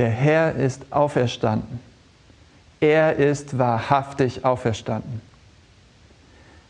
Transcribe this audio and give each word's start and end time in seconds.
Der 0.00 0.08
Herr 0.08 0.54
ist 0.54 0.80
auferstanden. 0.88 1.78
Er 2.80 3.16
ist 3.16 3.58
wahrhaftig 3.58 4.46
auferstanden. 4.46 5.20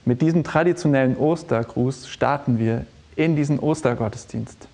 Mit 0.04 0.20
diesem 0.20 0.42
traditionellen 0.42 1.16
Ostergruß 1.16 2.08
starten 2.08 2.58
wir 2.58 2.86
in 3.14 3.36
diesen 3.36 3.60
Ostergottesdienst. 3.60 4.66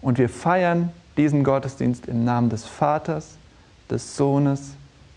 Und 0.00 0.16
wir 0.16 0.30
feiern 0.30 0.92
diesen 1.18 1.44
Gottesdienst 1.44 2.06
im 2.06 2.24
Namen 2.24 2.48
des 2.48 2.64
Vaters, 2.64 3.36
des 3.90 4.16
Sohnes 4.16 4.76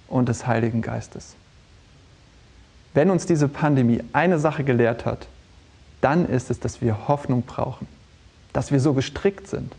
und 0.10 0.28
des 0.28 0.46
Heiligen 0.46 0.82
Geistes. 0.82 1.36
Wenn 2.94 3.12
uns 3.12 3.26
diese 3.26 3.48
Pandemie 3.48 4.04
eine 4.12 4.40
Sache 4.40 4.66
gelehrt 4.66 5.06
hat, 5.06 5.28
dann 6.02 6.28
ist 6.28 6.52
es, 6.52 6.60
dass 6.60 6.82
wir 6.82 7.08
Hoffnung 7.08 7.44
brauchen, 7.44 7.88
dass 8.52 8.74
wir 8.74 8.82
so 8.82 8.92
gestrickt 8.92 9.48
sind. 9.48 9.74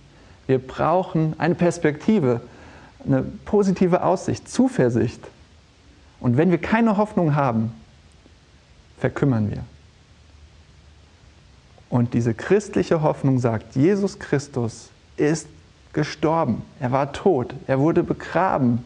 Wir 0.46 0.58
brauchen 0.58 1.34
eine 1.36 1.54
Perspektive, 1.54 2.40
eine 3.04 3.22
positive 3.44 4.02
Aussicht, 4.02 4.48
Zuversicht. 4.48 5.20
Und 6.20 6.36
wenn 6.36 6.50
wir 6.50 6.58
keine 6.58 6.96
Hoffnung 6.96 7.34
haben, 7.34 7.72
verkümmern 8.98 9.50
wir. 9.50 9.64
Und 11.90 12.12
diese 12.14 12.34
christliche 12.34 13.02
Hoffnung 13.02 13.38
sagt, 13.38 13.76
Jesus 13.76 14.18
Christus 14.18 14.90
ist 15.16 15.48
gestorben, 15.92 16.62
er 16.80 16.92
war 16.92 17.12
tot, 17.12 17.54
er 17.66 17.80
wurde 17.80 18.02
begraben 18.02 18.84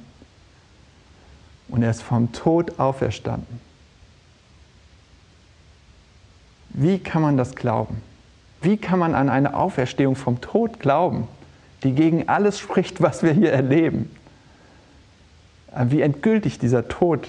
und 1.69 1.83
er 1.83 1.91
ist 1.91 2.02
vom 2.02 2.33
Tod 2.33 2.78
auferstanden. 2.78 3.60
Wie 6.70 6.98
kann 6.98 7.22
man 7.22 7.36
das 7.36 7.55
glauben? 7.55 8.00
Wie 8.60 8.77
kann 8.77 8.98
man 8.98 9.14
an 9.14 9.28
eine 9.28 9.55
Auferstehung 9.55 10.14
vom 10.14 10.41
Tod 10.41 10.78
glauben, 10.78 11.27
die 11.82 11.92
gegen 11.92 12.28
alles 12.28 12.59
spricht, 12.59 13.02
was 13.02 13.22
wir 13.22 13.32
hier 13.32 13.52
erleben? 13.52 14.10
Wie 15.84 16.02
endgültig 16.02 16.58
dieser 16.58 16.88
Tod 16.88 17.28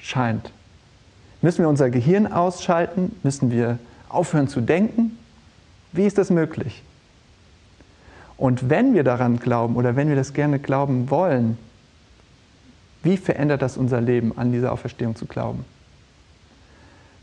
scheint. 0.00 0.50
Müssen 1.42 1.62
wir 1.62 1.68
unser 1.68 1.90
Gehirn 1.90 2.30
ausschalten? 2.30 3.14
Müssen 3.22 3.50
wir 3.50 3.78
aufhören 4.08 4.48
zu 4.48 4.60
denken? 4.60 5.16
Wie 5.92 6.04
ist 6.04 6.18
das 6.18 6.30
möglich? 6.30 6.82
Und 8.36 8.70
wenn 8.70 8.94
wir 8.94 9.04
daran 9.04 9.38
glauben 9.38 9.76
oder 9.76 9.96
wenn 9.96 10.08
wir 10.08 10.16
das 10.16 10.32
gerne 10.32 10.58
glauben 10.58 11.10
wollen, 11.10 11.58
wie 13.02 13.16
verändert 13.16 13.62
das 13.62 13.76
unser 13.76 14.00
Leben, 14.00 14.36
an 14.36 14.52
diese 14.52 14.72
Auferstehung 14.72 15.16
zu 15.16 15.26
glauben? 15.26 15.64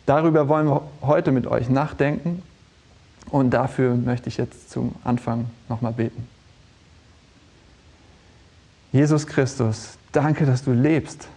Darüber 0.06 0.48
wollen 0.48 0.68
wir 0.68 0.82
heute 1.02 1.32
mit 1.32 1.48
euch 1.48 1.70
nachdenken 1.70 2.42
und 3.30 3.52
dafür 3.52 3.96
möchte 3.96 4.30
ich 4.30 4.38
jetzt 4.38 4.70
zum 4.72 4.96
Anfang 5.04 5.46
nochmal 5.70 5.94
beten. 5.94 6.28
Jesus 8.92 9.28
Christus, 9.28 9.98
danke, 10.12 10.46
dass 10.46 10.64
du 10.64 10.72
lebst, 10.72 11.28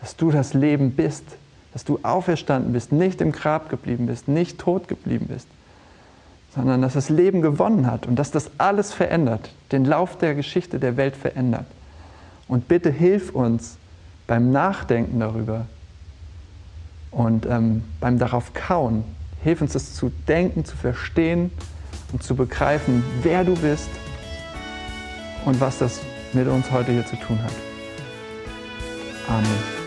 dass 0.00 0.16
du 0.16 0.30
das 0.30 0.54
Leben 0.54 0.92
bist, 0.92 1.24
dass 1.72 1.84
du 1.84 1.98
auferstanden 2.02 2.72
bist, 2.72 2.92
nicht 2.92 3.20
im 3.20 3.32
Grab 3.32 3.68
geblieben 3.68 4.06
bist, 4.06 4.28
nicht 4.28 4.58
tot 4.58 4.88
geblieben 4.88 5.26
bist, 5.28 5.46
sondern 6.54 6.82
dass 6.82 6.94
das 6.94 7.10
Leben 7.10 7.42
gewonnen 7.42 7.86
hat 7.86 8.06
und 8.06 8.16
dass 8.16 8.30
das 8.30 8.50
alles 8.58 8.92
verändert, 8.92 9.50
den 9.72 9.84
Lauf 9.84 10.18
der 10.18 10.34
Geschichte 10.34 10.78
der 10.78 10.96
Welt 10.96 11.16
verändert. 11.16 11.66
Und 12.48 12.66
bitte 12.66 12.90
hilf 12.90 13.30
uns 13.30 13.76
beim 14.26 14.50
Nachdenken 14.50 15.20
darüber 15.20 15.66
und 17.10 17.46
ähm, 17.46 17.84
beim 18.00 18.18
darauf 18.18 18.54
kauen, 18.54 19.04
hilf 19.42 19.60
uns 19.60 19.72
das 19.72 19.94
zu 19.94 20.10
denken, 20.28 20.64
zu 20.64 20.76
verstehen 20.76 21.50
und 22.12 22.22
zu 22.22 22.34
begreifen, 22.34 23.04
wer 23.22 23.44
du 23.44 23.54
bist 23.54 23.88
und 25.44 25.60
was 25.60 25.78
das 25.78 26.00
mit 26.32 26.48
uns 26.48 26.70
heute 26.70 26.92
hier 26.92 27.06
zu 27.06 27.16
tun 27.16 27.42
hat. 27.42 27.52
Amen. 29.28 29.80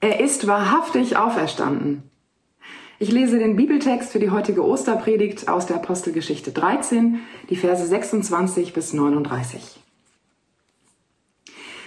Er 0.00 0.20
ist 0.20 0.46
wahrhaftig 0.46 1.16
auferstanden. 1.16 2.02
Ich 2.98 3.12
lese 3.12 3.38
den 3.38 3.56
Bibeltext 3.56 4.12
für 4.12 4.18
die 4.18 4.30
heutige 4.30 4.64
Osterpredigt 4.64 5.48
aus 5.48 5.66
der 5.66 5.76
Apostelgeschichte 5.76 6.52
13, 6.52 7.20
die 7.50 7.56
Verse 7.56 7.86
26 7.86 8.72
bis 8.72 8.92
39. 8.92 9.80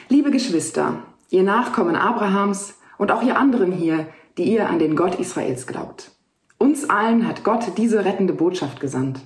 Liebe 0.07 0.31
Geschwister, 0.31 1.03
ihr 1.29 1.44
Nachkommen 1.44 1.95
Abrahams 1.95 2.75
und 2.97 3.12
auch 3.12 3.23
ihr 3.23 3.38
anderen 3.38 3.72
hier, 3.72 4.07
die 4.38 4.44
ihr 4.44 4.69
an 4.69 4.79
den 4.79 4.95
Gott 4.95 5.19
Israels 5.19 5.66
glaubt. 5.66 6.12
Uns 6.57 6.89
allen 6.89 7.28
hat 7.28 7.44
Gott 7.44 7.78
diese 7.78 8.06
rettende 8.06 8.34
Botschaft 8.34 8.79
gesandt. 8.79 9.22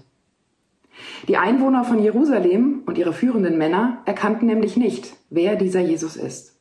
Die 1.28 1.38
Einwohner 1.38 1.84
von 1.84 2.02
Jerusalem 2.02 2.84
und 2.86 2.98
ihre 2.98 3.14
führenden 3.14 3.58
Männer 3.58 4.02
erkannten 4.06 4.46
nämlich 4.46 4.78
nicht, 4.78 5.16
wer 5.30 5.56
dieser 5.56 5.82
Jesus 5.82 6.16
ist. 6.16 6.60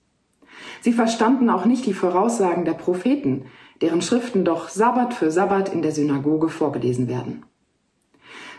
Sie 0.81 0.93
verstanden 0.93 1.51
auch 1.51 1.65
nicht 1.65 1.87
die 1.87 1.95
Voraussagen 1.95 2.65
der 2.65 2.73
Propheten, 2.73 3.47
deren 3.81 4.03
Schriften 4.03 4.45
doch 4.45 4.69
Sabbat 4.69 5.15
für 5.15 5.31
Sabbat 5.31 5.73
in 5.73 5.83
der 5.83 5.93
Synagoge 5.93 6.49
vorgelesen 6.49 7.09
werden. 7.09 7.45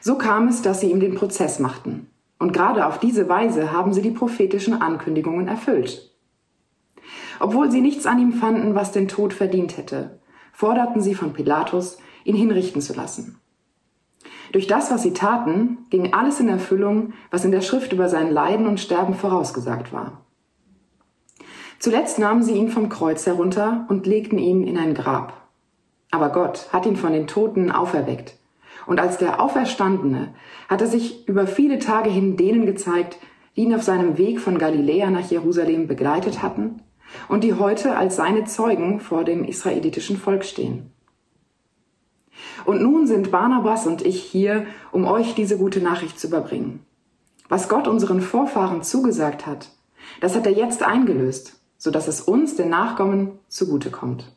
So 0.01 0.17
kam 0.17 0.47
es, 0.47 0.61
dass 0.61 0.81
sie 0.81 0.91
ihm 0.91 0.99
den 0.99 1.15
Prozess 1.15 1.59
machten. 1.59 2.07
Und 2.39 2.51
gerade 2.51 2.85
auf 2.87 2.99
diese 2.99 3.29
Weise 3.29 3.71
haben 3.71 3.93
sie 3.93 4.01
die 4.01 4.11
prophetischen 4.11 4.81
Ankündigungen 4.81 5.47
erfüllt. 5.47 6.11
Obwohl 7.39 7.71
sie 7.71 7.81
nichts 7.81 8.05
an 8.05 8.19
ihm 8.19 8.33
fanden, 8.33 8.75
was 8.75 8.91
den 8.91 9.07
Tod 9.07 9.33
verdient 9.33 9.77
hätte, 9.77 10.19
forderten 10.51 11.01
sie 11.01 11.15
von 11.15 11.33
Pilatus, 11.33 11.97
ihn 12.25 12.35
hinrichten 12.35 12.81
zu 12.81 12.93
lassen. 12.93 13.39
Durch 14.53 14.67
das, 14.67 14.91
was 14.91 15.01
sie 15.01 15.13
taten, 15.13 15.79
ging 15.89 16.13
alles 16.13 16.39
in 16.39 16.47
Erfüllung, 16.47 17.13
was 17.31 17.43
in 17.43 17.51
der 17.51 17.61
Schrift 17.61 17.91
über 17.91 18.07
sein 18.07 18.31
Leiden 18.31 18.67
und 18.67 18.79
Sterben 18.79 19.15
vorausgesagt 19.15 19.91
war. 19.91 20.21
Zuletzt 21.79 22.19
nahmen 22.19 22.43
sie 22.43 22.53
ihn 22.53 22.69
vom 22.69 22.87
Kreuz 22.87 23.25
herunter 23.25 23.85
und 23.89 24.05
legten 24.05 24.37
ihn 24.37 24.65
in 24.65 24.77
ein 24.77 24.93
Grab. 24.93 25.33
Aber 26.11 26.29
Gott 26.29 26.69
hat 26.71 26.85
ihn 26.85 26.95
von 26.95 27.11
den 27.11 27.27
Toten 27.27 27.71
auferweckt 27.71 28.37
und 28.85 28.99
als 28.99 29.17
der 29.17 29.41
Auferstandene 29.41 30.35
hat 30.69 30.81
er 30.81 30.87
sich 30.87 31.27
über 31.27 31.47
viele 31.47 31.79
Tage 31.79 32.11
hin 32.11 32.37
denen 32.37 32.67
gezeigt, 32.67 33.17
die 33.55 33.61
ihn 33.63 33.73
auf 33.73 33.81
seinem 33.81 34.19
Weg 34.19 34.39
von 34.39 34.59
Galiläa 34.59 35.09
nach 35.09 35.29
Jerusalem 35.31 35.87
begleitet 35.87 36.43
hatten 36.43 36.83
und 37.27 37.43
die 37.43 37.55
heute 37.55 37.97
als 37.97 38.17
seine 38.17 38.45
Zeugen 38.45 38.99
vor 38.99 39.23
dem 39.23 39.43
israelitischen 39.43 40.17
Volk 40.17 40.45
stehen. 40.45 40.92
Und 42.65 42.81
nun 42.81 43.07
sind 43.07 43.31
Barnabas 43.31 43.87
und 43.87 44.01
ich 44.05 44.21
hier, 44.21 44.65
um 44.91 45.05
euch 45.05 45.35
diese 45.35 45.57
gute 45.57 45.81
Nachricht 45.81 46.19
zu 46.19 46.27
überbringen. 46.27 46.85
Was 47.49 47.69
Gott 47.69 47.87
unseren 47.87 48.21
Vorfahren 48.21 48.83
zugesagt 48.83 49.45
hat, 49.45 49.69
das 50.21 50.35
hat 50.35 50.45
er 50.45 50.53
jetzt 50.53 50.83
eingelöst, 50.83 51.59
so 51.77 51.91
dass 51.91 52.07
es 52.07 52.21
uns, 52.21 52.55
den 52.55 52.69
Nachkommen, 52.69 53.39
zugute 53.47 53.91
kommt. 53.91 54.31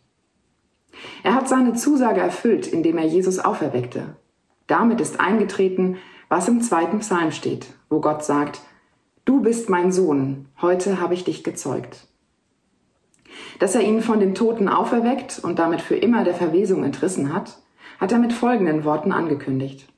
Er 1.22 1.34
hat 1.34 1.48
seine 1.48 1.74
Zusage 1.74 2.20
erfüllt, 2.20 2.66
indem 2.66 2.98
er 2.98 3.06
Jesus 3.06 3.38
auferweckte 3.38 4.16
damit 4.66 5.00
ist 5.00 5.20
eingetreten, 5.20 5.96
was 6.28 6.48
im 6.48 6.60
zweiten 6.60 6.98
Psalm 7.00 7.30
steht, 7.30 7.66
wo 7.88 8.00
Gott 8.00 8.24
sagt, 8.24 8.60
Du 9.24 9.40
bist 9.40 9.68
mein 9.68 9.90
Sohn, 9.90 10.46
heute 10.62 11.00
habe 11.00 11.14
ich 11.14 11.24
dich 11.24 11.42
gezeugt. 11.42 12.06
Dass 13.58 13.74
er 13.74 13.80
ihn 13.80 14.00
von 14.00 14.20
den 14.20 14.36
Toten 14.36 14.68
auferweckt 14.68 15.40
und 15.42 15.58
damit 15.58 15.80
für 15.80 15.96
immer 15.96 16.22
der 16.22 16.34
Verwesung 16.34 16.84
entrissen 16.84 17.34
hat, 17.34 17.58
hat 17.98 18.12
er 18.12 18.18
mit 18.18 18.32
folgenden 18.32 18.84
Worten 18.84 19.12
angekündigt. 19.12 19.88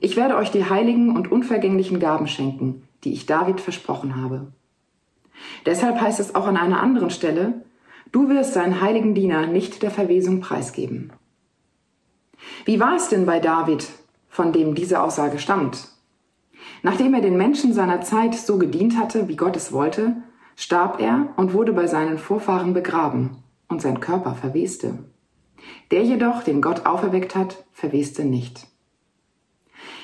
Ich 0.00 0.16
werde 0.16 0.36
euch 0.36 0.50
die 0.50 0.68
heiligen 0.68 1.16
und 1.16 1.30
unvergänglichen 1.30 2.00
Gaben 2.00 2.26
schenken, 2.26 2.86
die 3.04 3.12
ich 3.12 3.26
David 3.26 3.60
versprochen 3.60 4.20
habe. 4.20 4.52
Deshalb 5.64 6.00
heißt 6.00 6.20
es 6.20 6.34
auch 6.34 6.46
an 6.46 6.56
einer 6.56 6.82
anderen 6.82 7.10
Stelle, 7.10 7.64
du 8.12 8.28
wirst 8.28 8.54
seinen 8.54 8.80
heiligen 8.80 9.14
Diener 9.14 9.46
nicht 9.46 9.82
der 9.82 9.90
Verwesung 9.90 10.40
preisgeben. 10.40 11.12
Wie 12.64 12.80
war 12.80 12.96
es 12.96 13.08
denn 13.08 13.26
bei 13.26 13.40
David, 13.40 13.88
von 14.28 14.52
dem 14.52 14.74
diese 14.74 15.00
Aussage 15.00 15.38
stammt? 15.38 15.88
Nachdem 16.82 17.14
er 17.14 17.20
den 17.20 17.36
Menschen 17.36 17.72
seiner 17.72 18.00
Zeit 18.00 18.34
so 18.34 18.58
gedient 18.58 18.96
hatte, 18.98 19.28
wie 19.28 19.36
Gott 19.36 19.56
es 19.56 19.72
wollte, 19.72 20.16
starb 20.56 21.00
er 21.00 21.28
und 21.36 21.52
wurde 21.52 21.72
bei 21.72 21.86
seinen 21.86 22.18
Vorfahren 22.18 22.72
begraben, 22.74 23.42
und 23.68 23.82
sein 23.82 24.00
Körper 24.00 24.34
verweste. 24.34 24.98
Der 25.90 26.02
jedoch, 26.02 26.42
den 26.42 26.60
Gott 26.60 26.86
auferweckt 26.86 27.34
hat, 27.34 27.64
verweste 27.72 28.24
nicht. 28.24 28.66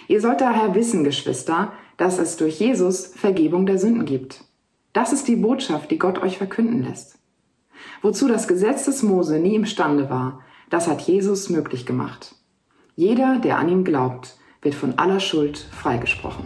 Ihr 0.08 0.20
sollt 0.20 0.40
daher 0.40 0.74
wissen, 0.74 1.04
Geschwister, 1.04 1.72
dass 1.96 2.18
es 2.18 2.36
durch 2.36 2.58
Jesus 2.58 3.06
Vergebung 3.06 3.66
der 3.66 3.78
Sünden 3.78 4.04
gibt. 4.04 4.44
Das 4.92 5.12
ist 5.12 5.28
die 5.28 5.36
Botschaft, 5.36 5.90
die 5.90 5.98
Gott 5.98 6.18
euch 6.22 6.38
verkünden 6.38 6.82
lässt. 6.82 7.18
Wozu 8.02 8.28
das 8.28 8.48
Gesetz 8.48 8.84
des 8.84 9.02
Mose 9.02 9.38
nie 9.38 9.54
imstande 9.54 10.10
war, 10.10 10.40
das 10.70 10.88
hat 10.88 11.02
Jesus 11.02 11.48
möglich 11.48 11.86
gemacht. 11.86 12.34
Jeder, 12.94 13.38
der 13.38 13.58
an 13.58 13.68
ihn 13.68 13.84
glaubt, 13.84 14.36
wird 14.60 14.74
von 14.74 14.98
aller 14.98 15.20
Schuld 15.20 15.58
freigesprochen. 15.58 16.44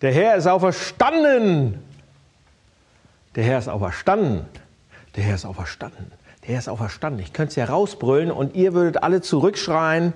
Der 0.00 0.12
Herr 0.12 0.36
ist 0.36 0.46
auferstanden. 0.46 1.82
Der 3.34 3.44
Herr 3.44 3.58
ist 3.58 3.68
auferstanden. 3.68 4.46
Der 5.16 5.24
Herr 5.24 5.34
ist 5.34 5.44
auferstanden. 5.44 6.12
Der 6.42 6.50
Herr 6.50 6.58
ist 6.60 6.68
auferstanden. 6.68 7.20
Ich 7.20 7.32
könnte 7.32 7.50
es 7.50 7.56
ja 7.56 7.64
rausbrüllen 7.64 8.30
und 8.30 8.54
ihr 8.54 8.74
würdet 8.74 9.02
alle 9.02 9.20
zurückschreien. 9.20 10.12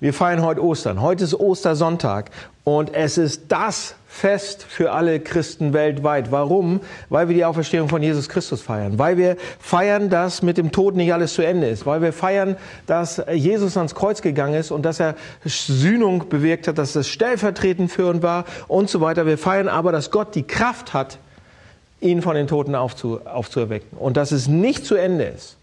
Wir 0.00 0.14
feiern 0.14 0.42
heute 0.42 0.62
Ostern. 0.62 1.02
Heute 1.02 1.24
ist 1.24 1.34
Ostersonntag 1.34 2.30
und 2.68 2.94
es 2.94 3.16
ist 3.16 3.44
das 3.48 3.94
Fest 4.06 4.62
für 4.62 4.92
alle 4.92 5.20
Christen 5.20 5.72
weltweit. 5.72 6.30
Warum? 6.30 6.80
Weil 7.08 7.28
wir 7.28 7.34
die 7.34 7.46
Auferstehung 7.46 7.88
von 7.88 8.02
Jesus 8.02 8.28
Christus 8.28 8.60
feiern. 8.60 8.98
Weil 8.98 9.16
wir 9.16 9.38
feiern, 9.58 10.10
dass 10.10 10.42
mit 10.42 10.58
dem 10.58 10.70
Tod 10.70 10.94
nicht 10.94 11.10
alles 11.14 11.32
zu 11.32 11.40
Ende 11.40 11.68
ist. 11.68 11.86
Weil 11.86 12.02
wir 12.02 12.12
feiern, 12.12 12.56
dass 12.84 13.22
Jesus 13.32 13.78
ans 13.78 13.94
Kreuz 13.94 14.20
gegangen 14.20 14.52
ist 14.52 14.70
und 14.70 14.82
dass 14.82 15.00
er 15.00 15.14
Sühnung 15.46 16.28
bewirkt 16.28 16.68
hat, 16.68 16.76
dass 16.76 16.92
das 16.92 17.08
stellvertretend 17.08 17.90
für 17.90 18.06
uns 18.06 18.22
war 18.22 18.44
und 18.66 18.90
so 18.90 19.00
weiter. 19.00 19.24
Wir 19.24 19.38
feiern 19.38 19.68
aber, 19.68 19.90
dass 19.90 20.10
Gott 20.10 20.34
die 20.34 20.46
Kraft 20.46 20.92
hat, 20.92 21.18
ihn 22.02 22.20
von 22.20 22.34
den 22.34 22.48
Toten 22.48 22.74
aufzu, 22.74 23.20
aufzuerwecken 23.24 23.96
und 23.96 24.18
dass 24.18 24.30
es 24.30 24.46
nicht 24.46 24.84
zu 24.84 24.94
Ende 24.94 25.24
ist. 25.24 25.56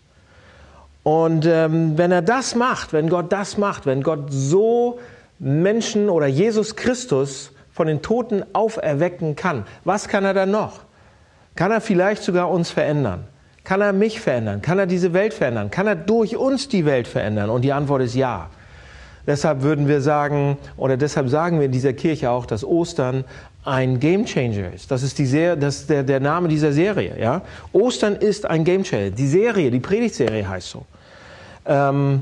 Und 1.04 1.46
ähm, 1.46 2.00
wenn 2.00 2.12
er 2.12 2.24
das 2.24 2.56
macht, 2.56 2.94
wenn 2.94 3.10
Gott 3.10 3.32
das 3.32 3.60
macht, 3.60 3.86
wenn 3.86 4.02
Gott 4.02 4.22
so 4.30 4.98
Menschen 5.40 6.10
oder 6.10 6.28
Jesus 6.28 6.76
Christus 6.76 7.52
von 7.72 7.88
den 7.88 8.02
Toten 8.02 8.44
auferwecken 8.54 9.36
kann, 9.36 9.66
was 9.84 10.08
kann 10.08 10.24
er 10.24 10.34
dann 10.34 10.52
noch? 10.52 10.82
Kann 11.56 11.72
er 11.72 11.82
vielleicht 11.82 12.24
sogar 12.24 12.50
uns 12.50 12.72
verändern? 12.72 13.26
Kann 13.64 13.82
er 13.82 13.94
mich 13.94 14.22
verändern? 14.22 14.62
Kann 14.62 14.80
er 14.80 14.86
diese 14.86 15.14
Welt 15.14 15.34
verändern? 15.34 15.72
Kann 15.72 15.88
er 15.88 15.96
durch 15.96 16.38
uns 16.38 16.68
die 16.68 16.86
Welt 16.86 17.08
verändern? 17.08 17.50
Und 17.50 17.64
die 17.64 17.74
Antwort 17.74 18.02
ist 18.04 18.16
ja. 18.16 18.50
Deshalb 19.26 19.64
würden 19.64 19.88
wir 19.88 20.02
sagen, 20.02 20.58
oder 20.78 20.98
deshalb 20.98 21.30
sagen 21.30 21.60
wir 21.60 21.66
in 21.66 21.72
dieser 21.72 21.94
Kirche 21.94 22.30
auch, 22.30 22.46
dass 22.46 22.64
Ostern 22.64 23.24
ein 23.64 24.00
Game 24.00 24.26
Changer 24.26 24.72
ist. 24.72 24.92
Das 24.92 25.02
ist, 25.02 25.18
die 25.18 25.26
Serie, 25.26 25.58
das 25.58 25.80
ist 25.80 25.90
der, 25.90 26.04
der 26.04 26.20
Name 26.20 26.48
dieser 26.48 26.72
Serie. 26.72 27.16
Ja? 27.20 27.42
Ostern 27.74 28.16
ist 28.16 28.46
ein 28.46 28.64
Game 28.64 28.84
Changer. 28.84 29.10
Die 29.10 29.28
Serie, 29.28 29.72
die 29.72 29.80
Predigtserie 29.80 30.48
heißt 30.48 30.70
so. 30.70 30.86
Ähm, 31.66 32.22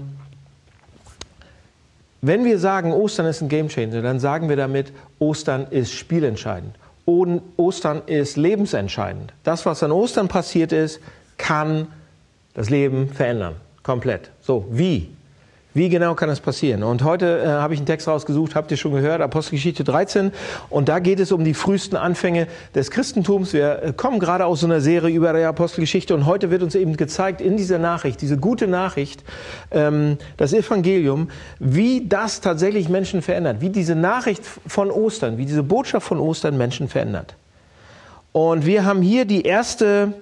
wenn 2.26 2.46
wir 2.46 2.58
sagen, 2.58 2.94
Ostern 2.94 3.26
ist 3.26 3.42
ein 3.42 3.50
Gamechanger, 3.50 4.02
dann 4.02 4.18
sagen 4.18 4.48
wir 4.48 4.56
damit, 4.56 4.94
Ostern 5.20 5.68
ist 5.70 5.92
spielentscheidend. 5.92 6.74
Ostern 7.06 8.02
ist 8.06 8.38
lebensentscheidend. 8.38 9.34
Das, 9.44 9.66
was 9.66 9.84
an 9.84 9.92
Ostern 9.92 10.30
passiert 10.30 10.72
ist, 10.72 11.02
kann 11.38 11.88
das 12.54 12.70
Leben 12.70 13.10
verändern. 13.10 13.56
Komplett. 13.84 14.32
So, 14.40 14.66
wie? 14.72 15.10
Wie 15.76 15.90
genau 15.90 16.14
kann 16.14 16.30
das 16.30 16.40
passieren? 16.40 16.84
Und 16.84 17.04
heute 17.04 17.42
äh, 17.42 17.48
habe 17.48 17.74
ich 17.74 17.80
einen 17.80 17.88
Text 17.88 18.08
rausgesucht, 18.08 18.54
habt 18.54 18.70
ihr 18.70 18.78
schon 18.78 18.94
gehört, 18.94 19.22
Apostelgeschichte 19.22 19.84
13. 19.84 20.32
Und 20.70 20.88
da 20.88 21.00
geht 21.00 21.20
es 21.20 21.32
um 21.32 21.44
die 21.44 21.56
frühesten 21.56 21.96
Anfänge 21.96 22.48
des 22.76 22.92
Christentums. 22.92 23.54
Wir 23.54 23.82
äh, 23.82 23.94
kommen 23.94 24.20
gerade 24.20 24.46
aus 24.46 24.60
so 24.60 24.68
einer 24.68 24.82
Serie 24.82 25.16
über 25.16 25.34
die 25.34 25.44
Apostelgeschichte 25.44 26.14
und 26.14 26.28
heute 26.28 26.52
wird 26.52 26.62
uns 26.62 26.76
eben 26.76 26.96
gezeigt 26.96 27.42
in 27.42 27.58
dieser 27.58 27.80
Nachricht, 27.80 28.22
diese 28.22 28.38
gute 28.38 28.68
Nachricht, 28.68 29.24
ähm, 29.72 30.20
das 30.38 30.54
Evangelium, 30.54 31.30
wie 31.58 32.08
das 32.08 32.40
tatsächlich 32.40 32.88
Menschen 32.88 33.24
verändert, 33.24 33.62
wie 33.62 33.70
diese 33.70 33.96
Nachricht 33.96 34.44
von 34.68 34.92
Ostern, 34.92 35.40
wie 35.40 35.46
diese 35.46 35.64
Botschaft 35.64 36.06
von 36.06 36.20
Ostern 36.20 36.56
Menschen 36.56 36.88
verändert. 36.88 37.34
Und 38.32 38.68
wir 38.68 38.86
haben 38.86 39.02
hier 39.02 39.26
die 39.26 39.42
erste 39.42 40.14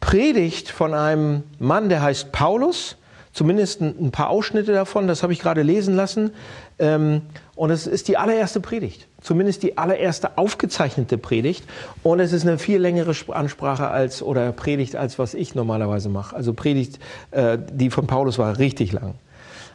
Predigt 0.00 0.70
von 0.70 0.94
einem 0.94 1.42
Mann, 1.58 1.90
der 1.90 2.00
heißt 2.00 2.32
Paulus 2.32 2.96
zumindest 3.38 3.80
ein, 3.80 4.10
paar 4.10 4.30
Ausschnitte 4.30 4.72
davon, 4.72 5.06
das 5.06 5.22
habe 5.22 5.32
ich 5.32 5.38
gerade 5.38 5.62
lesen 5.62 5.94
lassen. 5.94 6.32
Ähm, 6.80 7.22
und 7.54 7.70
es 7.70 7.86
ist 7.86 8.08
die 8.08 8.16
allererste 8.16 8.58
Predigt, 8.58 9.06
zumindest 9.20 9.62
die 9.62 9.78
allererste 9.78 10.36
aufgezeichnete 10.36 11.18
Predigt. 11.18 11.64
Und 12.02 12.18
es 12.18 12.32
ist 12.32 12.44
eine 12.44 12.58
viel 12.58 12.80
längere 12.80 13.14
Ansprache 13.28 13.88
als 13.88 14.22
oder 14.22 14.50
Predigt 14.50 14.96
als 14.96 15.20
was 15.20 15.34
ich 15.34 15.54
normalerweise 15.54 16.08
mache. 16.08 16.34
Also 16.34 16.52
Predigt, 16.52 16.98
äh, 17.30 17.58
die 17.72 17.90
von 17.90 18.08
Paulus 18.08 18.38
war 18.38 18.58
richtig 18.58 18.90
lang. 18.90 19.14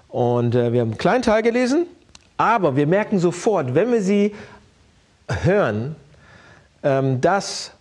Und 0.09 0.55
äh, 0.55 0.73
wir 0.73 0.81
haben 0.81 0.89
einen 0.89 0.97
kleinen 0.97 1.23
Teil 1.23 1.41
gelesen, 1.41 1.85
aber 2.35 2.75
wir 2.75 2.85
merken 2.85 3.17
sofort, 3.17 3.75
wenn 3.75 3.93
wir 3.93 4.01
sie 4.01 4.35
hören, 5.43 5.95
ähm, 6.83 7.21
dass 7.21 7.71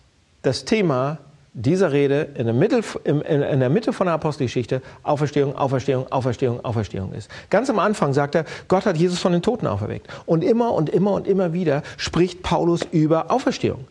das 0.43 0.63
Thema 0.63 1.17
dieser 1.53 1.91
Rede 1.91 2.29
in 2.35 2.45
der, 2.45 2.53
Mitte, 2.53 2.81
in 3.03 3.59
der 3.59 3.69
Mitte 3.69 3.93
von 3.93 4.07
der 4.07 4.15
Apostelgeschichte 4.15 4.81
Auferstehung, 5.03 5.55
Auferstehung, 5.55 6.11
Auferstehung, 6.11 6.65
Auferstehung 6.65 7.13
ist. 7.13 7.29
Ganz 7.49 7.69
am 7.69 7.77
Anfang 7.79 8.13
sagt 8.13 8.35
er, 8.35 8.45
Gott 8.67 8.85
hat 8.85 8.97
Jesus 8.97 9.19
von 9.19 9.31
den 9.31 9.43
Toten 9.43 9.67
auferweckt. 9.67 10.07
Und 10.25 10.43
immer 10.43 10.73
und 10.73 10.89
immer 10.89 11.11
und 11.13 11.27
immer 11.27 11.53
wieder 11.53 11.83
spricht 11.97 12.41
Paulus 12.41 12.81
über 12.91 13.29
Auferstehung. 13.29 13.85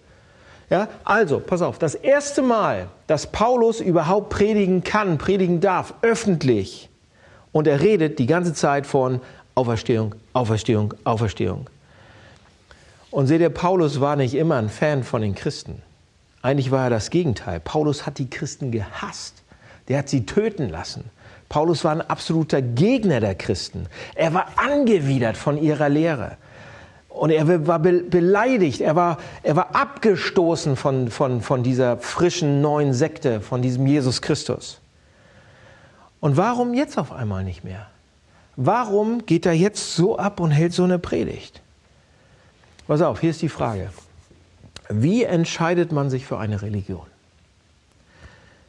Ja, 0.70 0.88
also, 1.05 1.38
pass 1.38 1.62
auf, 1.62 1.79
das 1.79 1.94
erste 1.94 2.43
Mal, 2.43 2.88
dass 3.06 3.26
Paulus 3.26 3.81
überhaupt 3.81 4.31
predigen 4.31 4.82
kann, 4.82 5.19
predigen 5.19 5.61
darf, 5.61 5.94
öffentlich, 6.03 6.88
und 7.53 7.67
er 7.67 7.81
redet 7.81 8.19
die 8.19 8.26
ganze 8.26 8.55
Zeit 8.55 8.87
von 8.87 9.20
Auferstehung, 9.55 10.14
Auferstehung, 10.32 10.94
Auferstehung. 11.05 11.67
Und 13.11 13.26
seht 13.26 13.43
ihr, 13.43 13.50
Paulus 13.50 14.00
war 14.00 14.17
nicht 14.17 14.35
immer 14.35 14.56
ein 14.56 14.70
Fan 14.70 15.05
von 15.05 15.20
den 15.20 15.35
Christen. 15.35 15.82
Eigentlich 16.42 16.72
war 16.72 16.84
er 16.84 16.90
das 16.90 17.10
Gegenteil. 17.10 17.60
Paulus 17.60 18.04
hat 18.04 18.18
die 18.18 18.28
Christen 18.28 18.72
gehasst. 18.72 19.42
Der 19.88 19.98
hat 19.98 20.08
sie 20.08 20.26
töten 20.26 20.68
lassen. 20.68 21.10
Paulus 21.48 21.84
war 21.84 21.92
ein 21.92 22.00
absoluter 22.00 22.60
Gegner 22.62 23.20
der 23.20 23.34
Christen. 23.34 23.86
Er 24.14 24.34
war 24.34 24.46
angewidert 24.56 25.36
von 25.36 25.56
ihrer 25.56 25.88
Lehre. 25.88 26.36
Und 27.08 27.30
er 27.30 27.66
war 27.66 27.78
beleidigt, 27.78 28.80
er 28.80 28.96
war, 28.96 29.18
er 29.42 29.54
war 29.54 29.76
abgestoßen 29.76 30.76
von, 30.76 31.10
von, 31.10 31.42
von 31.42 31.62
dieser 31.62 31.98
frischen 31.98 32.62
neuen 32.62 32.94
Sekte, 32.94 33.42
von 33.42 33.60
diesem 33.60 33.86
Jesus 33.86 34.22
Christus. 34.22 34.80
Und 36.20 36.38
warum 36.38 36.72
jetzt 36.72 36.96
auf 36.96 37.12
einmal 37.12 37.44
nicht 37.44 37.64
mehr? 37.64 37.86
Warum 38.56 39.26
geht 39.26 39.44
er 39.44 39.52
jetzt 39.52 39.94
so 39.94 40.18
ab 40.18 40.40
und 40.40 40.50
hält 40.50 40.72
so 40.72 40.84
eine 40.84 40.98
Predigt? 40.98 41.60
Pass 42.86 43.02
auf, 43.02 43.20
hier 43.20 43.30
ist 43.30 43.42
die 43.42 43.48
Frage. 43.48 43.90
Wie 44.94 45.24
entscheidet 45.24 45.92
man 45.92 46.10
sich 46.10 46.26
für 46.26 46.38
eine 46.38 46.62
Religion? 46.62 47.06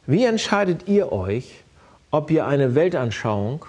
Wie 0.06 0.24
entscheidet 0.24 0.86
ihr 0.88 1.12
euch, 1.12 1.62
ob 2.10 2.30
ihr 2.30 2.46
eine 2.46 2.74
Weltanschauung, 2.74 3.66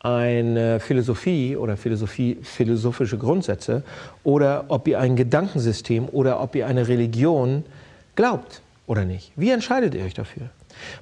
eine 0.00 0.80
Philosophie 0.80 1.56
oder 1.56 1.76
Philosophie, 1.76 2.38
philosophische 2.42 3.18
Grundsätze 3.18 3.82
oder 4.24 4.64
ob 4.68 4.88
ihr 4.88 5.00
ein 5.00 5.16
Gedankensystem 5.16 6.08
oder 6.08 6.40
ob 6.40 6.54
ihr 6.54 6.66
eine 6.66 6.88
Religion 6.88 7.64
glaubt 8.14 8.60
oder 8.86 9.04
nicht? 9.04 9.32
Wie 9.36 9.50
entscheidet 9.50 9.94
ihr 9.94 10.04
euch 10.04 10.14
dafür? 10.14 10.48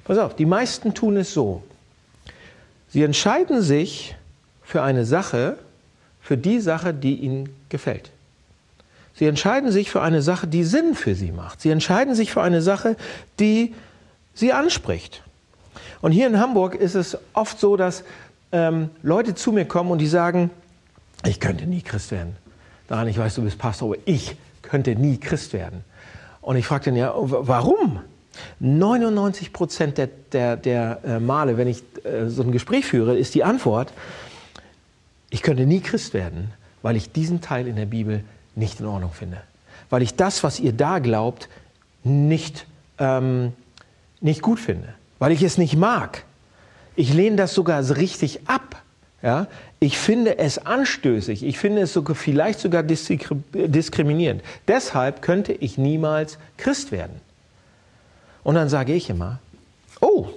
Pass 0.03 0.17
auf, 0.17 0.35
die 0.35 0.45
meisten 0.45 0.93
tun 0.93 1.17
es 1.17 1.33
so. 1.33 1.63
Sie 2.89 3.03
entscheiden 3.03 3.61
sich 3.61 4.15
für 4.63 4.81
eine 4.81 5.05
Sache, 5.05 5.57
für 6.21 6.37
die 6.37 6.59
Sache, 6.59 6.93
die 6.93 7.15
ihnen 7.15 7.49
gefällt. 7.69 8.11
Sie 9.15 9.25
entscheiden 9.25 9.71
sich 9.71 9.89
für 9.89 10.01
eine 10.01 10.21
Sache, 10.21 10.45
die 10.45 10.63
Sinn 10.63 10.93
für 10.93 11.15
sie 11.15 11.31
macht. 11.31 11.61
Sie 11.61 11.69
entscheiden 11.69 12.15
sich 12.15 12.31
für 12.31 12.41
eine 12.41 12.61
Sache, 12.61 12.97
die 13.39 13.73
sie 14.33 14.51
anspricht. 14.51 15.23
Und 16.01 16.11
hier 16.11 16.27
in 16.27 16.39
Hamburg 16.39 16.75
ist 16.75 16.95
es 16.95 17.17
oft 17.33 17.59
so, 17.59 17.77
dass 17.77 18.03
ähm, 18.51 18.89
Leute 19.01 19.33
zu 19.33 19.53
mir 19.53 19.65
kommen 19.65 19.91
und 19.91 19.99
die 19.99 20.07
sagen, 20.07 20.49
ich 21.25 21.39
könnte 21.39 21.65
nie 21.65 21.81
Christ 21.81 22.11
werden. 22.11 22.35
Daran, 22.87 23.07
ich 23.07 23.17
weiß, 23.17 23.35
du 23.35 23.41
bist 23.41 23.57
Pastor, 23.57 23.93
aber 23.93 24.01
ich 24.05 24.35
könnte 24.61 24.95
nie 24.95 25.17
Christ 25.17 25.53
werden. 25.53 25.83
Und 26.41 26.57
ich 26.57 26.67
frage 26.67 26.85
dann 26.85 26.95
ja, 26.95 27.13
warum? 27.15 28.01
99 28.59 29.53
Prozent 29.53 29.97
der, 29.97 30.09
der, 30.33 30.57
der 30.57 30.99
äh, 31.05 31.19
Male, 31.19 31.57
wenn 31.57 31.69
ich 31.69 31.83
äh, 32.03 32.27
so 32.27 32.43
ein 32.43 32.51
Gespräch 32.51 32.85
führe, 32.85 33.17
ist 33.17 33.33
die 33.33 33.45
Antwort, 33.45 33.93
ich 35.29 35.41
könnte 35.41 35.65
nie 35.65 35.79
Christ 35.79 36.13
werden, 36.13 36.51
weil 36.81 36.97
ich 36.97 37.11
diesen 37.11 37.41
Teil 37.41 37.67
in 37.67 37.77
der 37.77 37.85
Bibel 37.85 38.23
nicht 38.55 38.79
in 38.79 38.85
Ordnung 38.85 39.11
finde. 39.11 39.41
Weil 39.89 40.01
ich 40.01 40.15
das, 40.15 40.43
was 40.43 40.59
ihr 40.59 40.73
da 40.73 40.99
glaubt, 40.99 41.49
nicht, 42.03 42.65
ähm, 42.99 43.53
nicht 44.21 44.41
gut 44.41 44.59
finde. 44.59 44.93
Weil 45.19 45.31
ich 45.31 45.43
es 45.43 45.57
nicht 45.57 45.75
mag. 45.75 46.23
Ich 46.95 47.13
lehne 47.13 47.35
das 47.35 47.53
sogar 47.53 47.83
richtig 47.97 48.47
ab. 48.47 48.81
Ja? 49.21 49.47
Ich 49.79 49.97
finde 49.97 50.37
es 50.37 50.65
anstößig. 50.65 51.43
Ich 51.43 51.57
finde 51.57 51.81
es 51.81 51.93
sogar, 51.93 52.15
vielleicht 52.15 52.59
sogar 52.59 52.83
diskriminierend. 52.83 54.41
Deshalb 54.67 55.21
könnte 55.21 55.53
ich 55.53 55.77
niemals 55.77 56.37
Christ 56.57 56.91
werden. 56.91 57.19
Und 58.43 58.55
dann 58.55 58.69
sage 58.69 58.93
ich 58.93 59.09
immer, 59.09 59.39
oh, 60.01 60.27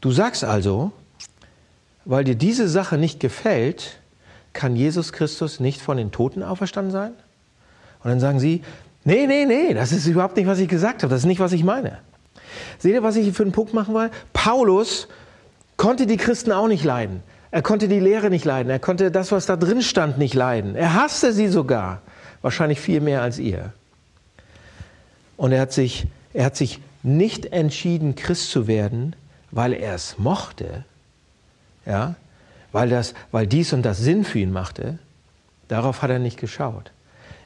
du 0.00 0.12
sagst 0.12 0.44
also, 0.44 0.92
weil 2.04 2.24
dir 2.24 2.34
diese 2.34 2.68
Sache 2.68 2.98
nicht 2.98 3.20
gefällt, 3.20 3.96
kann 4.54 4.76
Jesus 4.76 5.12
Christus 5.12 5.60
nicht 5.60 5.82
von 5.82 5.98
den 5.98 6.10
Toten 6.10 6.42
auferstanden 6.42 6.90
sein? 6.90 7.12
Und 8.02 8.10
dann 8.10 8.20
sagen 8.20 8.40
sie, 8.40 8.62
nee, 9.04 9.26
nee, 9.26 9.44
nee, 9.44 9.74
das 9.74 9.92
ist 9.92 10.06
überhaupt 10.06 10.36
nicht, 10.36 10.46
was 10.46 10.58
ich 10.58 10.68
gesagt 10.68 11.02
habe, 11.02 11.10
das 11.10 11.20
ist 11.22 11.26
nicht, 11.26 11.40
was 11.40 11.52
ich 11.52 11.64
meine. 11.64 11.98
Seht 12.78 12.94
ihr, 12.94 13.02
was 13.02 13.16
ich 13.16 13.34
für 13.34 13.42
einen 13.42 13.52
Punkt 13.52 13.74
machen 13.74 13.94
will? 13.94 14.10
Paulus 14.32 15.08
konnte 15.76 16.06
die 16.06 16.16
Christen 16.16 16.52
auch 16.52 16.68
nicht 16.68 16.84
leiden. 16.84 17.22
Er 17.50 17.62
konnte 17.62 17.88
die 17.88 18.00
Lehre 18.00 18.30
nicht 18.30 18.44
leiden. 18.44 18.70
Er 18.70 18.78
konnte 18.78 19.10
das, 19.10 19.30
was 19.30 19.46
da 19.46 19.56
drin 19.56 19.82
stand, 19.82 20.18
nicht 20.18 20.34
leiden. 20.34 20.74
Er 20.74 20.94
hasste 20.94 21.32
sie 21.32 21.48
sogar. 21.48 22.02
Wahrscheinlich 22.42 22.80
viel 22.80 23.00
mehr 23.00 23.22
als 23.22 23.38
ihr. 23.38 23.72
Und 25.36 25.52
er 25.52 25.62
hat 25.62 25.72
sich, 25.72 26.06
er 26.32 26.46
hat 26.46 26.56
sich 26.56 26.80
nicht 27.02 27.46
entschieden, 27.46 28.16
Christ 28.16 28.50
zu 28.50 28.66
werden, 28.66 29.14
weil 29.50 29.72
er 29.72 29.94
es 29.94 30.18
mochte, 30.18 30.84
ja, 31.86 32.16
weil, 32.74 32.88
das, 32.88 33.14
weil 33.30 33.46
dies 33.46 33.72
und 33.72 33.82
das 33.82 33.98
Sinn 33.98 34.24
für 34.24 34.40
ihn 34.40 34.50
machte. 34.50 34.98
Darauf 35.68 36.02
hat 36.02 36.10
er 36.10 36.18
nicht 36.18 36.40
geschaut. 36.40 36.90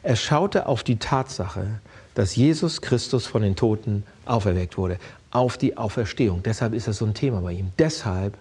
Er 0.02 0.16
schaute 0.16 0.64
auf 0.66 0.82
die 0.82 0.96
Tatsache, 0.96 1.66
dass 2.14 2.34
Jesus 2.34 2.80
Christus 2.80 3.26
von 3.26 3.42
den 3.42 3.54
Toten 3.54 4.04
auferweckt 4.24 4.78
wurde, 4.78 4.96
auf 5.30 5.58
die 5.58 5.76
Auferstehung. 5.76 6.42
Deshalb 6.42 6.72
ist 6.72 6.88
das 6.88 6.96
so 6.96 7.04
ein 7.04 7.12
Thema 7.12 7.42
bei 7.42 7.52
ihm. 7.52 7.72
Deshalb 7.78 8.38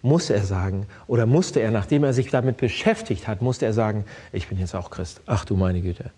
muss 0.00 0.30
er 0.30 0.42
sagen, 0.44 0.86
oder 1.08 1.26
musste 1.26 1.60
er, 1.60 1.70
nachdem 1.70 2.04
er 2.04 2.14
sich 2.14 2.30
damit 2.30 2.56
beschäftigt 2.56 3.28
hat, 3.28 3.42
musste 3.42 3.66
er 3.66 3.74
sagen, 3.74 4.06
ich 4.32 4.48
bin 4.48 4.58
jetzt 4.58 4.74
auch 4.74 4.90
Christ. 4.90 5.20
Ach 5.26 5.44
du 5.44 5.56
meine 5.56 5.82
Güte. 5.82 6.10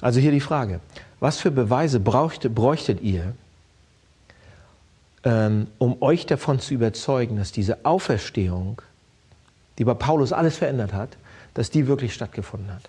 Also 0.00 0.20
hier 0.20 0.30
die 0.30 0.40
Frage, 0.40 0.78
was 1.18 1.38
für 1.38 1.50
Beweise 1.50 1.98
braucht, 1.98 2.54
bräuchtet 2.54 3.00
ihr, 3.00 3.34
ähm, 5.24 5.66
um 5.78 6.00
euch 6.02 6.24
davon 6.26 6.60
zu 6.60 6.72
überzeugen, 6.72 7.36
dass 7.36 7.50
diese 7.50 7.84
Auferstehung, 7.84 8.80
die 9.78 9.84
bei 9.84 9.94
Paulus 9.94 10.32
alles 10.32 10.56
verändert 10.56 10.92
hat, 10.92 11.16
dass 11.54 11.70
die 11.70 11.86
wirklich 11.86 12.14
stattgefunden 12.14 12.72
hat? 12.72 12.82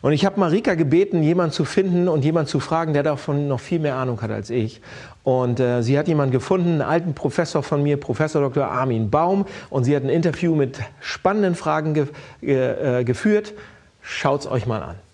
Und 0.00 0.12
ich 0.12 0.24
habe 0.24 0.38
Marika 0.38 0.74
gebeten, 0.74 1.22
jemanden 1.24 1.52
zu 1.52 1.64
finden 1.64 2.06
und 2.06 2.24
jemanden 2.24 2.48
zu 2.48 2.60
fragen, 2.60 2.92
der 2.92 3.02
davon 3.02 3.48
noch 3.48 3.58
viel 3.58 3.80
mehr 3.80 3.96
Ahnung 3.96 4.22
hat 4.22 4.30
als 4.30 4.48
ich. 4.48 4.80
Und 5.24 5.58
äh, 5.58 5.82
sie 5.82 5.98
hat 5.98 6.06
jemanden 6.06 6.30
gefunden, 6.30 6.74
einen 6.74 6.82
alten 6.82 7.14
Professor 7.14 7.64
von 7.64 7.82
mir, 7.82 7.96
Professor 7.96 8.40
Dr. 8.40 8.66
Armin 8.66 9.10
Baum. 9.10 9.44
Und 9.70 9.84
sie 9.84 9.96
hat 9.96 10.04
ein 10.04 10.08
Interview 10.08 10.54
mit 10.54 10.78
spannenden 11.00 11.56
Fragen 11.56 11.94
ge 11.94 12.06
äh, 12.42 13.02
geführt. 13.02 13.54
Schaut's 14.00 14.46
euch 14.46 14.66
mal 14.66 14.82
an. 14.82 15.07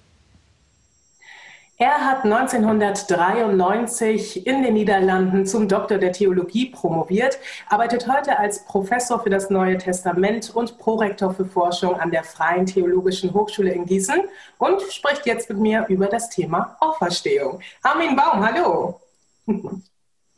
Er 1.76 2.04
hat 2.04 2.22
1993 2.22 4.46
in 4.46 4.62
den 4.62 4.74
Niederlanden 4.74 5.44
zum 5.44 5.66
Doktor 5.66 5.98
der 5.98 6.12
Theologie 6.12 6.66
promoviert, 6.66 7.40
arbeitet 7.68 8.06
heute 8.06 8.38
als 8.38 8.64
Professor 8.64 9.20
für 9.20 9.30
das 9.30 9.50
Neue 9.50 9.76
Testament 9.78 10.54
und 10.54 10.78
Prorektor 10.78 11.34
für 11.34 11.44
Forschung 11.44 11.96
an 11.96 12.12
der 12.12 12.22
Freien 12.22 12.66
Theologischen 12.66 13.34
Hochschule 13.34 13.72
in 13.72 13.86
Gießen 13.86 14.22
und 14.58 14.82
spricht 14.82 15.26
jetzt 15.26 15.48
mit 15.48 15.58
mir 15.58 15.84
über 15.88 16.06
das 16.06 16.30
Thema 16.30 16.76
Auferstehung. 16.78 17.58
Armin 17.82 18.14
Baum, 18.14 18.46
hallo. 18.46 19.00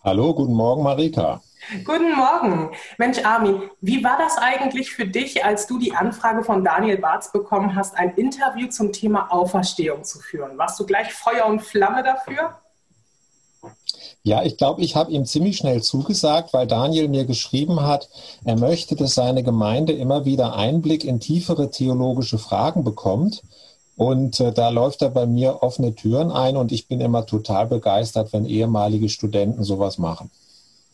Hallo, 0.06 0.32
guten 0.32 0.54
Morgen, 0.54 0.84
Marika. 0.84 1.42
Guten 1.84 2.14
Morgen. 2.14 2.70
Mensch, 2.96 3.18
Armin, 3.24 3.62
wie 3.80 4.04
war 4.04 4.16
das 4.16 4.38
eigentlich 4.38 4.92
für 4.92 5.04
dich, 5.04 5.44
als 5.44 5.66
du 5.66 5.80
die 5.80 5.94
Anfrage 5.94 6.44
von 6.44 6.62
Daniel 6.62 6.98
Barz 6.98 7.32
bekommen 7.32 7.74
hast, 7.74 7.96
ein 7.96 8.14
Interview 8.14 8.68
zum 8.68 8.92
Thema 8.92 9.32
Auferstehung 9.32 10.04
zu 10.04 10.20
führen? 10.20 10.56
Warst 10.58 10.78
du 10.78 10.86
gleich 10.86 11.12
Feuer 11.12 11.46
und 11.46 11.60
Flamme 11.60 12.04
dafür? 12.04 12.56
Ja, 14.22 14.44
ich 14.44 14.56
glaube, 14.56 14.80
ich 14.82 14.94
habe 14.94 15.10
ihm 15.10 15.24
ziemlich 15.24 15.56
schnell 15.56 15.82
zugesagt, 15.82 16.52
weil 16.52 16.68
Daniel 16.68 17.08
mir 17.08 17.24
geschrieben 17.24 17.80
hat, 17.80 18.08
er 18.44 18.56
möchte, 18.56 18.94
dass 18.94 19.16
seine 19.16 19.42
Gemeinde 19.42 19.92
immer 19.92 20.24
wieder 20.24 20.54
Einblick 20.54 21.02
in 21.02 21.18
tiefere 21.18 21.72
theologische 21.72 22.38
Fragen 22.38 22.84
bekommt. 22.84 23.42
Und 23.96 24.40
äh, 24.40 24.52
da 24.52 24.68
läuft 24.68 25.02
er 25.02 25.10
bei 25.10 25.26
mir 25.26 25.62
offene 25.62 25.94
Türen 25.94 26.30
ein 26.30 26.56
und 26.56 26.70
ich 26.70 26.86
bin 26.86 27.00
immer 27.00 27.24
total 27.24 27.66
begeistert, 27.66 28.32
wenn 28.32 28.44
ehemalige 28.44 29.08
Studenten 29.08 29.64
sowas 29.64 29.96
machen. 29.98 30.30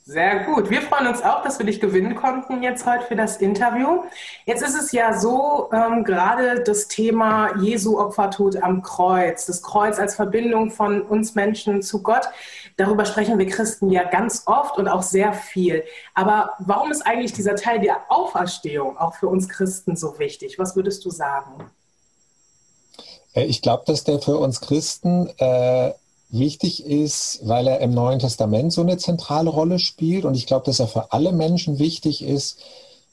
Sehr 0.05 0.41
gut. 0.41 0.69
Wir 0.69 0.83
freuen 0.83 1.07
uns 1.07 1.23
auch, 1.23 1.45
dass 1.45 1.61
wir 1.61 1.67
dich 1.67 1.81
gewinnen 1.81 2.17
konnten 2.17 2.65
jetzt 2.65 2.87
heute 2.87 3.05
für 3.05 3.15
das 3.15 3.37
Interview. 3.37 4.03
Jetzt 4.47 4.63
ist 4.63 4.75
es 4.75 4.91
ja 4.91 5.17
so, 5.17 5.71
ähm, 5.73 6.03
gerade 6.03 6.65
das 6.65 6.89
Thema 6.89 7.57
Jesu 7.61 8.01
Opfertod 8.01 8.57
am 8.57 8.83
Kreuz, 8.83 9.47
das 9.47 9.63
Kreuz 9.63 10.01
als 10.01 10.17
Verbindung 10.17 10.73
von 10.73 11.03
uns 11.03 11.37
Menschen 11.37 11.83
zu 11.83 12.03
Gott. 12.03 12.29
Darüber 12.77 13.05
sprechen 13.05 13.39
wir 13.39 13.47
Christen 13.47 13.91
ja 13.91 14.03
ganz 14.03 14.43
oft 14.47 14.77
und 14.77 14.89
auch 14.89 15.03
sehr 15.03 15.33
viel. 15.33 15.85
Aber 16.15 16.51
warum 16.59 16.91
ist 16.91 17.07
eigentlich 17.07 17.33
dieser 17.33 17.55
Teil 17.55 17.79
der 17.79 17.99
Auferstehung 18.09 18.97
auch 18.97 19.15
für 19.15 19.29
uns 19.29 19.49
Christen 19.49 19.95
so 19.95 20.19
wichtig? 20.19 20.59
Was 20.59 20.75
würdest 20.75 21.05
du 21.05 21.11
sagen? 21.11 21.71
Äh, 23.35 23.45
ich 23.45 23.63
glaube, 23.63 23.85
dass 23.87 24.05
der 24.05 24.21
für 24.21 24.39
uns 24.39 24.61
Christen 24.61 25.29
äh, 25.39 25.93
wichtig 26.31 26.87
ist, 26.87 27.41
weil 27.45 27.67
er 27.69 27.81
im 27.81 27.93
Neuen 27.93 28.19
Testament 28.19 28.73
so 28.73 28.81
eine 28.81 28.97
zentrale 28.97 29.51
Rolle 29.51 29.79
spielt. 29.79 30.25
Und 30.25 30.35
ich 30.35 30.47
glaube, 30.47 30.65
dass 30.65 30.81
er 30.81 30.89
für 30.89 31.13
alle 31.13 31.33
Menschen 31.33 31.79
wichtig 31.79 32.23
ist, 32.23 32.59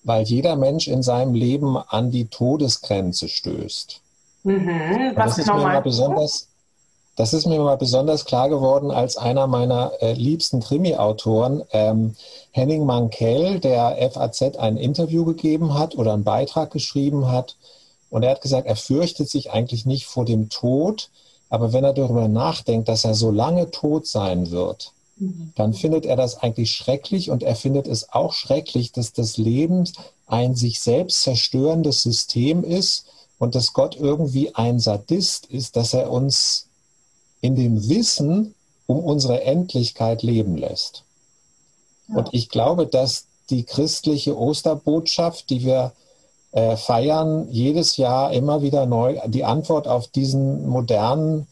weil 0.04 0.24
jeder 0.24 0.56
Mensch 0.56 0.88
in 0.88 1.04
seinem 1.04 1.34
Leben 1.34 1.78
an 1.78 2.12
die 2.12 2.28
Todesgrenze 2.28 3.28
stößt. 3.28 4.02
Mhm. 4.44 5.12
Was 5.16 5.36
das, 5.36 5.46
genau 5.46 5.58
ist 5.58 5.64
mir 5.64 5.68
mal 5.74 5.82
besonders, 5.82 6.48
das 7.18 7.34
ist 7.34 7.46
mir 7.46 7.60
mal 7.60 7.78
besonders 7.78 8.24
klar 8.24 8.48
geworden, 8.48 8.92
als 8.92 9.18
einer 9.18 9.48
meiner 9.48 9.92
äh, 10.00 10.14
liebsten 10.14 10.62
Krimi-Autoren, 10.62 11.64
ähm, 11.72 12.16
Henning 12.52 12.86
Mankell, 12.86 13.60
der 13.60 13.98
FAZ 14.12 14.58
ein 14.58 14.78
Interview 14.78 15.26
gegeben 15.26 15.74
hat 15.74 15.96
oder 15.96 16.14
einen 16.14 16.24
Beitrag 16.24 16.72
geschrieben 16.72 17.30
hat. 17.30 17.58
Und 18.10 18.24
er 18.24 18.32
hat 18.32 18.42
gesagt, 18.42 18.68
er 18.68 18.76
fürchtet 18.76 19.30
sich 19.30 19.52
eigentlich 19.52 19.86
nicht 19.86 20.06
vor 20.06 20.26
dem 20.26 20.50
Tod, 20.50 21.10
aber 21.50 21.74
wenn 21.74 21.84
er 21.84 21.94
darüber 21.94 22.28
nachdenkt, 22.28 22.88
dass 22.88 23.06
er 23.06 23.16
so 23.16 23.32
lange 23.32 23.72
tot 23.72 24.08
sein 24.08 24.52
wird, 24.52 24.94
mhm. 25.18 25.52
dann 25.56 25.74
findet 25.74 26.06
er 26.06 26.16
das 26.16 26.38
eigentlich 26.38 26.72
schrecklich 26.72 27.30
und 27.32 27.44
er 27.44 27.56
findet 27.56 27.88
es 27.88 28.12
auch 28.12 28.34
schrecklich, 28.34 28.92
dass 28.92 29.14
das 29.14 29.38
Leben 29.38 29.90
ein 30.28 30.56
sich 30.56 30.80
selbst 30.80 31.22
zerstörendes 31.22 32.04
System 32.04 32.64
ist 32.64 33.06
und 33.40 33.56
dass 33.56 33.74
Gott 33.74 33.96
irgendwie 33.96 34.54
ein 34.56 34.80
Sadist 34.80 35.48
ist, 35.48 35.76
dass 35.76 35.94
er 35.94 36.12
uns 36.12 36.68
in 37.42 37.56
dem 37.56 37.90
Wissen 37.90 38.54
um 38.86 39.00
unsere 39.00 39.44
Endlichkeit 39.44 40.24
leben 40.24 40.58
lässt. 40.58 41.04
Ja. 42.10 42.18
Und 42.18 42.30
ich 42.34 42.50
glaube, 42.50 42.86
dass 42.86 43.26
die 43.50 43.64
christliche 43.64 44.38
Osterbotschaft, 44.38 45.50
die 45.50 45.64
wir 45.64 45.94
äh, 46.52 46.76
feiern 46.76 47.48
jedes 47.50 47.98
Jahr 47.98 48.32
immer 48.32 48.62
wieder 48.62 48.86
neu 48.86 49.20
die 49.28 49.46
Antwort 49.46 49.88
auf 49.88 50.08
diesen 50.08 50.68
modernen 50.68 51.48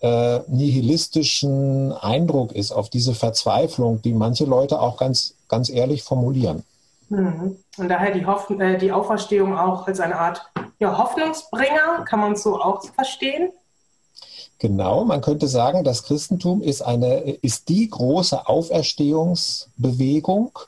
äh, 0.00 0.40
nihilistischen 0.48 1.92
Eindruck 1.92 2.52
ist, 2.52 2.72
auf 2.72 2.90
diese 2.90 3.14
Verzweiflung, 3.14 4.02
die 4.02 4.12
manche 4.12 4.44
Leute 4.44 4.80
auch 4.80 4.96
ganz, 4.96 5.34
ganz 5.48 5.70
ehrlich 5.70 6.02
formulieren. 6.02 6.64
Mhm. 7.08 7.56
Und 7.76 7.88
daher 7.88 8.12
die, 8.12 8.26
Hoff 8.26 8.50
äh, 8.50 8.76
die 8.76 8.92
Auferstehung 8.92 9.56
auch 9.56 9.86
als 9.86 10.00
eine 10.00 10.18
Art 10.18 10.42
ja, 10.78 10.98
Hoffnungsbringer, 10.98 12.04
kann 12.04 12.20
man 12.20 12.36
so 12.36 12.60
auch 12.60 12.84
verstehen? 12.84 13.50
Genau, 14.58 15.04
man 15.04 15.20
könnte 15.20 15.48
sagen, 15.48 15.84
das 15.84 16.04
Christentum 16.04 16.62
ist, 16.62 16.80
eine, 16.82 17.20
ist 17.20 17.68
die 17.68 17.88
große 17.88 18.46
Auferstehungsbewegung, 18.46 20.58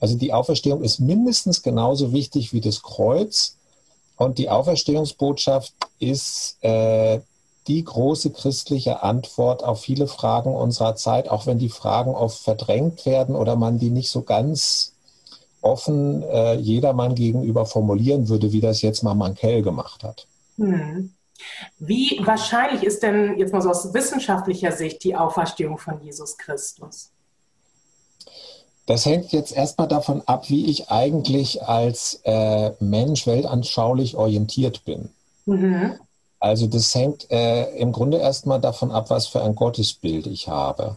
also 0.00 0.16
die 0.16 0.32
Auferstehung 0.32 0.82
ist 0.82 1.00
mindestens 1.00 1.62
genauso 1.62 2.12
wichtig 2.12 2.52
wie 2.52 2.60
das 2.60 2.82
Kreuz. 2.82 3.56
Und 4.16 4.38
die 4.38 4.48
Auferstehungsbotschaft 4.48 5.72
ist 5.98 6.56
äh, 6.62 7.20
die 7.68 7.84
große 7.84 8.30
christliche 8.30 9.02
Antwort 9.02 9.62
auf 9.62 9.82
viele 9.82 10.08
Fragen 10.08 10.54
unserer 10.54 10.96
Zeit, 10.96 11.28
auch 11.28 11.46
wenn 11.46 11.58
die 11.58 11.68
Fragen 11.68 12.14
oft 12.14 12.38
verdrängt 12.38 13.06
werden 13.06 13.36
oder 13.36 13.56
man 13.56 13.78
die 13.78 13.90
nicht 13.90 14.10
so 14.10 14.22
ganz 14.22 14.94
offen 15.60 16.22
äh, 16.22 16.54
jedermann 16.54 17.14
gegenüber 17.14 17.66
formulieren 17.66 18.28
würde, 18.28 18.52
wie 18.52 18.60
das 18.60 18.82
jetzt 18.82 19.02
mal 19.02 19.14
Mankell 19.14 19.62
gemacht 19.62 20.02
hat. 20.02 20.26
Hm. 20.56 21.12
Wie 21.78 22.20
wahrscheinlich 22.24 22.82
ist 22.82 23.02
denn 23.02 23.38
jetzt 23.38 23.52
mal 23.52 23.62
so 23.62 23.70
aus 23.70 23.92
wissenschaftlicher 23.92 24.72
Sicht 24.72 25.04
die 25.04 25.14
Auferstehung 25.14 25.78
von 25.78 26.00
Jesus 26.00 26.36
Christus? 26.36 27.12
Das 28.88 29.04
hängt 29.04 29.32
jetzt 29.32 29.52
erstmal 29.52 29.86
davon 29.86 30.22
ab, 30.24 30.48
wie 30.48 30.64
ich 30.64 30.90
eigentlich 30.90 31.62
als 31.62 32.22
äh, 32.24 32.70
Mensch 32.80 33.26
weltanschaulich 33.26 34.16
orientiert 34.16 34.86
bin. 34.86 35.10
Mhm. 35.44 35.92
Also 36.40 36.66
das 36.68 36.94
hängt 36.94 37.30
äh, 37.30 37.70
im 37.76 37.92
Grunde 37.92 38.16
erstmal 38.16 38.62
davon 38.62 38.90
ab, 38.90 39.10
was 39.10 39.26
für 39.26 39.42
ein 39.42 39.54
Gottesbild 39.54 40.26
ich 40.26 40.48
habe. 40.48 40.96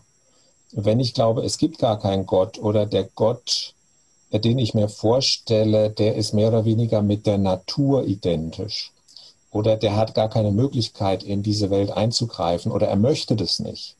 Wenn 0.71 1.01
ich 1.01 1.13
glaube, 1.13 1.43
es 1.43 1.57
gibt 1.57 1.79
gar 1.79 2.00
keinen 2.00 2.25
Gott 2.25 2.60
oder 2.60 2.86
der 2.86 3.10
Gott, 3.13 3.74
äh, 4.29 4.39
den 4.39 4.57
ich 4.57 4.74
mir 4.74 4.88
vorstelle, 4.88 5.89
der 5.89 6.15
ist 6.15 6.33
mehr 6.33 6.48
oder 6.48 6.63
weniger 6.63 7.01
mit 7.01 7.25
der 7.25 7.39
Natur 7.39 8.05
identisch 8.05 8.93
oder 9.51 9.75
der 9.75 9.98
hat 9.98 10.15
gar 10.15 10.29
keine 10.29 10.51
Möglichkeit, 10.51 11.24
in 11.24 11.43
diese 11.43 11.69
Welt 11.69 11.91
einzugreifen 11.91 12.71
oder 12.71 12.88
er 12.88 12.95
möchte 12.95 13.36
das 13.36 13.60
nicht 13.60 13.98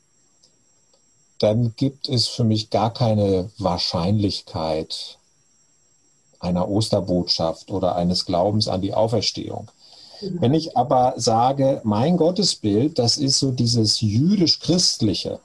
dann 1.42 1.74
gibt 1.76 2.08
es 2.08 2.28
für 2.28 2.44
mich 2.44 2.70
gar 2.70 2.94
keine 2.94 3.50
Wahrscheinlichkeit 3.58 5.18
einer 6.40 6.70
Osterbotschaft 6.70 7.72
oder 7.72 7.96
eines 7.96 8.26
Glaubens 8.26 8.68
an 8.68 8.82
die 8.82 8.94
Auferstehung. 8.94 9.70
Mhm. 10.22 10.42
Wenn 10.42 10.54
ich 10.54 10.78
aber 10.78 11.14
sage, 11.18 11.82
mein 11.84 12.18
Gottesbild, 12.18 13.00
das 13.00 13.18
ist 13.18 13.40
so 13.40 13.52
dieses 13.52 14.02
jüdisch-christliche 14.02 15.40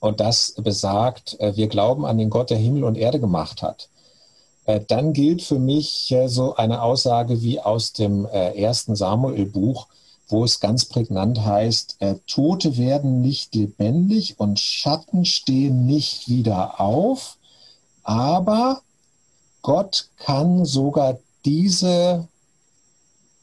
und 0.00 0.20
das 0.20 0.54
besagt, 0.56 1.38
äh, 1.40 1.56
wir 1.56 1.68
glauben 1.68 2.06
an 2.06 2.18
den 2.18 2.30
Gott, 2.30 2.50
der 2.50 2.58
Himmel 2.58 2.84
und 2.84 2.96
Erde 2.96 3.20
gemacht 3.20 3.62
hat. 3.62 3.88
äh, 4.68 4.80
dann 4.86 5.14
gilt 5.14 5.42
für 5.42 5.58
mich 5.58 6.12
äh, 6.12 6.28
so 6.28 6.54
eine 6.56 6.82
Aussage 6.82 7.40
wie 7.42 7.58
aus 7.58 7.92
dem 7.94 8.26
ersten 8.26 8.94
Samuel-Buch, 8.94 9.86
wo 10.28 10.44
es 10.44 10.60
ganz 10.60 10.84
prägnant 10.84 11.44
heißt, 11.44 11.98
Tote 12.26 12.76
werden 12.76 13.20
nicht 13.20 13.54
lebendig 13.54 14.38
und 14.38 14.60
Schatten 14.60 15.24
stehen 15.24 15.86
nicht 15.86 16.28
wieder 16.28 16.80
auf, 16.80 17.36
aber 18.02 18.82
Gott 19.62 20.08
kann 20.18 20.64
sogar 20.64 21.18
diese 21.44 22.28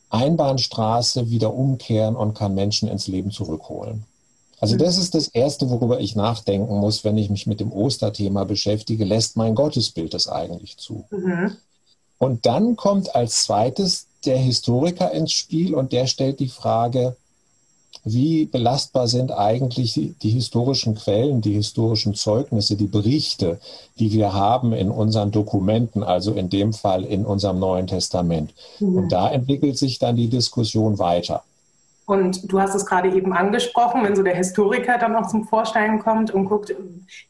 Einbahnstraße 0.10 1.30
wieder 1.30 1.54
umkehren 1.54 2.16
und 2.16 2.36
kann 2.36 2.56
Menschen 2.56 2.88
ins 2.88 3.08
Leben 3.08 3.32
zurückholen. 3.32 4.06
Also 4.60 4.78
das 4.78 4.98
ist 4.98 5.14
das 5.14 5.28
Erste, 5.28 5.70
worüber 5.70 6.00
ich 6.00 6.16
nachdenken 6.16 6.78
muss, 6.78 7.04
wenn 7.04 7.18
ich 7.18 7.30
mich 7.30 7.46
mit 7.46 7.60
dem 7.60 7.72
Osterthema 7.72 8.46
beschäftige. 8.46 9.04
Lässt 9.04 9.36
mein 9.36 9.54
Gottesbild 9.54 10.14
das 10.14 10.28
eigentlich 10.28 10.78
zu? 10.78 11.06
Mhm. 11.12 11.58
Und 12.18 12.46
dann 12.46 12.76
kommt 12.76 13.14
als 13.14 13.44
zweites 13.44 14.08
der 14.26 14.38
Historiker 14.38 15.12
ins 15.12 15.32
Spiel 15.32 15.74
und 15.76 15.92
der 15.92 16.08
stellt 16.08 16.40
die 16.40 16.50
Frage, 16.50 17.16
wie 18.04 18.46
belastbar 18.46 19.08
sind 19.08 19.32
eigentlich 19.32 19.94
die, 19.94 20.14
die, 20.22 20.30
historischen 20.30 20.96
Quellen, 20.96 21.42
die 21.42 21.54
historischen 21.54 22.14
Zeugnisse, 22.14 22.76
die 22.76 22.88
Berichte, 22.88 23.60
die 23.98 24.12
wir 24.12 24.34
haben 24.34 24.74
in 24.74 24.92
unseren 24.92 25.32
Dokumenten, 25.32 26.04
also 26.04 26.34
in 26.34 26.50
dem 26.50 26.74
Fall 26.74 27.04
in 27.04 27.26
unserem 27.26 27.60
Neuen 27.60 27.88
Testament. 27.88 28.54
Mhm. 28.80 28.98
Und 28.98 29.12
da 29.12 29.32
entwickelt 29.32 29.78
sich 29.78 29.98
dann 29.98 30.16
die 30.16 30.30
Diskussion 30.30 31.00
weiter. 31.00 31.44
Und 32.06 32.52
du 32.52 32.60
hast 32.60 32.76
es 32.76 32.86
gerade 32.86 33.12
eben 33.16 33.34
angesprochen, 33.34 34.04
wenn 34.04 34.16
so 34.16 34.22
der 34.22 34.36
Historiker 34.36 35.00
dann 35.00 35.16
auch 35.16 35.28
zum 35.28 35.48
Vorstellen 35.48 35.98
kommt 36.00 36.30
und 36.30 36.46
guckt, 36.46 36.76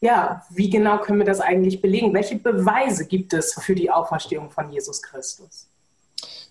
ja, 0.02 0.42
wie 0.50 0.68
genau 0.68 0.98
können 0.98 1.18
wir 1.18 1.24
das 1.24 1.40
eigentlich 1.40 1.80
belegen? 1.80 2.12
Welche 2.12 2.36
Beweise 2.36 3.06
gibt 3.06 3.32
es 3.32 3.54
für 3.54 3.74
die 3.74 3.90
Auferstehung 3.90 4.50
von 4.50 4.70
Jesus 4.70 5.00
Christus? 5.00 5.66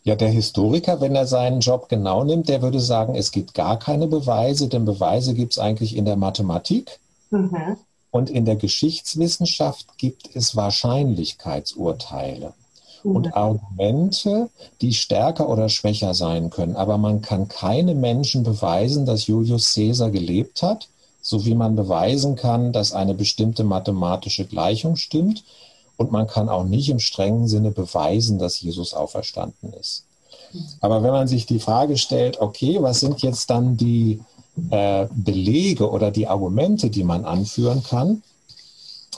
Ja, 0.06 0.16
der 0.16 0.30
Historiker, 0.30 1.02
wenn 1.02 1.16
er 1.16 1.26
seinen 1.26 1.62
Job 1.62 1.90
genau 1.90 2.24
nimmt, 2.24 2.48
der 2.48 2.62
würde 2.62 2.80
sagen, 2.80 3.16
es 3.16 3.32
gibt 3.32 3.56
gar 3.56 3.80
keine 3.80 4.06
Beweise, 4.08 4.68
denn 4.68 4.86
Beweise 4.86 5.34
gibt 5.34 5.54
es 5.54 5.60
eigentlich 5.60 5.96
in 5.98 6.06
der 6.06 6.16
Mathematik. 6.16 7.00
Mhm. 7.32 7.78
Und 8.12 8.30
in 8.30 8.46
der 8.46 8.56
Geschichtswissenschaft 8.56 9.98
gibt 9.98 10.30
es 10.36 10.56
Wahrscheinlichkeitsurteile 10.56 12.54
und 13.04 13.36
Argumente, 13.36 14.50
die 14.82 14.94
stärker 14.94 15.50
oder 15.50 15.70
schwächer 15.70 16.14
sein 16.14 16.50
können. 16.50 16.76
Aber 16.76 16.98
man 16.98 17.22
kann 17.22 17.48
keine 17.48 17.96
Menschen 17.96 18.44
beweisen, 18.44 19.06
dass 19.06 19.28
Julius 19.28 19.74
Caesar 19.74 20.12
gelebt 20.12 20.62
hat, 20.62 20.88
so 21.22 21.46
wie 21.46 21.56
man 21.56 21.76
beweisen 21.76 22.36
kann, 22.36 22.72
dass 22.72 22.94
eine 22.94 23.16
bestimmte 23.16 23.64
mathematische 23.64 24.46
Gleichung 24.46 24.96
stimmt. 24.96 25.44
Und 25.98 26.12
man 26.12 26.28
kann 26.28 26.50
auch 26.50 26.66
nicht 26.66 26.90
im 26.90 27.00
strengen 27.00 27.48
Sinne 27.48 27.72
beweisen, 27.72 28.38
dass 28.38 28.62
Jesus 28.62 28.94
auferstanden 28.94 29.74
ist. 29.74 30.06
Aber 30.82 31.04
wenn 31.04 31.12
man 31.12 31.28
sich 31.28 31.46
die 31.46 31.60
Frage 31.60 31.98
stellt, 31.98 32.40
okay, 32.40 32.78
was 32.82 33.00
sind 33.00 33.22
jetzt 33.22 33.50
dann 33.50 33.78
die 33.78 34.22
äh, 34.70 35.08
Belege 35.12 35.90
oder 35.90 36.12
die 36.12 36.28
Argumente, 36.28 36.90
die 36.90 37.04
man 37.04 37.26
anführen 37.26 37.84
kann, 37.84 38.24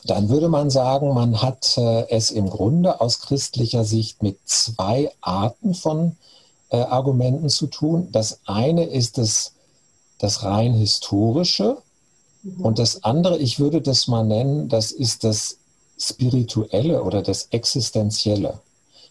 dann 0.06 0.30
würde 0.30 0.50
man 0.50 0.70
sagen, 0.70 1.14
man 1.14 1.42
hat 1.42 1.78
äh, 1.78 2.10
es 2.10 2.32
im 2.32 2.50
Grunde 2.50 3.02
aus 3.02 3.20
christlicher 3.20 3.84
Sicht 3.84 4.24
mit 4.24 4.38
zwei 4.46 5.12
Arten 5.22 5.74
von 5.74 6.16
äh, 6.70 6.78
Argumenten 6.78 7.50
zu 7.50 7.68
tun. 7.68 8.10
Das 8.12 8.40
eine 8.46 8.86
ist 8.86 9.18
das, 9.18 9.54
das 10.18 10.44
rein 10.44 10.74
historische 10.74 11.78
und 12.60 12.80
das 12.80 13.04
andere, 13.04 13.38
ich 13.38 13.60
würde 13.60 13.82
das 13.82 14.08
mal 14.08 14.24
nennen, 14.24 14.70
das 14.70 14.92
ist 14.92 15.24
das 15.24 15.57
spirituelle 15.98 17.04
oder 17.04 17.22
das 17.22 17.48
existenzielle. 17.52 18.60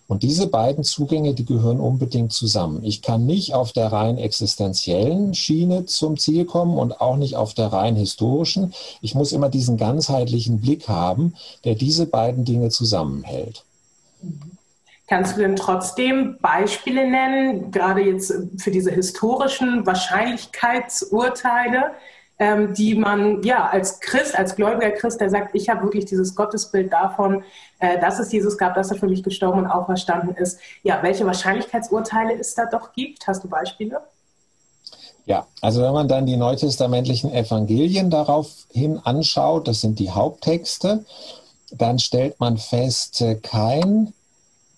Und 0.09 0.23
diese 0.23 0.47
beiden 0.47 0.85
Zugänge, 0.85 1.35
die 1.35 1.45
gehören 1.45 1.81
unbedingt 1.81 2.33
zusammen. 2.33 2.85
Ich 2.85 3.03
kann 3.03 3.27
nicht 3.27 3.55
auf 3.55 3.73
der 3.73 3.91
rein 3.91 4.19
existenziellen 4.19 5.35
Schiene 5.35 5.87
zum 5.87 6.17
Ziel 6.17 6.45
kommen 6.45 6.79
und 6.79 7.01
auch 7.01 7.17
nicht 7.17 7.35
auf 7.35 7.55
der 7.55 7.73
rein 7.73 7.97
historischen. 7.97 8.73
Ich 9.01 9.17
muss 9.17 9.33
immer 9.33 9.49
diesen 9.49 9.77
ganzheitlichen 9.77 10.61
Blick 10.61 10.87
haben, 10.89 11.35
der 11.65 11.75
diese 11.75 12.07
beiden 12.07 12.45
Dinge 12.45 12.69
zusammenhält. 12.69 13.65
Kannst 15.09 15.37
du 15.37 15.41
denn 15.41 15.57
trotzdem 15.57 16.39
Beispiele 16.41 17.09
nennen, 17.09 17.73
gerade 17.73 18.03
jetzt 18.03 18.33
für 18.59 18.73
diese 18.73 18.91
historischen 18.93 19.87
Wahrscheinlichkeitsurteile, 19.87 21.93
ähm, 22.39 22.75
die 22.75 22.95
man 22.95 23.43
ja 23.43 23.67
als 23.69 24.01
Christ, 24.01 24.39
als 24.39 24.57
gläubiger 24.57 24.91
Christ, 24.91 25.21
der 25.21 25.31
sagt, 25.31 25.55
ich 25.55 25.69
habe 25.69 25.85
wirklich 25.85 26.05
dieses 26.05 26.35
Gottesbild 26.35 26.93
davon, 26.93 27.45
äh, 27.79 27.99
dass 28.01 28.19
es 28.19 28.31
Jesus 28.31 28.59
gab, 28.59 28.75
dass 28.75 28.91
er 28.91 28.99
für 28.99 29.09
mich 29.09 29.23
gestorben 29.23 29.61
und 29.61 29.67
auferstanden 29.67 30.35
ist. 30.35 30.59
Ja, 30.83 31.03
welche 31.03 31.25
Wahrscheinlichkeitsurteile 31.25 32.39
es 32.39 32.55
da 32.55 32.67
doch 32.67 32.93
gibt? 32.93 33.27
Hast 33.27 33.43
du 33.43 33.49
Beispiele? 33.49 34.01
Ja, 35.25 35.47
also 35.61 35.83
wenn 35.83 35.93
man 35.93 36.09
dann 36.09 36.27
die 36.27 36.37
neutestamentlichen 36.37 37.33
Evangelien 37.33 38.11
daraufhin 38.11 38.99
anschaut, 38.99 39.67
das 39.67 39.81
sind 39.81 39.99
die 39.99 40.11
Haupttexte, 40.11 41.05
dann 41.73 41.99
stellt 41.99 42.39
man 42.39 42.59
fest, 42.59 43.21
äh, 43.23 43.35
kein 43.35 44.13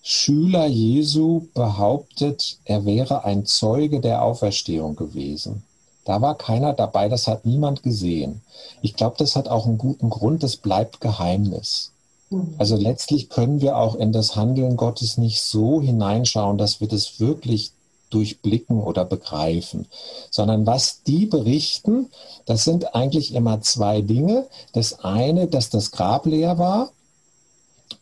Schüler 0.03 0.67
Jesu 0.67 1.49
behauptet, 1.53 2.59
er 2.65 2.87
wäre 2.87 3.25
ein 3.25 3.45
Zeuge 3.45 4.01
der 4.01 4.23
Auferstehung 4.23 4.97
gewesen. 4.97 5.65
Da 6.09 6.23
war 6.23 6.37
keiner 6.37 6.73
dabei, 6.73 7.11
das 7.11 7.27
hat 7.27 7.45
niemand 7.45 7.83
gesehen. 7.83 8.41
Ich 8.81 8.95
glaube, 8.95 9.17
das 9.19 9.37
hat 9.37 9.47
auch 9.47 9.67
einen 9.67 9.77
guten 9.77 10.09
Grund, 10.09 10.43
das 10.43 10.57
bleibt 10.57 11.03
Geheimnis. 11.03 11.93
Mhm. 12.31 12.55
Also 12.57 12.77
letztlich 12.77 13.29
können 13.29 13.61
wir 13.61 13.77
auch 13.77 13.95
in 13.95 14.11
das 14.11 14.35
Handeln 14.35 14.79
Gottes 14.79 15.19
nicht 15.19 15.43
so 15.43 15.83
hineinschauen, 15.83 16.57
dass 16.57 16.81
wir 16.81 16.89
das 16.89 17.21
wirklich 17.21 17.73
durchblicken 18.09 18.81
oder 18.81 19.05
begreifen, 19.05 19.85
sondern 20.31 20.65
was 20.65 21.03
die 21.03 21.27
berichten, 21.27 22.09
das 22.47 22.65
sind 22.65 22.95
eigentlich 22.95 23.35
immer 23.35 23.61
zwei 23.61 24.01
Dinge. 24.01 24.47
Das 24.73 25.01
eine, 25.01 25.47
dass 25.47 25.69
das 25.69 25.91
Grab 25.91 26.25
leer 26.25 26.57
war 26.57 26.91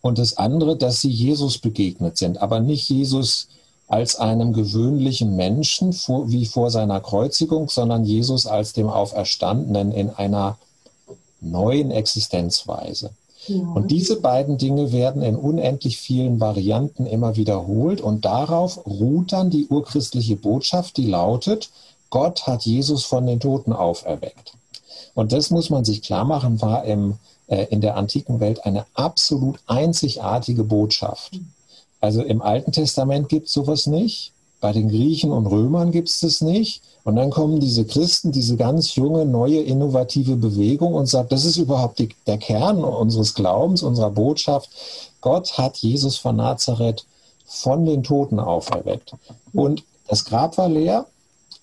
und 0.00 0.18
das 0.18 0.36
andere, 0.36 0.76
dass 0.76 1.00
sie 1.00 1.10
Jesus 1.10 1.58
begegnet 1.58 2.18
sind, 2.18 2.40
aber 2.40 2.60
nicht 2.60 2.88
Jesus 2.88 3.48
als 3.88 4.16
einem 4.16 4.52
gewöhnlichen 4.52 5.36
Menschen 5.36 5.92
wie 5.92 6.46
vor 6.46 6.70
seiner 6.70 7.00
Kreuzigung, 7.00 7.68
sondern 7.68 8.04
Jesus 8.04 8.46
als 8.46 8.72
dem 8.72 8.88
Auferstandenen 8.88 9.92
in 9.92 10.10
einer 10.10 10.58
neuen 11.40 11.90
Existenzweise. 11.90 13.10
Ja. 13.46 13.58
Und 13.58 13.92
diese 13.92 14.20
beiden 14.20 14.58
Dinge 14.58 14.90
werden 14.90 15.22
in 15.22 15.36
unendlich 15.36 15.98
vielen 15.98 16.40
Varianten 16.40 17.06
immer 17.06 17.36
wiederholt 17.36 18.00
und 18.00 18.24
darauf 18.24 18.84
ruht 18.86 19.32
dann 19.32 19.50
die 19.50 19.66
urchristliche 19.68 20.34
Botschaft, 20.36 20.96
die 20.96 21.06
lautet, 21.06 21.70
Gott 22.10 22.46
hat 22.46 22.64
Jesus 22.64 23.04
von 23.04 23.26
den 23.26 23.38
Toten 23.38 23.72
auferweckt. 23.72 24.54
Und 25.14 25.32
das 25.32 25.50
muss 25.50 25.70
man 25.70 25.84
sich 25.84 26.02
klar 26.02 26.24
machen, 26.24 26.60
war 26.60 26.84
im, 26.84 27.14
äh, 27.46 27.66
in 27.70 27.80
der 27.80 27.96
antiken 27.96 28.40
Welt 28.40 28.64
eine 28.64 28.84
absolut 28.94 29.60
einzigartige 29.66 30.64
Botschaft. 30.64 31.34
Mhm. 31.34 31.52
Also 32.00 32.22
im 32.22 32.42
Alten 32.42 32.72
Testament 32.72 33.28
gibt 33.28 33.46
es 33.48 33.52
sowas 33.52 33.86
nicht. 33.86 34.32
Bei 34.60 34.72
den 34.72 34.88
Griechen 34.88 35.32
und 35.32 35.46
Römern 35.46 35.92
gibt 35.92 36.08
es 36.08 36.20
das 36.20 36.40
nicht. 36.40 36.82
Und 37.04 37.16
dann 37.16 37.30
kommen 37.30 37.60
diese 37.60 37.84
Christen, 37.84 38.32
diese 38.32 38.56
ganz 38.56 38.96
junge, 38.96 39.24
neue, 39.24 39.60
innovative 39.60 40.36
Bewegung 40.36 40.94
und 40.94 41.06
sagt, 41.06 41.30
das 41.30 41.44
ist 41.44 41.56
überhaupt 41.56 41.98
die, 41.98 42.08
der 42.26 42.38
Kern 42.38 42.82
unseres 42.82 43.34
Glaubens, 43.34 43.82
unserer 43.82 44.10
Botschaft. 44.10 44.70
Gott 45.20 45.56
hat 45.56 45.76
Jesus 45.76 46.16
von 46.16 46.36
Nazareth 46.36 47.06
von 47.44 47.84
den 47.84 48.02
Toten 48.02 48.40
auferweckt. 48.40 49.12
Und 49.52 49.84
das 50.08 50.24
Grab 50.24 50.58
war 50.58 50.68
leer 50.68 51.06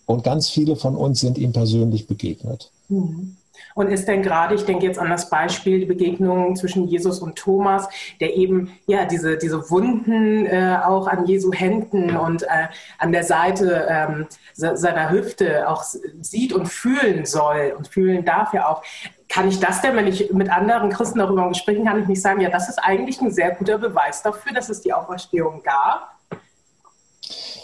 und 0.06 0.24
ganz 0.24 0.50
viele 0.50 0.76
von 0.76 0.96
uns 0.96 1.20
sind 1.20 1.38
ihm 1.38 1.52
persönlich 1.52 2.08
begegnet. 2.08 2.72
Mhm. 2.90 3.36
Und 3.76 3.88
ist 3.88 4.08
denn 4.08 4.22
gerade, 4.22 4.56
ich 4.56 4.66
denke 4.66 4.86
jetzt 4.86 5.00
an 5.00 5.10
das 5.10 5.30
Beispiel, 5.30 5.80
die 5.80 5.86
Begegnung 5.86 6.56
zwischen 6.56 6.88
Jesus 6.88 7.20
und 7.20 7.38
Thomas, 7.38 7.88
der 8.20 8.36
eben 8.36 8.78
ja 8.88 9.06
diese, 9.06 9.38
diese 9.38 9.70
Wunden 9.70 10.46
äh, 10.46 10.78
auch 10.84 11.08
an 11.08 11.26
Jesu 11.26 11.52
Händen 11.52 12.16
und 12.16 12.44
äh, 12.44 12.68
an 12.98 13.12
der 13.12 13.24
Seite 13.24 13.88
ähm, 13.90 14.28
seiner 14.54 15.10
Hüfte 15.10 15.68
auch 15.68 15.84
sieht 16.22 16.54
und 16.54 16.68
fühlen 16.68 17.26
soll 17.26 17.74
und 17.78 17.88
fühlen 17.88 18.26
darf 18.26 18.54
ja 18.54 18.68
auch. 18.68 18.84
Kann 19.30 19.48
ich 19.48 19.60
das 19.60 19.82
denn, 19.82 19.96
wenn 19.96 20.06
ich 20.06 20.32
mit 20.32 20.52
anderen 20.52 20.92
Christen 20.92 21.18
darüber 21.18 21.52
sprechen 21.56 21.86
kann, 21.86 22.02
ich 22.02 22.08
nicht 22.08 22.22
sagen, 22.22 22.42
ja, 22.42 22.50
das 22.50 22.70
ist 22.70 22.78
eigentlich 22.78 23.20
ein 23.20 23.32
sehr 23.32 23.52
guter 23.52 23.80
Beweis 23.80 24.22
dafür, 24.22 24.54
dass 24.54 24.70
es 24.70 24.82
die 24.82 24.94
Auferstehung 24.94 25.64
gab? 25.64 26.14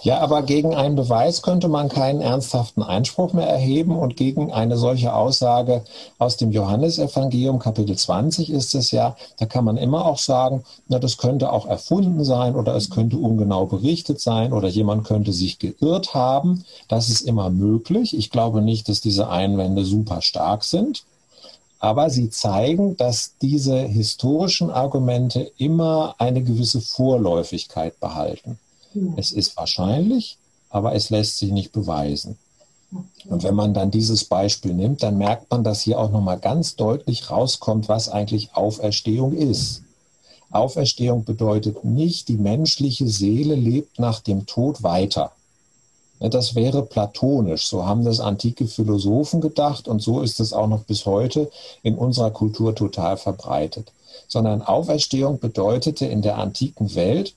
Ja, 0.03 0.19
aber 0.19 0.43
gegen 0.43 0.75
einen 0.75 0.95
Beweis 0.95 1.41
könnte 1.41 1.67
man 1.67 1.89
keinen 1.89 2.21
ernsthaften 2.21 2.83
Einspruch 2.83 3.33
mehr 3.33 3.47
erheben 3.47 3.97
und 3.97 4.15
gegen 4.15 4.51
eine 4.51 4.77
solche 4.77 5.13
Aussage 5.13 5.83
aus 6.17 6.37
dem 6.37 6.51
Johannesevangelium 6.51 7.59
Kapitel 7.59 7.97
20 7.97 8.49
ist 8.49 8.75
es 8.75 8.91
ja, 8.91 9.15
da 9.37 9.45
kann 9.45 9.65
man 9.65 9.77
immer 9.77 10.05
auch 10.05 10.17
sagen, 10.17 10.63
na, 10.87 10.99
das 10.99 11.17
könnte 11.17 11.51
auch 11.51 11.65
erfunden 11.65 12.23
sein 12.23 12.55
oder 12.55 12.75
es 12.75 12.89
könnte 12.89 13.17
ungenau 13.17 13.65
berichtet 13.65 14.21
sein 14.21 14.53
oder 14.53 14.69
jemand 14.69 15.05
könnte 15.05 15.33
sich 15.33 15.59
geirrt 15.59 16.13
haben. 16.13 16.63
Das 16.87 17.09
ist 17.09 17.21
immer 17.21 17.49
möglich. 17.49 18.15
Ich 18.17 18.29
glaube 18.29 18.61
nicht, 18.61 18.87
dass 18.89 19.01
diese 19.01 19.29
Einwände 19.29 19.83
super 19.85 20.21
stark 20.21 20.63
sind. 20.63 21.03
aber 21.79 22.09
sie 22.09 22.29
zeigen, 22.29 22.97
dass 22.97 23.35
diese 23.41 23.79
historischen 23.79 24.69
Argumente 24.69 25.51
immer 25.57 26.15
eine 26.17 26.43
gewisse 26.43 26.81
Vorläufigkeit 26.81 27.99
behalten. 27.99 28.59
Es 29.15 29.31
ist 29.31 29.55
wahrscheinlich, 29.57 30.37
aber 30.69 30.95
es 30.95 31.09
lässt 31.09 31.37
sich 31.37 31.51
nicht 31.51 31.71
beweisen. 31.71 32.37
Und 33.29 33.43
wenn 33.43 33.53
man 33.53 33.73
dann 33.73 33.91
dieses 33.91 34.25
Beispiel 34.25 34.73
nimmt, 34.73 35.03
dann 35.03 35.17
merkt 35.17 35.51
man, 35.51 35.63
dass 35.63 35.81
hier 35.81 35.99
auch 35.99 36.09
nochmal 36.09 36.39
ganz 36.39 36.75
deutlich 36.75 37.29
rauskommt, 37.29 37.87
was 37.87 38.09
eigentlich 38.09 38.55
Auferstehung 38.55 39.33
ist. 39.33 39.83
Auferstehung 40.51 41.23
bedeutet 41.23 41.83
nicht, 41.83 42.27
die 42.27 42.37
menschliche 42.37 43.07
Seele 43.07 43.53
lebt 43.53 43.99
nach 43.99 44.19
dem 44.19 44.47
Tod 44.47 44.81
weiter. 44.81 45.31
Das 46.19 46.55
wäre 46.55 46.83
platonisch. 46.83 47.67
So 47.67 47.85
haben 47.85 48.03
das 48.03 48.19
antike 48.19 48.67
Philosophen 48.67 49.39
gedacht 49.39 49.87
und 49.87 50.01
so 50.01 50.21
ist 50.21 50.39
es 50.39 50.51
auch 50.51 50.67
noch 50.67 50.83
bis 50.83 51.05
heute 51.05 51.49
in 51.83 51.95
unserer 51.95 52.31
Kultur 52.31 52.75
total 52.75 53.15
verbreitet. 53.17 53.91
Sondern 54.27 54.61
Auferstehung 54.61 55.39
bedeutete 55.39 56.07
in 56.07 56.21
der 56.21 56.37
antiken 56.37 56.93
Welt, 56.95 57.35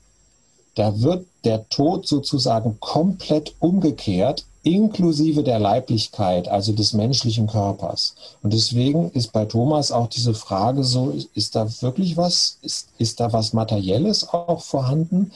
da 0.75 1.01
wird 1.01 1.27
der 1.45 1.69
Tod 1.69 2.07
sozusagen 2.07 2.79
komplett 2.81 3.55
umgekehrt, 3.59 4.45
inklusive 4.63 5.43
der 5.43 5.59
Leiblichkeit, 5.59 6.49
also 6.49 6.73
des 6.73 6.93
menschlichen 6.93 7.49
Körpers. 7.49 8.15
Und 8.43 8.53
deswegen 8.53 9.11
ist 9.11 9.33
bei 9.33 9.45
Thomas 9.45 9.91
auch 9.91 10.09
diese 10.09 10.35
Frage 10.35 10.85
so, 10.85 11.13
ist 11.35 11.57
da 11.57 11.67
wirklich 11.83 12.17
was, 12.17 12.59
ist, 12.63 12.89
ist 12.99 13.19
da 13.19 13.33
was 13.33 13.53
Materielles 13.53 14.29
auch 14.29 14.63
vorhanden? 14.63 15.33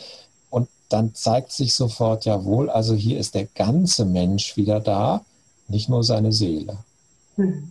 dann 0.89 1.15
zeigt 1.15 1.53
sich 1.53 1.75
sofort 1.75 2.25
ja 2.25 2.45
wohl, 2.45 2.71
also 2.71 2.95
hier 2.95 3.19
ist 3.19 3.35
der 3.35 3.47
ganze 3.47 4.05
Mensch 4.05 4.57
wieder 4.57 4.81
da, 4.81 5.25
nicht 5.69 5.89
nur 5.89 6.05
seine 6.05 6.33
Seele. 6.33 6.79
Hm. 7.37 7.71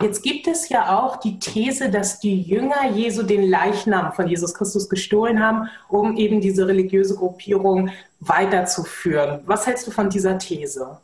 Jetzt 0.00 0.22
gibt 0.22 0.46
es 0.46 0.68
ja 0.68 0.98
auch 0.98 1.16
die 1.16 1.38
These, 1.38 1.90
dass 1.90 2.20
die 2.20 2.40
Jünger 2.42 2.90
Jesu 2.94 3.22
den 3.22 3.48
Leichnam 3.48 4.12
von 4.12 4.28
Jesus 4.28 4.54
Christus 4.54 4.88
gestohlen 4.88 5.40
haben, 5.40 5.68
um 5.88 6.16
eben 6.16 6.40
diese 6.40 6.66
religiöse 6.66 7.16
Gruppierung 7.16 7.90
weiterzuführen. 8.20 9.40
Was 9.46 9.66
hältst 9.66 9.86
du 9.86 9.90
von 9.90 10.10
dieser 10.10 10.38
These? 10.38 10.98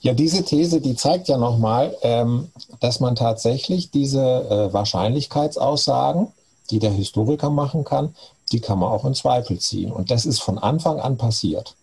Ja, 0.00 0.14
diese 0.14 0.44
These, 0.44 0.80
die 0.80 0.96
zeigt 0.96 1.28
ja 1.28 1.38
nochmal, 1.38 1.96
ähm, 2.02 2.50
dass 2.80 2.98
man 2.98 3.14
tatsächlich 3.14 3.90
diese 3.90 4.20
äh, 4.20 4.72
Wahrscheinlichkeitsaussagen, 4.72 6.28
die 6.70 6.80
der 6.80 6.90
Historiker 6.90 7.50
machen 7.50 7.84
kann, 7.84 8.14
die 8.50 8.60
kann 8.60 8.80
man 8.80 8.90
auch 8.90 9.04
in 9.04 9.14
Zweifel 9.14 9.58
ziehen. 9.58 9.92
Und 9.92 10.10
das 10.10 10.26
ist 10.26 10.42
von 10.42 10.58
Anfang 10.58 11.00
an 11.00 11.16
passiert. 11.16 11.74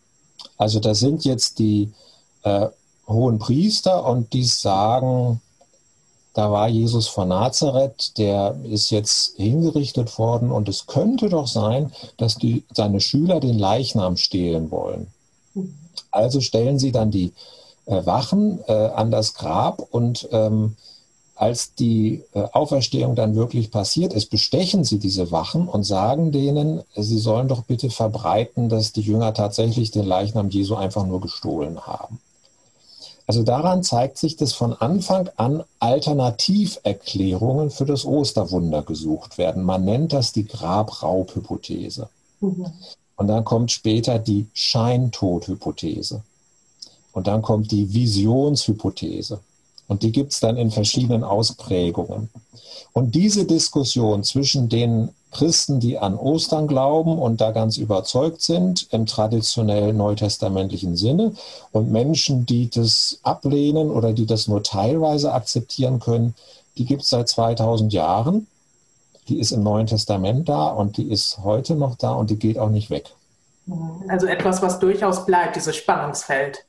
Also 0.57 0.79
da 0.79 0.93
sind 0.93 1.23
jetzt 1.25 1.59
die 1.59 1.91
äh, 2.43 2.67
hohen 3.07 3.39
Priester 3.39 4.05
und 4.05 4.33
die 4.33 4.43
sagen, 4.43 5.41
da 6.39 6.49
war 6.51 6.69
Jesus 6.69 7.09
von 7.09 7.27
Nazareth, 7.27 8.17
der 8.17 8.55
ist 8.63 8.91
jetzt 8.91 9.35
hingerichtet 9.35 10.17
worden 10.17 10.51
und 10.51 10.69
es 10.69 10.87
könnte 10.87 11.27
doch 11.27 11.47
sein, 11.47 11.91
dass 12.15 12.37
die, 12.37 12.63
seine 12.73 13.01
Schüler 13.01 13.41
den 13.41 13.59
Leichnam 13.59 14.15
stehlen 14.15 14.71
wollen. 14.71 15.07
Also 16.11 16.39
stellen 16.39 16.79
sie 16.79 16.93
dann 16.93 17.11
die 17.11 17.33
äh, 17.87 18.05
Wachen 18.05 18.61
äh, 18.69 18.71
an 18.71 19.11
das 19.11 19.33
Grab 19.33 19.85
und 19.91 20.29
ähm, 20.31 20.77
als 21.35 21.75
die 21.75 22.23
äh, 22.33 22.43
Auferstehung 22.53 23.15
dann 23.15 23.35
wirklich 23.35 23.69
passiert 23.69 24.13
ist, 24.13 24.29
bestechen 24.29 24.85
sie 24.85 24.97
diese 24.97 25.33
Wachen 25.33 25.67
und 25.67 25.83
sagen 25.83 26.31
denen, 26.31 26.83
sie 26.95 27.19
sollen 27.19 27.49
doch 27.49 27.63
bitte 27.63 27.89
verbreiten, 27.89 28.69
dass 28.69 28.93
die 28.93 29.01
Jünger 29.01 29.33
tatsächlich 29.33 29.91
den 29.91 30.05
Leichnam 30.05 30.49
Jesu 30.49 30.75
einfach 30.75 31.05
nur 31.05 31.19
gestohlen 31.19 31.81
haben. 31.81 32.21
Also 33.29 33.43
daran 33.43 33.83
zeigt 33.83 34.17
sich, 34.17 34.37
dass 34.37 34.53
von 34.53 34.73
Anfang 34.73 35.29
an 35.35 35.63
Alternativerklärungen 35.77 37.69
für 37.69 37.85
das 37.85 38.03
Osterwunder 38.03 38.81
gesucht 38.81 39.37
werden. 39.37 39.61
Man 39.61 39.85
nennt 39.85 40.13
das 40.13 40.31
die 40.31 40.47
Grabraubhypothese. 40.47 42.09
Mhm. 42.39 42.65
Und 43.17 43.27
dann 43.27 43.45
kommt 43.45 43.69
später 43.69 44.17
die 44.17 44.47
Scheintodhypothese. 44.55 46.23
Und 47.11 47.27
dann 47.27 47.43
kommt 47.43 47.69
die 47.69 47.93
Visionshypothese. 47.93 49.39
Und 49.87 50.01
die 50.01 50.11
gibt 50.11 50.33
es 50.33 50.39
dann 50.39 50.57
in 50.57 50.71
verschiedenen 50.71 51.23
Ausprägungen. 51.23 52.31
Und 52.93 53.13
diese 53.13 53.45
Diskussion 53.45 54.23
zwischen 54.23 54.69
den 54.69 55.09
Christen, 55.31 55.79
die 55.79 55.97
an 55.99 56.15
Ostern 56.15 56.67
glauben 56.67 57.19
und 57.19 57.39
da 57.39 57.51
ganz 57.51 57.77
überzeugt 57.77 58.41
sind, 58.41 58.87
im 58.91 59.05
traditionell 59.05 59.93
neutestamentlichen 59.93 60.95
Sinne, 60.95 61.33
und 61.71 61.91
Menschen, 61.91 62.45
die 62.45 62.69
das 62.69 63.19
ablehnen 63.23 63.91
oder 63.91 64.13
die 64.13 64.25
das 64.25 64.47
nur 64.47 64.63
teilweise 64.63 65.33
akzeptieren 65.33 65.99
können, 65.99 66.35
die 66.77 66.85
gibt 66.85 67.03
es 67.03 67.09
seit 67.09 67.29
2000 67.29 67.93
Jahren. 67.93 68.47
Die 69.27 69.39
ist 69.39 69.51
im 69.51 69.61
Neuen 69.61 69.85
Testament 69.85 70.49
da 70.49 70.67
und 70.69 70.97
die 70.97 71.11
ist 71.11 71.39
heute 71.43 71.75
noch 71.75 71.95
da 71.95 72.13
und 72.13 72.31
die 72.31 72.39
geht 72.39 72.57
auch 72.57 72.69
nicht 72.69 72.89
weg. 72.89 73.11
Also 74.07 74.25
etwas, 74.25 74.63
was 74.63 74.79
durchaus 74.79 75.25
bleibt, 75.25 75.55
dieses 75.55 75.75
Spannungsfeld. 75.75 76.65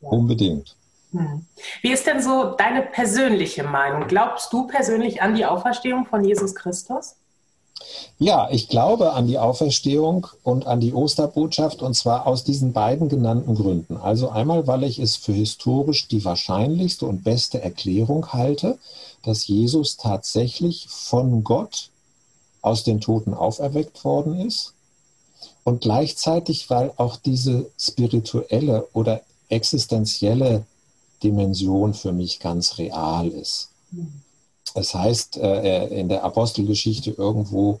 Unbedingt. 0.00 0.74
Hm. 1.12 1.46
Wie 1.82 1.92
ist 1.92 2.06
denn 2.06 2.20
so 2.20 2.56
deine 2.56 2.82
persönliche 2.82 3.62
Meinung? 3.62 4.08
Glaubst 4.08 4.52
du 4.52 4.66
persönlich 4.66 5.22
an 5.22 5.34
die 5.34 5.46
Auferstehung 5.46 6.06
von 6.06 6.24
Jesus 6.24 6.54
Christus? 6.54 7.14
Ja, 8.18 8.48
ich 8.50 8.68
glaube 8.68 9.12
an 9.12 9.26
die 9.26 9.38
Auferstehung 9.38 10.26
und 10.42 10.66
an 10.66 10.80
die 10.80 10.92
Osterbotschaft 10.92 11.82
und 11.82 11.94
zwar 11.94 12.26
aus 12.26 12.44
diesen 12.44 12.72
beiden 12.72 13.08
genannten 13.08 13.54
Gründen. 13.54 13.96
Also 13.96 14.28
einmal, 14.30 14.66
weil 14.66 14.84
ich 14.84 14.98
es 14.98 15.16
für 15.16 15.32
historisch 15.32 16.08
die 16.08 16.24
wahrscheinlichste 16.24 17.06
und 17.06 17.24
beste 17.24 17.62
Erklärung 17.62 18.32
halte, 18.32 18.78
dass 19.22 19.46
Jesus 19.46 19.96
tatsächlich 19.96 20.88
von 20.88 21.44
Gott 21.44 21.90
aus 22.60 22.82
den 22.82 23.00
Toten 23.00 23.34
auferweckt 23.34 24.04
worden 24.04 24.40
ist. 24.40 24.74
Und 25.64 25.82
gleichzeitig, 25.82 26.70
weil 26.70 26.92
auch 26.96 27.16
diese 27.16 27.70
spirituelle 27.78 28.88
oder 28.92 29.20
existenzielle 29.48 30.64
Dimension 31.22 31.94
für 31.94 32.12
mich 32.12 32.40
ganz 32.40 32.78
real 32.78 33.28
ist. 33.28 33.70
Es 34.78 34.94
heißt 34.94 35.36
äh, 35.38 35.86
in 35.88 36.08
der 36.08 36.24
Apostelgeschichte 36.24 37.10
irgendwo, 37.10 37.80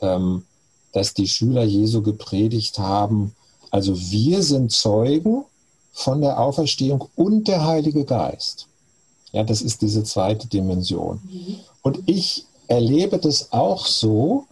ähm, 0.00 0.44
dass 0.92 1.14
die 1.14 1.28
Schüler 1.28 1.64
Jesu 1.64 2.02
gepredigt 2.02 2.78
haben, 2.78 3.34
also 3.70 3.94
wir 3.96 4.42
sind 4.42 4.72
Zeugen 4.72 5.44
von 5.92 6.20
der 6.20 6.40
Auferstehung 6.40 7.08
und 7.16 7.48
der 7.48 7.66
Heilige 7.66 8.04
Geist. 8.04 8.66
Ja, 9.32 9.42
das 9.42 9.60
ist 9.60 9.82
diese 9.82 10.04
zweite 10.04 10.46
Dimension. 10.48 11.20
Mhm. 11.24 11.56
Und 11.82 11.98
ich 12.06 12.46
erlebe 12.66 13.18
das 13.18 13.52
auch 13.52 13.86
so, 13.86 14.46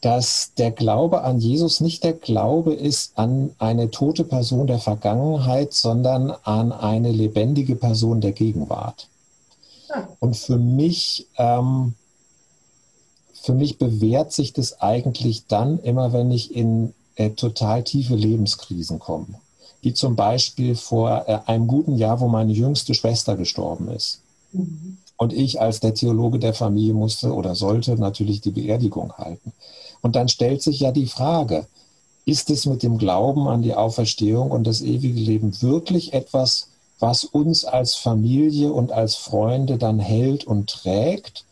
dass 0.00 0.52
der 0.58 0.72
Glaube 0.72 1.22
an 1.22 1.38
Jesus 1.38 1.80
nicht 1.80 2.02
der 2.02 2.14
Glaube 2.14 2.74
ist 2.74 3.12
an 3.16 3.54
eine 3.58 3.90
tote 3.90 4.24
Person 4.24 4.66
der 4.66 4.78
Vergangenheit, 4.78 5.74
sondern 5.74 6.32
an 6.42 6.72
eine 6.72 7.12
lebendige 7.12 7.76
Person 7.76 8.20
der 8.20 8.32
Gegenwart. 8.32 9.08
Und 10.20 10.36
für 10.36 10.58
mich, 10.58 11.26
ähm, 11.36 11.94
für 13.34 13.54
mich 13.54 13.78
bewährt 13.78 14.32
sich 14.32 14.52
das 14.52 14.80
eigentlich 14.80 15.46
dann 15.46 15.78
immer, 15.80 16.12
wenn 16.12 16.30
ich 16.30 16.54
in 16.54 16.94
äh, 17.16 17.30
total 17.30 17.82
tiefe 17.82 18.14
Lebenskrisen 18.14 18.98
komme. 18.98 19.40
Wie 19.80 19.94
zum 19.94 20.16
Beispiel 20.16 20.76
vor 20.76 21.24
äh, 21.26 21.38
einem 21.46 21.66
guten 21.66 21.96
Jahr, 21.96 22.20
wo 22.20 22.28
meine 22.28 22.52
jüngste 22.52 22.94
Schwester 22.94 23.36
gestorben 23.36 23.88
ist. 23.88 24.20
Mhm. 24.52 24.98
Und 25.16 25.32
ich 25.32 25.60
als 25.60 25.80
der 25.80 25.94
Theologe 25.94 26.38
der 26.38 26.54
Familie 26.54 26.94
musste 26.94 27.32
oder 27.32 27.54
sollte 27.54 27.96
natürlich 27.96 28.40
die 28.40 28.50
Beerdigung 28.50 29.12
halten. 29.12 29.52
Und 30.00 30.16
dann 30.16 30.28
stellt 30.28 30.62
sich 30.62 30.80
ja 30.80 30.90
die 30.90 31.06
Frage, 31.06 31.66
ist 32.24 32.50
es 32.50 32.66
mit 32.66 32.82
dem 32.82 32.98
Glauben 32.98 33.48
an 33.48 33.62
die 33.62 33.74
Auferstehung 33.74 34.50
und 34.50 34.64
das 34.64 34.80
ewige 34.80 35.20
Leben 35.20 35.60
wirklich 35.62 36.12
etwas, 36.12 36.68
was 37.02 37.24
uns 37.24 37.64
als 37.64 37.96
Familie 37.96 38.72
und 38.72 38.92
als 38.92 39.16
Freunde 39.16 39.76
dann 39.76 39.98
hält 39.98 40.44
und 40.44 40.70
trägt? 40.70 41.44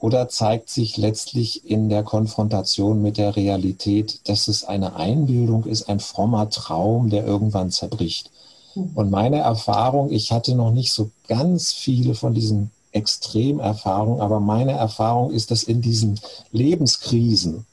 Oder 0.00 0.28
zeigt 0.28 0.68
sich 0.68 0.96
letztlich 0.96 1.70
in 1.70 1.88
der 1.88 2.02
Konfrontation 2.02 3.00
mit 3.00 3.16
der 3.16 3.36
Realität, 3.36 4.28
dass 4.28 4.48
es 4.48 4.64
eine 4.64 4.96
Einbildung 4.96 5.64
ist, 5.64 5.88
ein 5.88 6.00
frommer 6.00 6.50
Traum, 6.50 7.08
der 7.08 7.24
irgendwann 7.24 7.70
zerbricht? 7.70 8.30
Mhm. 8.74 8.90
Und 8.94 9.10
meine 9.10 9.38
Erfahrung, 9.38 10.10
ich 10.10 10.32
hatte 10.32 10.54
noch 10.54 10.72
nicht 10.72 10.92
so 10.92 11.10
ganz 11.28 11.72
viele 11.72 12.14
von 12.14 12.34
diesen 12.34 12.72
Extremerfahrung, 12.90 14.20
aber 14.20 14.40
meine 14.40 14.72
Erfahrung 14.72 15.30
ist, 15.30 15.50
dass 15.50 15.62
in 15.62 15.80
diesen 15.80 16.20
Lebenskrisen 16.50 17.64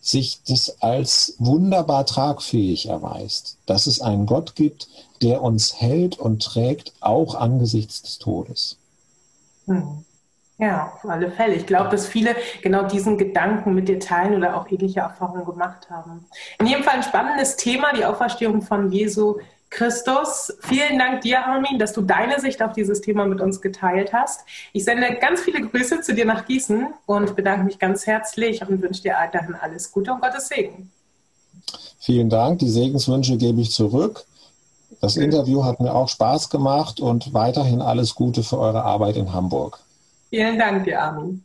sich 0.00 0.40
das 0.46 0.80
als 0.80 1.34
wunderbar 1.38 2.06
tragfähig 2.06 2.86
erweist, 2.86 3.56
dass 3.66 3.86
es 3.86 4.00
einen 4.00 4.26
Gott 4.26 4.54
gibt, 4.54 4.88
der 5.22 5.42
uns 5.42 5.80
hält 5.80 6.18
und 6.18 6.42
trägt, 6.42 6.92
auch 7.00 7.34
angesichts 7.34 8.02
des 8.02 8.18
Todes. 8.18 8.78
Hm. 9.66 10.04
Ja, 10.60 10.92
auf 10.94 11.08
alle 11.08 11.30
Fälle. 11.30 11.54
Ich 11.54 11.66
glaube, 11.66 11.90
dass 11.90 12.08
viele 12.08 12.34
genau 12.62 12.82
diesen 12.82 13.16
Gedanken 13.16 13.74
mit 13.74 13.88
dir 13.88 14.00
teilen 14.00 14.34
oder 14.34 14.56
auch 14.56 14.68
ähnliche 14.68 15.00
Erfahrungen 15.00 15.44
gemacht 15.44 15.88
haben. 15.88 16.26
In 16.58 16.66
jedem 16.66 16.82
Fall 16.82 16.96
ein 16.96 17.02
spannendes 17.04 17.56
Thema, 17.56 17.92
die 17.96 18.04
Auferstehung 18.04 18.62
von 18.62 18.90
Jesu 18.90 19.36
Christus. 19.70 20.56
Vielen 20.62 20.98
Dank 20.98 21.20
dir, 21.20 21.46
Armin, 21.46 21.78
dass 21.78 21.92
du 21.92 22.00
deine 22.00 22.40
Sicht 22.40 22.60
auf 22.60 22.72
dieses 22.72 23.00
Thema 23.00 23.26
mit 23.26 23.40
uns 23.40 23.60
geteilt 23.60 24.12
hast. 24.12 24.40
Ich 24.72 24.84
sende 24.84 25.16
ganz 25.20 25.42
viele 25.42 25.60
Grüße 25.60 26.00
zu 26.00 26.12
dir 26.12 26.24
nach 26.24 26.46
Gießen 26.46 26.88
und 27.06 27.36
bedanke 27.36 27.64
mich 27.64 27.78
ganz 27.78 28.06
herzlich 28.06 28.60
und 28.62 28.82
wünsche 28.82 29.02
dir 29.02 29.14
weiterhin 29.14 29.54
alles 29.54 29.92
Gute 29.92 30.12
und 30.12 30.20
Gottes 30.20 30.48
Segen. 30.48 30.90
Vielen 32.00 32.30
Dank. 32.30 32.60
Die 32.60 32.68
Segenswünsche 32.68 33.36
gebe 33.36 33.60
ich 33.60 33.70
zurück. 33.70 34.24
Das 35.00 35.16
Interview 35.16 35.64
hat 35.64 35.80
mir 35.80 35.94
auch 35.94 36.08
Spaß 36.08 36.50
gemacht 36.50 36.98
und 37.00 37.32
weiterhin 37.32 37.80
alles 37.80 38.14
Gute 38.14 38.42
für 38.42 38.58
eure 38.58 38.82
Arbeit 38.82 39.16
in 39.16 39.32
Hamburg. 39.32 39.78
Vielen 40.30 40.58
Dank 40.58 40.84
dir, 40.84 41.00
Armin. 41.00 41.44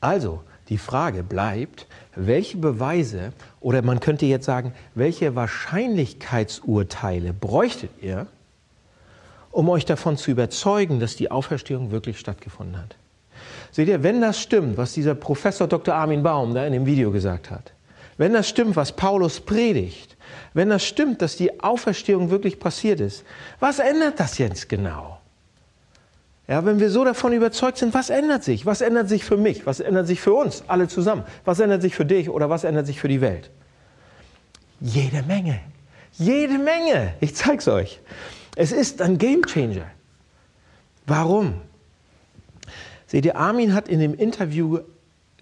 Also, 0.00 0.40
die 0.68 0.78
Frage 0.78 1.22
bleibt, 1.22 1.86
welche 2.14 2.56
Beweise 2.58 3.32
oder 3.60 3.82
man 3.82 4.00
könnte 4.00 4.26
jetzt 4.26 4.46
sagen, 4.46 4.72
welche 4.94 5.34
Wahrscheinlichkeitsurteile 5.34 7.32
bräuchtet 7.32 7.90
ihr, 8.00 8.26
um 9.50 9.68
euch 9.68 9.84
davon 9.84 10.16
zu 10.16 10.30
überzeugen, 10.30 11.00
dass 11.00 11.16
die 11.16 11.30
Auferstehung 11.30 11.90
wirklich 11.90 12.18
stattgefunden 12.18 12.78
hat? 12.78 12.96
Seht 13.70 13.88
ihr, 13.88 14.02
wenn 14.02 14.20
das 14.20 14.38
stimmt, 14.38 14.76
was 14.76 14.92
dieser 14.92 15.14
Professor 15.14 15.66
Dr. 15.66 15.94
Armin 15.94 16.22
Baum 16.22 16.54
da 16.54 16.64
in 16.64 16.72
dem 16.72 16.86
Video 16.86 17.10
gesagt 17.10 17.50
hat, 17.50 17.72
wenn 18.16 18.32
das 18.32 18.48
stimmt, 18.48 18.76
was 18.76 18.92
Paulus 18.92 19.40
predigt, 19.40 20.11
wenn 20.54 20.68
das 20.68 20.84
stimmt, 20.84 21.22
dass 21.22 21.36
die 21.36 21.60
Auferstehung 21.60 22.30
wirklich 22.30 22.58
passiert 22.58 23.00
ist, 23.00 23.24
was 23.60 23.78
ändert 23.78 24.20
das 24.20 24.38
jetzt 24.38 24.68
genau? 24.68 25.18
Ja, 26.48 26.64
wenn 26.64 26.80
wir 26.80 26.90
so 26.90 27.04
davon 27.04 27.32
überzeugt 27.32 27.78
sind, 27.78 27.94
was 27.94 28.10
ändert 28.10 28.44
sich? 28.44 28.66
Was 28.66 28.80
ändert 28.80 29.08
sich 29.08 29.24
für 29.24 29.36
mich? 29.36 29.64
Was 29.64 29.80
ändert 29.80 30.06
sich 30.06 30.20
für 30.20 30.34
uns 30.34 30.64
alle 30.66 30.88
zusammen? 30.88 31.24
Was 31.44 31.60
ändert 31.60 31.82
sich 31.82 31.94
für 31.94 32.04
dich 32.04 32.28
oder 32.28 32.50
was 32.50 32.64
ändert 32.64 32.86
sich 32.86 33.00
für 33.00 33.08
die 33.08 33.20
Welt? 33.20 33.50
Jede 34.80 35.22
Menge. 35.22 35.60
Jede 36.12 36.58
Menge. 36.58 37.14
Ich 37.20 37.34
zeig's 37.34 37.68
euch. 37.68 38.00
Es 38.56 38.72
ist 38.72 39.00
ein 39.00 39.16
Gamechanger. 39.18 39.86
Warum? 41.06 41.54
Seht 43.06 43.24
ihr, 43.24 43.36
Armin 43.36 43.74
hat 43.74 43.88
in 43.88 44.00
dem 44.00 44.14
Interview 44.14 44.80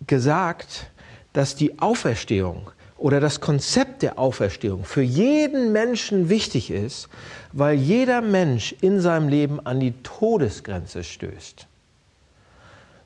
gesagt, 0.06 0.90
dass 1.32 1.54
die 1.56 1.78
Auferstehung 1.80 2.70
oder 3.00 3.18
das 3.18 3.40
Konzept 3.40 4.02
der 4.02 4.18
Auferstehung 4.18 4.84
für 4.84 5.02
jeden 5.02 5.72
Menschen 5.72 6.28
wichtig 6.28 6.70
ist, 6.70 7.08
weil 7.52 7.76
jeder 7.76 8.20
Mensch 8.20 8.74
in 8.82 9.00
seinem 9.00 9.28
Leben 9.28 9.58
an 9.64 9.80
die 9.80 9.94
Todesgrenze 10.02 11.02
stößt. 11.02 11.66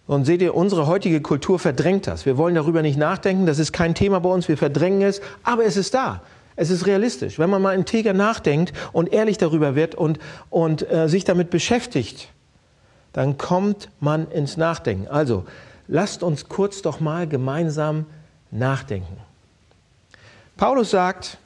Und 0.07 0.25
seht 0.27 0.43
ihr, 0.43 0.55
unsere 0.55 0.87
heutige 0.87 1.23
Kultur 1.23 1.59
verdrängt 1.59 2.09
das. 2.09 2.27
Wir 2.27 2.37
wollen 2.37 2.57
darüber 2.57 2.83
nicht 2.83 2.99
nachdenken, 2.99 3.47
das 3.47 3.59
ist 3.59 3.73
kein 3.73 3.95
Thema 3.95 4.19
bei 4.21 4.29
uns, 4.29 4.49
wir 4.49 4.59
verdrängen 4.59 5.01
es, 5.03 5.23
aber 5.45 5.65
es 5.65 5.77
ist 5.77 5.95
da. 5.95 6.23
Es 6.57 6.71
ist 6.71 6.87
realistisch. 6.87 7.39
Wenn 7.39 7.51
man 7.51 7.63
mal 7.63 7.75
integer 7.75 8.13
nachdenkt 8.13 8.73
und 8.93 9.13
ehrlich 9.13 9.39
darüber 9.39 9.77
wird 9.77 9.95
und, 9.95 10.19
und 10.51 10.91
äh, 10.91 11.09
sich 11.09 11.25
damit 11.25 11.51
beschäftigt, 11.51 12.29
dann 13.13 13.39
kommt 13.39 13.89
man 14.01 14.31
ins 14.31 14.57
Nachdenken. 14.57 15.09
Also, 15.09 15.45
lasst 15.87 16.23
uns 16.23 16.49
kurz 16.49 16.83
doch 16.83 17.01
mal 17.01 17.29
gemeinsam 17.29 18.07
nachdenken. 18.51 19.17
Paulus 20.57 20.91
sagt 20.91 21.39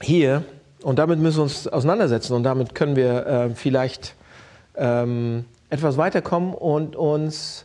hier, 0.00 0.44
und 0.82 0.98
damit 0.98 1.18
müssen 1.18 1.38
wir 1.38 1.42
uns 1.44 1.66
auseinandersetzen 1.66 2.34
und 2.34 2.42
damit 2.44 2.74
können 2.74 2.94
wir 2.94 3.26
äh, 3.26 3.50
vielleicht 3.54 4.14
ähm, 4.76 5.46
etwas 5.70 5.96
weiterkommen 5.96 6.54
und 6.54 6.94
uns 6.94 7.64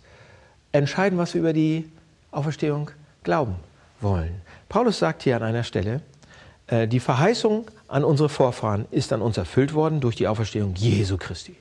entscheiden, 0.72 1.18
was 1.20 1.34
wir 1.34 1.42
über 1.42 1.54
die 1.54 1.90
Auferstehung 2.32 2.92
glauben 3.24 3.56
wollen. 4.02 4.42
Paulus 4.70 5.00
sagt 5.00 5.24
hier 5.24 5.36
an 5.36 5.44
einer 5.44 5.64
Stelle, 5.64 6.02
äh, 6.68 6.88
die 6.88 7.00
Verheißung 7.00 7.70
an 7.88 8.04
unsere 8.04 8.30
Vorfahren 8.30 8.86
ist 8.92 9.12
an 9.14 9.22
uns 9.22 9.38
erfüllt 9.38 9.74
worden 9.74 10.00
durch 10.00 10.16
die 10.16 10.28
Auferstehung 10.28 10.76
Jesu 10.76 11.18
Christi. 11.18 11.56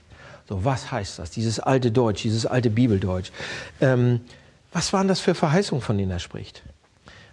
So, 0.49 0.65
was 0.65 0.91
heißt 0.91 1.19
das? 1.19 1.31
Dieses 1.31 1.61
alte 1.61 1.91
Deutsch, 1.91 2.23
dieses 2.23 2.47
alte 2.47 2.71
Bibeldeutsch. 2.71 3.33
Ähm, 3.81 4.21
was 4.73 4.93
waren 4.93 5.09
das 5.09 5.21
für 5.21 5.35
Verheißungen, 5.35 5.83
von 5.83 5.99
denen 5.99 6.11
er 6.11 6.19
spricht? 6.19 6.63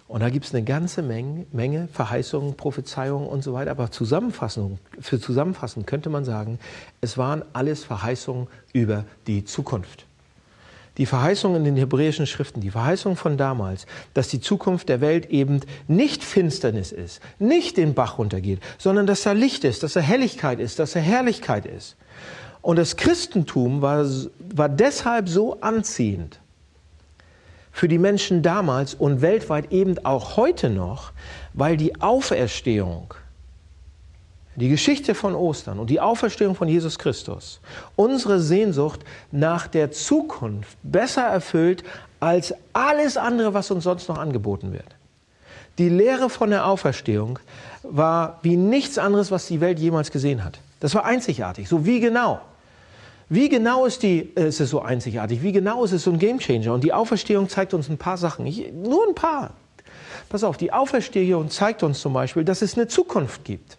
Und 0.08 0.22
da 0.22 0.30
gibt 0.30 0.46
es 0.46 0.54
eine 0.54 0.64
ganze 0.64 1.02
Menge, 1.02 1.48
Menge 1.52 1.88
Verheißungen, 1.92 2.56
Prophezeiungen 2.56 3.28
und 3.28 3.44
so 3.44 3.54
weiter. 3.54 3.72
Aber 3.72 3.90
Zusammenfassung, 3.90 4.78
für 5.00 5.20
Zusammenfassen 5.20 5.86
könnte 5.86 6.10
man 6.10 6.26
sagen, 6.26 6.60
es 7.02 7.18
waren 7.18 7.44
alles 7.54 7.84
Verheißungen 7.84 8.48
über 8.72 9.06
die 9.26 9.46
Zukunft. 9.46 10.06
Die 10.98 11.06
Verheißungen 11.06 11.58
in 11.58 11.66
den 11.66 11.76
hebräischen 11.76 12.28
Schriften, 12.28 12.62
die 12.62 12.72
Verheißungen 12.72 13.18
von 13.18 13.36
damals, 13.36 13.86
dass 14.14 14.30
die 14.30 14.40
Zukunft 14.40 14.88
der 14.88 15.02
Welt 15.02 15.26
eben 15.26 15.60
nicht 15.88 16.24
Finsternis 16.24 16.92
ist, 16.92 17.20
nicht 17.38 17.76
den 17.76 17.94
Bach 17.94 18.18
runtergeht, 18.18 18.62
sondern 18.78 19.06
dass 19.06 19.24
da 19.24 19.34
Licht 19.34 19.66
ist, 19.66 19.84
dass 19.84 19.94
da 19.94 20.00
Helligkeit 20.00 20.60
ist, 20.60 20.80
dass 20.80 20.94
da 20.94 21.00
Herrlichkeit 21.00 21.66
ist. 21.66 21.98
Und 22.62 22.78
das 22.78 22.96
Christentum 22.96 23.82
war, 23.82 24.06
war 24.54 24.70
deshalb 24.70 25.28
so 25.28 25.60
anziehend, 25.60 26.40
für 27.76 27.90
die 27.90 27.98
Menschen 27.98 28.42
damals 28.42 28.94
und 28.94 29.22
weltweit 29.22 29.74
eben 29.74 30.04
auch 30.06 30.38
heute 30.38 30.70
noch, 30.70 31.12
weil 31.54 31.76
die 31.76 32.00
Auferstehung, 32.00 33.14
die 34.56 34.70
Geschichte 34.70 35.14
von 35.14 35.36
Ostern 35.36 35.80
und 35.80 35.90
die 35.90 36.00
Auferstehung 36.00 36.56
von 36.56 36.70
Jesus 36.70 36.98
Christus 36.98 37.60
unsere 37.98 38.40
Sehnsucht 38.40 39.02
nach 39.34 39.68
der 39.68 39.92
Zukunft 39.92 40.78
besser 40.84 41.24
erfüllt 41.24 41.84
als 42.22 42.54
alles 42.72 43.18
andere, 43.18 43.54
was 43.54 43.70
uns 43.72 43.84
sonst 43.84 44.08
noch 44.08 44.18
angeboten 44.18 44.72
wird. 44.72 44.96
Die 45.78 45.90
Lehre 45.90 46.30
von 46.30 46.52
der 46.52 46.68
Auferstehung 46.68 47.40
war 47.84 48.40
wie 48.42 48.56
nichts 48.56 48.98
anderes, 48.98 49.32
was 49.32 49.48
die 49.48 49.60
Welt 49.60 49.80
jemals 49.80 50.12
gesehen 50.12 50.46
hat. 50.46 50.60
Das 50.80 50.96
war 50.96 51.04
einzigartig. 51.04 51.68
So 51.68 51.86
wie 51.86 52.00
genau? 52.00 52.40
Wie 53.30 53.50
genau 53.50 53.86
ist, 53.86 54.04
die, 54.04 54.32
äh, 54.36 54.50
ist 54.50 54.60
es 54.60 54.70
so 54.70 54.82
einzigartig? 54.82 55.42
Wie 55.42 55.52
genau 55.52 55.84
ist 55.84 55.92
es 55.92 56.04
so 56.04 56.12
ein 56.12 56.20
Gamechanger? 56.20 56.74
Und 56.74 56.84
die 56.84 56.94
Auferstehung 56.94 57.50
zeigt 57.50 57.74
uns 57.74 57.90
ein 57.90 57.98
paar 57.98 58.18
Sachen. 58.18 58.46
Ich, 58.46 58.72
nur 58.72 59.08
ein 59.08 59.16
paar. 59.16 59.52
Pass 60.30 60.44
auf, 60.44 60.58
die 60.58 60.72
Auferstehung 60.72 61.50
zeigt 61.50 61.84
uns 61.84 62.02
zum 62.02 62.14
Beispiel, 62.14 62.44
dass 62.44 62.62
es 62.62 62.76
eine 62.76 62.88
Zukunft 62.88 63.44
gibt. 63.44 63.78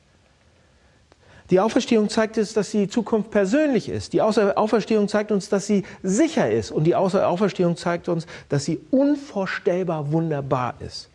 Die 1.50 1.60
Auferstehung 1.60 2.08
zeigt 2.08 2.38
uns, 2.38 2.54
dass 2.54 2.72
die 2.72 2.88
Zukunft 2.88 3.30
persönlich 3.30 3.88
ist. 3.88 4.12
Die 4.12 4.20
Auferstehung 4.20 5.06
zeigt 5.06 5.30
uns, 5.30 5.48
dass 5.48 5.66
sie 5.66 5.84
sicher 6.02 6.50
ist. 6.50 6.72
Und 6.72 6.84
die 6.84 6.96
Auferstehung 6.96 7.76
zeigt 7.76 8.08
uns, 8.08 8.26
dass 8.48 8.64
sie 8.64 8.80
unvorstellbar 8.90 10.10
wunderbar 10.10 10.74
ist. 10.80 11.08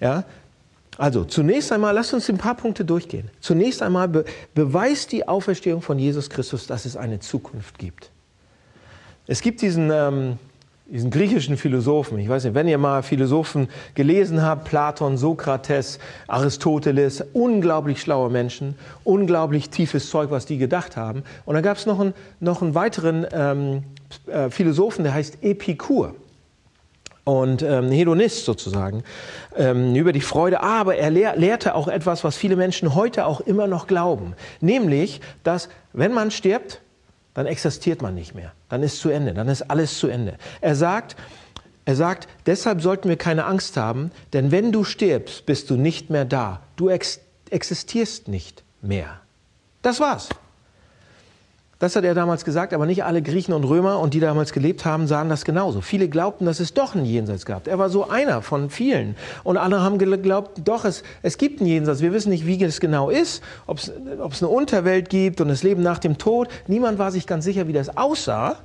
Ja? 0.00 0.24
Also 0.98 1.24
zunächst 1.24 1.72
einmal, 1.72 1.94
lasst 1.94 2.12
uns 2.12 2.28
ein 2.28 2.38
paar 2.38 2.54
Punkte 2.54 2.84
durchgehen. 2.84 3.30
Zunächst 3.40 3.82
einmal 3.82 4.08
be 4.08 4.24
beweist 4.54 5.12
die 5.12 5.26
Auferstehung 5.26 5.80
von 5.80 5.98
Jesus 5.98 6.28
Christus, 6.28 6.66
dass 6.66 6.84
es 6.84 6.96
eine 6.96 7.18
Zukunft 7.18 7.78
gibt. 7.78 8.10
Es 9.26 9.40
gibt 9.40 9.62
diesen, 9.62 9.90
ähm, 9.90 10.38
diesen 10.86 11.10
griechischen 11.10 11.56
Philosophen, 11.56 12.18
ich 12.18 12.28
weiß 12.28 12.44
nicht, 12.44 12.54
wenn 12.54 12.68
ihr 12.68 12.76
mal 12.76 13.02
Philosophen 13.02 13.68
gelesen 13.94 14.42
habt, 14.42 14.68
Platon, 14.68 15.16
Sokrates, 15.16 15.98
Aristoteles, 16.26 17.24
unglaublich 17.32 18.02
schlaue 18.02 18.28
Menschen, 18.28 18.74
unglaublich 19.02 19.70
tiefes 19.70 20.10
Zeug, 20.10 20.30
was 20.30 20.44
die 20.44 20.58
gedacht 20.58 20.98
haben. 20.98 21.22
Und 21.46 21.54
dann 21.54 21.62
gab 21.62 21.78
es 21.78 21.86
noch 21.86 22.00
einen, 22.00 22.12
noch 22.40 22.60
einen 22.60 22.74
weiteren 22.74 23.26
ähm, 23.32 23.84
äh, 24.26 24.50
Philosophen, 24.50 25.04
der 25.04 25.14
heißt 25.14 25.38
Epikur 25.42 26.14
und 27.24 27.62
ähm, 27.62 27.90
Hedonist 27.90 28.44
sozusagen, 28.44 29.04
ähm, 29.56 29.94
über 29.94 30.12
die 30.12 30.20
Freude. 30.20 30.62
Aber 30.62 30.96
er 30.96 31.10
lehr 31.10 31.36
lehrte 31.36 31.74
auch 31.74 31.88
etwas, 31.88 32.24
was 32.24 32.36
viele 32.36 32.56
Menschen 32.56 32.94
heute 32.94 33.26
auch 33.26 33.40
immer 33.40 33.66
noch 33.66 33.86
glauben. 33.86 34.34
Nämlich, 34.60 35.20
dass 35.44 35.68
wenn 35.92 36.12
man 36.12 36.30
stirbt, 36.30 36.80
dann 37.34 37.46
existiert 37.46 38.02
man 38.02 38.14
nicht 38.14 38.34
mehr. 38.34 38.52
Dann 38.68 38.82
ist 38.82 38.98
zu 38.98 39.08
Ende. 39.08 39.34
Dann 39.34 39.48
ist 39.48 39.62
alles 39.62 39.98
zu 39.98 40.08
Ende. 40.08 40.36
Er 40.60 40.74
sagt, 40.74 41.16
er 41.84 41.96
sagt, 41.96 42.28
deshalb 42.46 42.80
sollten 42.80 43.08
wir 43.08 43.16
keine 43.16 43.44
Angst 43.44 43.76
haben, 43.76 44.10
denn 44.32 44.50
wenn 44.50 44.70
du 44.70 44.84
stirbst, 44.84 45.46
bist 45.46 45.70
du 45.70 45.76
nicht 45.76 46.10
mehr 46.10 46.24
da. 46.24 46.60
Du 46.76 46.88
ex 46.88 47.20
existierst 47.50 48.28
nicht 48.28 48.64
mehr. 48.80 49.20
Das 49.82 50.00
war's. 50.00 50.30
Das 51.82 51.96
hat 51.96 52.04
er 52.04 52.14
damals 52.14 52.44
gesagt, 52.44 52.74
aber 52.74 52.86
nicht 52.86 53.02
alle 53.02 53.22
Griechen 53.22 53.52
und 53.52 53.64
Römer 53.64 53.98
und 53.98 54.14
die 54.14 54.20
damals 54.20 54.52
gelebt 54.52 54.84
haben, 54.84 55.08
sahen 55.08 55.28
das 55.28 55.44
genauso. 55.44 55.80
Viele 55.80 56.08
glaubten, 56.08 56.46
dass 56.46 56.60
es 56.60 56.74
doch 56.74 56.94
ein 56.94 57.04
Jenseits 57.04 57.44
gab. 57.44 57.66
Er 57.66 57.76
war 57.76 57.88
so 57.88 58.08
einer 58.08 58.40
von 58.40 58.70
vielen. 58.70 59.16
Und 59.42 59.56
andere 59.56 59.80
haben 59.80 59.98
geglaubt, 59.98 60.60
doch, 60.64 60.84
es, 60.84 61.02
es 61.22 61.38
gibt 61.38 61.60
ein 61.60 61.66
Jenseits. 61.66 62.00
Wir 62.00 62.12
wissen 62.12 62.30
nicht, 62.30 62.46
wie 62.46 62.62
es 62.62 62.78
genau 62.78 63.10
ist, 63.10 63.42
ob 63.66 63.78
es 63.78 63.90
eine 63.90 64.48
Unterwelt 64.48 65.10
gibt 65.10 65.40
und 65.40 65.48
das 65.48 65.64
Leben 65.64 65.82
nach 65.82 65.98
dem 65.98 66.18
Tod. 66.18 66.46
Niemand 66.68 67.00
war 67.00 67.10
sich 67.10 67.26
ganz 67.26 67.44
sicher, 67.44 67.66
wie 67.66 67.72
das 67.72 67.96
aussah. 67.96 68.58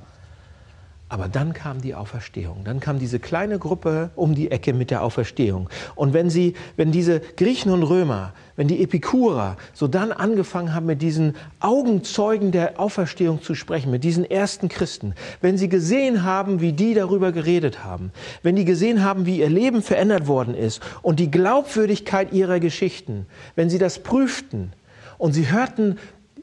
Aber 1.08 1.28
dann 1.28 1.54
kam 1.54 1.80
die 1.80 1.94
Auferstehung. 1.94 2.64
Dann 2.64 2.80
kam 2.80 2.98
diese 2.98 3.18
kleine 3.18 3.58
Gruppe 3.58 4.10
um 4.14 4.34
die 4.34 4.50
Ecke 4.50 4.74
mit 4.74 4.90
der 4.90 5.02
Auferstehung. 5.02 5.70
Und 5.94 6.12
wenn 6.12 6.28
sie, 6.30 6.54
wenn 6.76 6.92
diese 6.92 7.20
Griechen 7.20 7.72
und 7.72 7.82
Römer 7.82 8.32
wenn 8.58 8.66
die 8.66 8.82
Epikurer 8.82 9.56
so 9.72 9.86
dann 9.86 10.10
angefangen 10.10 10.74
haben, 10.74 10.86
mit 10.86 11.00
diesen 11.00 11.36
Augenzeugen 11.60 12.50
der 12.50 12.80
Auferstehung 12.80 13.40
zu 13.40 13.54
sprechen, 13.54 13.92
mit 13.92 14.02
diesen 14.02 14.28
ersten 14.28 14.68
Christen, 14.68 15.14
wenn 15.40 15.56
sie 15.56 15.68
gesehen 15.68 16.24
haben, 16.24 16.60
wie 16.60 16.72
die 16.72 16.92
darüber 16.92 17.30
geredet 17.30 17.84
haben, 17.84 18.10
wenn 18.42 18.56
die 18.56 18.64
gesehen 18.64 19.04
haben, 19.04 19.26
wie 19.26 19.38
ihr 19.38 19.48
Leben 19.48 19.80
verändert 19.80 20.26
worden 20.26 20.56
ist 20.56 20.82
und 21.02 21.20
die 21.20 21.30
Glaubwürdigkeit 21.30 22.32
ihrer 22.32 22.58
Geschichten, 22.58 23.26
wenn 23.54 23.70
sie 23.70 23.78
das 23.78 24.00
prüften 24.00 24.72
und 25.18 25.34
sie 25.34 25.52
hörten, 25.52 25.96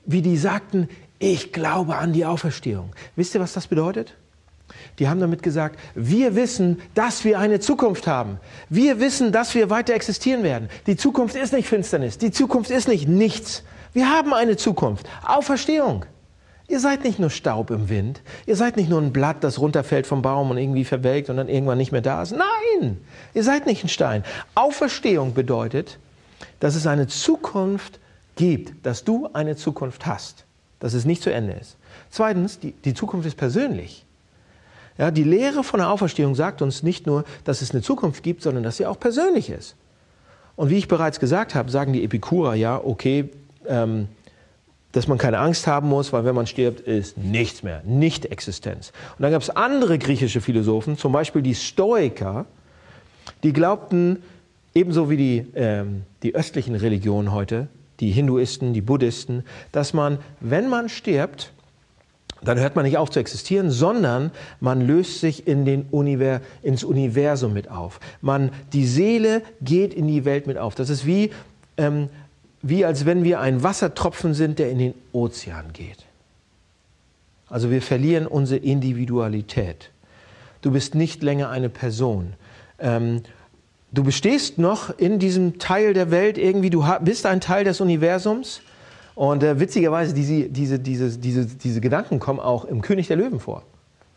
wie 0.05 0.21
die 0.21 0.37
sagten, 0.37 0.87
ich 1.19 1.51
glaube 1.51 1.97
an 1.97 2.13
die 2.13 2.25
Auferstehung. 2.25 2.91
Wisst 3.17 3.35
ihr, 3.35 3.41
was 3.41 3.51
das 3.51 3.67
bedeutet? 3.67 4.15
Die 4.99 5.07
haben 5.07 5.19
damit 5.19 5.43
gesagt, 5.43 5.79
wir 5.93 6.35
wissen, 6.35 6.81
dass 6.93 7.23
wir 7.23 7.39
eine 7.39 7.59
Zukunft 7.59 8.07
haben. 8.07 8.39
Wir 8.69 8.99
wissen, 8.99 9.31
dass 9.31 9.53
wir 9.55 9.69
weiter 9.69 9.93
existieren 9.93 10.43
werden. 10.43 10.69
Die 10.87 10.95
Zukunft 10.95 11.35
ist 11.35 11.53
nicht 11.53 11.67
Finsternis. 11.67 12.17
Die 12.17 12.31
Zukunft 12.31 12.71
ist 12.71 12.87
nicht 12.87 13.07
nichts. 13.07 13.63
Wir 13.93 14.09
haben 14.09 14.33
eine 14.33 14.57
Zukunft. 14.57 15.07
Auferstehung. 15.25 16.05
Ihr 16.67 16.79
seid 16.79 17.03
nicht 17.03 17.19
nur 17.19 17.29
Staub 17.29 17.69
im 17.69 17.89
Wind. 17.89 18.21
Ihr 18.47 18.55
seid 18.55 18.75
nicht 18.75 18.89
nur 18.89 18.99
ein 18.99 19.13
Blatt, 19.13 19.43
das 19.43 19.59
runterfällt 19.59 20.07
vom 20.07 20.21
Baum 20.21 20.49
und 20.49 20.57
irgendwie 20.57 20.83
verwelkt 20.83 21.29
und 21.29 21.37
dann 21.37 21.47
irgendwann 21.47 21.77
nicht 21.77 21.91
mehr 21.91 22.01
da 22.01 22.23
ist. 22.23 22.31
Nein, 22.31 22.97
ihr 23.33 23.43
seid 23.43 23.67
nicht 23.67 23.83
ein 23.83 23.89
Stein. 23.89 24.23
Auferstehung 24.55 25.33
bedeutet, 25.35 25.99
dass 26.59 26.75
es 26.75 26.87
eine 26.87 27.07
Zukunft 27.07 27.99
gibt, 28.35 28.85
dass 28.85 29.03
du 29.03 29.29
eine 29.33 29.55
Zukunft 29.55 30.07
hast, 30.07 30.45
dass 30.79 30.93
es 30.93 31.05
nicht 31.05 31.21
zu 31.21 31.31
Ende 31.31 31.53
ist. 31.53 31.77
Zweitens, 32.09 32.59
die, 32.59 32.71
die 32.71 32.93
Zukunft 32.95 33.27
ist 33.27 33.37
persönlich. 33.37 34.04
Ja, 34.97 35.11
die 35.11 35.23
Lehre 35.23 35.63
von 35.63 35.79
der 35.79 35.89
Auferstehung 35.89 36.35
sagt 36.35 36.61
uns 36.61 36.83
nicht 36.83 37.05
nur, 37.05 37.25
dass 37.43 37.61
es 37.61 37.71
eine 37.71 37.81
Zukunft 37.81 38.23
gibt, 38.23 38.41
sondern 38.41 38.63
dass 38.63 38.77
sie 38.77 38.85
auch 38.85 38.99
persönlich 38.99 39.49
ist. 39.49 39.75
Und 40.55 40.69
wie 40.69 40.77
ich 40.77 40.87
bereits 40.87 41.19
gesagt 41.19 41.53
habe, 41.53 41.69
sagen 41.69 41.91
die 41.91 42.03
Epikurer 42.03 42.55
ja, 42.55 42.79
okay, 42.81 43.29
ähm, 43.67 44.07
dass 44.93 45.07
man 45.09 45.17
keine 45.17 45.39
Angst 45.39 45.67
haben 45.67 45.89
muss, 45.89 46.13
weil 46.13 46.23
wenn 46.23 46.35
man 46.35 46.47
stirbt, 46.47 46.79
ist 46.79 47.17
nichts 47.17 47.63
mehr, 47.63 47.81
Nicht-Existenz. 47.83 48.93
Und 49.17 49.23
dann 49.23 49.31
gab 49.31 49.41
es 49.41 49.49
andere 49.49 49.99
griechische 49.99 50.39
Philosophen, 50.39 50.97
zum 50.97 51.11
Beispiel 51.11 51.41
die 51.41 51.55
Stoiker, 51.55 52.45
die 53.43 53.51
glaubten, 53.51 54.23
ebenso 54.73 55.09
wie 55.09 55.17
die, 55.17 55.47
ähm, 55.55 56.03
die 56.23 56.33
östlichen 56.33 56.75
Religionen 56.75 57.33
heute, 57.33 57.67
die 57.99 58.11
Hinduisten, 58.11 58.73
die 58.73 58.81
Buddhisten, 58.81 59.43
dass 59.73 59.93
man, 59.93 60.19
wenn 60.39 60.69
man 60.69 60.87
stirbt, 60.87 61.51
dann 62.41 62.59
hört 62.59 62.75
man 62.75 62.85
nicht 62.85 62.97
auf 62.97 63.09
zu 63.09 63.19
existieren, 63.19 63.71
sondern 63.71 64.31
man 64.59 64.81
löst 64.81 65.19
sich 65.19 65.47
in 65.47 65.65
den 65.65 65.87
Univers 65.91 66.41
ins 66.61 66.83
Universum 66.83 67.53
mit 67.53 67.69
auf. 67.71 67.99
Man, 68.21 68.51
die 68.73 68.85
Seele 68.85 69.41
geht 69.61 69.93
in 69.93 70.07
die 70.07 70.25
Welt 70.25 70.47
mit 70.47 70.57
auf. 70.57 70.75
Das 70.75 70.89
ist 70.89 71.05
wie, 71.05 71.31
ähm, 71.77 72.09
wie 72.61 72.85
als 72.85 73.05
wenn 73.05 73.23
wir 73.23 73.39
ein 73.39 73.63
Wassertropfen 73.63 74.33
sind, 74.33 74.59
der 74.59 74.69
in 74.69 74.79
den 74.79 74.93
Ozean 75.11 75.73
geht. 75.73 76.05
Also 77.49 77.71
wir 77.71 77.81
verlieren 77.81 78.27
unsere 78.27 78.59
Individualität. 78.59 79.91
Du 80.61 80.71
bist 80.71 80.95
nicht 80.95 81.21
länger 81.23 81.49
eine 81.49 81.69
Person. 81.69 82.33
Ähm, 82.79 83.21
du 83.91 84.03
bestehst 84.03 84.57
noch 84.57 84.97
in 84.97 85.19
diesem 85.19 85.59
Teil 85.59 85.93
der 85.93 86.11
Welt 86.11 86.37
irgendwie, 86.37 86.69
du 86.69 86.85
bist 87.01 87.25
ein 87.25 87.39
Teil 87.39 87.63
des 87.63 87.81
Universums, 87.81 88.61
und 89.15 89.43
äh, 89.43 89.59
witzigerweise, 89.59 90.13
diese, 90.13 90.49
diese, 90.49 90.79
diese, 90.79 91.17
diese, 91.17 91.45
diese 91.45 91.81
Gedanken 91.81 92.19
kommen 92.19 92.39
auch 92.39 92.65
im 92.65 92.81
König 92.81 93.07
der 93.07 93.17
Löwen 93.17 93.39
vor. 93.39 93.63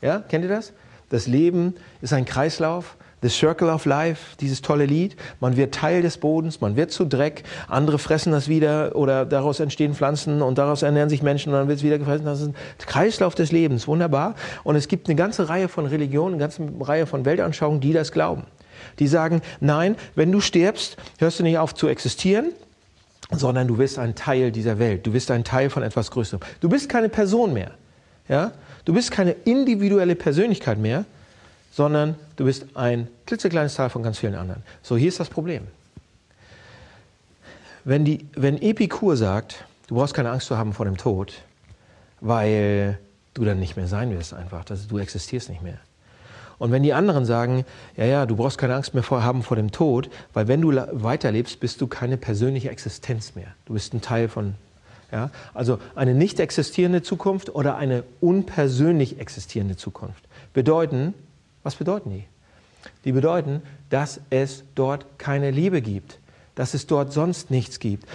Ja, 0.02 0.18
kennt 0.20 0.44
ihr 0.44 0.50
das? 0.50 0.72
Das 1.08 1.26
Leben 1.26 1.74
ist 2.02 2.12
ein 2.12 2.24
Kreislauf. 2.24 2.96
The 3.20 3.28
Circle 3.28 3.68
of 3.68 3.84
Life, 3.84 4.36
dieses 4.38 4.62
tolle 4.62 4.86
Lied. 4.86 5.16
Man 5.40 5.56
wird 5.56 5.74
Teil 5.74 6.02
des 6.02 6.18
Bodens, 6.18 6.60
man 6.60 6.76
wird 6.76 6.92
zu 6.92 7.04
Dreck, 7.04 7.42
andere 7.66 7.98
fressen 7.98 8.30
das 8.30 8.46
wieder 8.46 8.94
oder 8.94 9.26
daraus 9.26 9.58
entstehen 9.58 9.94
Pflanzen 9.94 10.40
und 10.40 10.56
daraus 10.56 10.82
ernähren 10.82 11.08
sich 11.08 11.20
Menschen 11.20 11.52
und 11.52 11.58
dann 11.58 11.66
wird 11.66 11.78
es 11.78 11.84
wieder 11.84 11.98
gefressen. 11.98 12.26
Das 12.26 12.40
ist 12.40 12.48
ein 12.48 12.54
Kreislauf 12.78 13.34
des 13.34 13.50
Lebens, 13.50 13.88
wunderbar. 13.88 14.36
Und 14.62 14.76
es 14.76 14.86
gibt 14.86 15.08
eine 15.08 15.16
ganze 15.16 15.48
Reihe 15.48 15.68
von 15.68 15.86
Religionen, 15.86 16.34
eine 16.34 16.40
ganze 16.40 16.62
Reihe 16.80 17.06
von 17.06 17.24
Weltanschauungen, 17.24 17.80
die 17.80 17.92
das 17.92 18.12
glauben. 18.12 18.44
Die 19.00 19.08
sagen, 19.08 19.42
nein, 19.58 19.96
wenn 20.14 20.30
du 20.30 20.40
stirbst, 20.40 20.96
hörst 21.18 21.40
du 21.40 21.42
nicht 21.42 21.58
auf 21.58 21.74
zu 21.74 21.88
existieren, 21.88 22.52
sondern 23.30 23.68
du 23.68 23.76
bist 23.76 23.98
ein 23.98 24.14
Teil 24.14 24.52
dieser 24.52 24.78
Welt. 24.78 25.06
Du 25.06 25.12
bist 25.12 25.30
ein 25.30 25.44
Teil 25.44 25.70
von 25.70 25.82
etwas 25.82 26.10
Größerem. 26.10 26.40
Du 26.60 26.68
bist 26.68 26.88
keine 26.88 27.08
Person 27.08 27.52
mehr. 27.52 27.72
Ja? 28.28 28.52
Du 28.84 28.94
bist 28.94 29.10
keine 29.10 29.32
individuelle 29.32 30.14
Persönlichkeit 30.14 30.78
mehr, 30.78 31.04
sondern 31.72 32.16
du 32.36 32.44
bist 32.44 32.66
ein 32.74 33.08
klitzekleines 33.26 33.74
Teil 33.74 33.90
von 33.90 34.02
ganz 34.02 34.18
vielen 34.18 34.34
anderen. 34.34 34.62
So, 34.82 34.96
hier 34.96 35.08
ist 35.08 35.20
das 35.20 35.28
Problem. 35.28 35.66
Wenn, 37.84 38.04
die, 38.04 38.26
wenn 38.34 38.60
Epikur 38.60 39.16
sagt, 39.16 39.64
du 39.86 39.94
brauchst 39.94 40.14
keine 40.14 40.30
Angst 40.30 40.46
zu 40.46 40.56
haben 40.56 40.72
vor 40.72 40.86
dem 40.86 40.96
Tod, 40.96 41.34
weil 42.20 42.98
du 43.34 43.44
dann 43.44 43.60
nicht 43.60 43.76
mehr 43.76 43.86
sein 43.86 44.10
wirst 44.10 44.34
einfach, 44.34 44.64
dass 44.64 44.88
du 44.88 44.98
existierst 44.98 45.48
nicht 45.48 45.62
mehr. 45.62 45.78
Und 46.58 46.72
wenn 46.72 46.82
die 46.82 46.92
anderen 46.92 47.24
sagen, 47.24 47.64
ja, 47.96 48.04
ja, 48.04 48.26
du 48.26 48.36
brauchst 48.36 48.58
keine 48.58 48.74
Angst 48.74 48.94
mehr 48.94 49.02
vor, 49.02 49.22
haben 49.22 49.42
vor 49.42 49.56
dem 49.56 49.70
Tod, 49.70 50.10
weil 50.34 50.48
wenn 50.48 50.60
du 50.60 50.72
weiterlebst, 50.72 51.60
bist 51.60 51.80
du 51.80 51.86
keine 51.86 52.16
persönliche 52.16 52.70
Existenz 52.70 53.34
mehr. 53.34 53.48
Du 53.66 53.74
bist 53.74 53.94
ein 53.94 54.00
Teil 54.00 54.28
von, 54.28 54.54
ja, 55.12 55.30
also 55.54 55.78
eine 55.94 56.14
nicht 56.14 56.40
existierende 56.40 57.02
Zukunft 57.02 57.54
oder 57.54 57.76
eine 57.76 58.02
unpersönlich 58.20 59.20
existierende 59.20 59.76
Zukunft. 59.76 60.24
Bedeuten, 60.52 61.14
was 61.62 61.76
bedeuten 61.76 62.10
die? 62.10 62.24
Die 63.04 63.12
bedeuten, 63.12 63.62
dass 63.90 64.20
es 64.30 64.64
dort 64.74 65.06
keine 65.18 65.50
Liebe 65.50 65.80
gibt, 65.80 66.18
dass 66.54 66.74
es 66.74 66.86
dort 66.86 67.12
sonst 67.12 67.50
nichts 67.50 67.78
gibt. 67.78 68.06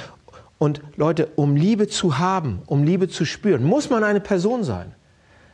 Und 0.57 0.81
Leute, 0.95 1.29
um 1.35 1.55
Liebe 1.55 1.87
zu 1.87 2.19
haben, 2.19 2.61
um 2.67 2.83
Liebe 2.83 3.09
zu 3.09 3.25
spüren, 3.25 3.63
muss 3.63 3.89
man 3.89 4.03
eine 4.03 4.19
Person 4.19 4.63
sein. 4.63 4.93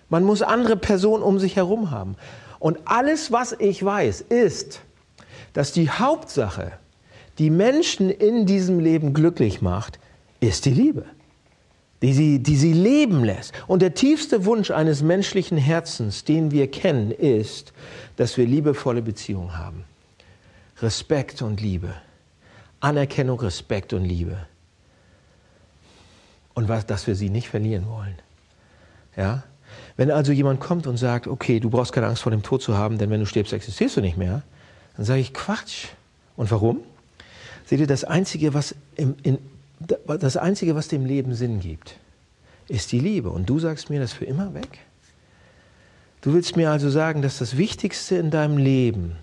Man 0.10 0.24
muss 0.24 0.42
andere 0.42 0.76
Personen 0.76 1.24
um 1.24 1.40
sich 1.40 1.56
herum 1.56 1.92
haben. 1.92 2.16
Und 2.60 2.80
alles, 2.86 3.32
was 3.32 3.56
ich 3.58 3.84
weiß, 3.84 4.22
ist, 4.22 4.82
dass 5.54 5.72
die 5.72 5.90
Hauptsache, 5.90 6.74
die 7.38 7.50
Menschen 7.50 8.10
in 8.10 8.46
diesem 8.46 8.80
Leben 8.80 9.14
glücklich 9.14 9.62
macht, 9.62 10.00
ist 10.42 10.66
die 10.66 10.74
Liebe, 10.74 11.06
die 12.02 12.14
sie, 12.14 12.40
die 12.40 12.58
sie 12.58 12.74
leben 12.74 13.24
lässt. 13.24 13.54
Und 13.68 13.82
der 13.82 13.94
tiefste 13.94 14.46
Wunsch 14.46 14.72
eines 14.72 15.02
menschlichen 15.02 15.58
Herzens, 15.58 16.26
den 16.26 16.52
wir 16.52 16.70
kennen, 16.70 17.12
ist, 17.12 17.74
dass 18.18 18.38
wir 18.38 18.46
liebevolle 18.46 19.02
Beziehungen 19.02 19.58
haben. 19.58 19.86
Respekt 20.82 21.42
und 21.42 21.62
Liebe. 21.62 21.94
Anerkennung, 22.82 23.40
Respekt 23.40 23.94
und 23.94 24.06
Liebe. 24.06 24.38
Und 26.54 26.68
was, 26.70 26.86
dass 26.86 27.08
wir 27.08 27.16
sie 27.16 27.30
nicht 27.30 27.50
verlieren 27.50 27.88
wollen. 27.88 28.18
Ja? 29.16 29.44
Wenn 30.00 30.12
also 30.12 30.32
jemand 30.32 30.62
kommt 30.62 30.88
und 30.88 30.96
sagt, 30.96 31.28
okay, 31.28 31.60
du 31.60 31.70
brauchst 31.70 31.92
keine 31.92 32.08
Angst 32.08 32.22
vor 32.22 32.32
dem 32.32 32.42
Tod 32.42 32.62
zu 32.62 32.78
haben, 32.78 32.98
denn 32.98 33.10
wenn 33.10 33.20
du 33.20 33.26
stirbst, 33.26 33.52
existierst 33.52 33.98
du 33.98 34.02
nicht 34.02 34.16
mehr, 34.16 34.44
dann 34.96 35.06
sage 35.06 35.20
ich 35.20 35.34
Quatsch. 35.34 35.88
Und 36.38 36.50
warum? 36.52 36.80
Seht 37.66 37.82
ihr, 37.82 37.86
das 37.86 38.06
Einzige, 38.06 38.54
was, 38.54 38.76
im, 38.96 39.18
in, 39.24 39.40
das 40.08 40.38
Einzige, 40.38 40.74
was 40.74 40.88
dem 40.88 41.04
Leben 41.06 41.36
Sinn 41.36 41.60
gibt, 41.60 41.98
ist 42.70 42.94
die 42.94 43.00
Liebe. 43.02 43.30
Und 43.30 43.50
du 43.50 43.60
sagst 43.60 43.90
mir 43.90 44.00
das 44.00 44.14
für 44.14 44.24
immer 44.24 44.54
weg? 44.54 44.80
Du 46.22 46.34
willst 46.34 46.56
mir 46.56 46.72
also 46.72 46.90
sagen, 46.90 47.22
dass 47.22 47.38
das 47.38 47.58
Wichtigste 47.58 48.16
in 48.16 48.32
deinem 48.32 48.58
Leben, 48.58 49.18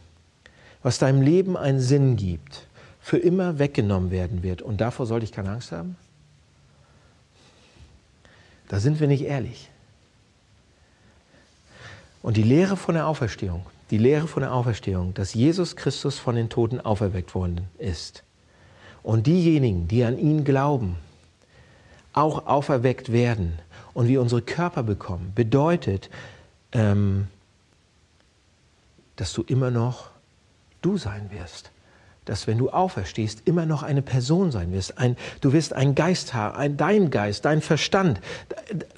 was 0.83 0.99
deinem 0.99 1.23
Leben 1.23 1.57
einen 1.57 1.81
Sinn 1.81 2.17
gibt, 2.17 2.67
für 3.01 3.17
immer 3.17 3.59
weggenommen 3.59 4.11
werden 4.11 4.43
wird. 4.43 4.61
Und 4.61 4.83
davor 4.83 5.07
sollte 5.07 5.25
ich 5.25 5.33
keine 5.33 5.53
Angst 5.53 5.73
haben? 5.73 5.97
Da 8.69 8.79
sind 8.79 9.01
wir 9.01 9.09
nicht 9.09 9.25
ehrlich. 9.25 9.71
Und 12.27 12.37
die 12.37 12.43
Lehre 12.43 12.77
von 12.77 12.97
der 12.97 13.07
Auferstehung, 13.07 13.67
die 13.93 13.99
Lehre 13.99 14.27
von 14.27 14.41
der 14.41 14.53
Auferstehung, 14.53 15.15
dass 15.15 15.33
Jesus 15.33 15.77
Christus 15.77 16.19
von 16.19 16.35
den 16.35 16.49
Toten 16.49 16.81
auferweckt 16.81 17.37
worden 17.37 17.69
ist. 17.79 18.25
Und 19.05 19.29
diejenigen, 19.29 19.87
die 19.87 20.03
an 20.03 20.19
ihn 20.19 20.43
glauben, 20.43 20.97
auch 22.13 22.49
auferweckt 22.49 23.13
werden 23.13 23.61
und 23.95 24.09
wir 24.09 24.21
unsere 24.21 24.43
Körper 24.43 24.83
bekommen, 24.83 25.31
bedeutet, 25.37 26.11
ähm, 26.73 27.29
dass 29.15 29.33
du 29.33 29.45
immer 29.45 29.71
noch 29.71 30.11
du 30.83 30.97
sein 30.97 31.31
wirst 31.31 31.71
dass 32.27 32.47
wenn 32.47 32.59
du 32.59 32.71
auferstehst, 32.71 33.43
immer 33.47 33.65
noch 33.65 33.83
eine 33.83 34.03
Person 34.03 34.51
sein 34.51 34.73
wirst. 34.73 34.99
Ein, 34.99 35.17
du 35.41 35.53
wirst 35.53 35.73
ein 35.73 35.95
Geist 35.95 36.35
haben, 36.35 36.57
ein, 36.57 36.77
dein 36.77 37.11
Geist, 37.11 37.45
dein 37.45 37.63
Verstand, 37.63 38.21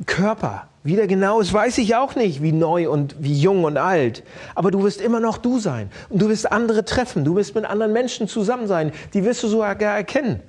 Körper. 0.07 0.67
Wieder 0.83 1.07
genau, 1.07 1.39
das 1.39 1.53
weiß 1.53 1.79
ich 1.79 1.95
auch 1.95 2.17
nicht, 2.17 2.43
wie 2.43 2.53
neu 2.53 2.89
und 2.89 3.17
wie 3.19 3.39
jung 3.39 3.65
und 3.65 3.77
alt. 3.77 4.23
Aber 4.55 4.71
du 4.71 4.83
wirst 4.83 5.01
immer 5.03 5.21
noch 5.21 5.37
du 5.37 5.59
sein. 5.59 5.91
Und 6.09 6.23
du 6.23 6.29
wirst 6.29 6.51
andere 6.51 6.85
treffen. 6.85 7.25
Du 7.25 7.37
wirst 7.37 7.55
mit 7.55 7.67
anderen 7.67 7.93
Menschen 7.93 8.29
zusammen 8.29 8.67
sein. 8.67 8.93
Die 9.13 9.25
wirst 9.25 9.43
du 9.43 9.49
sogar 9.49 9.79
erkennen. 9.81 10.41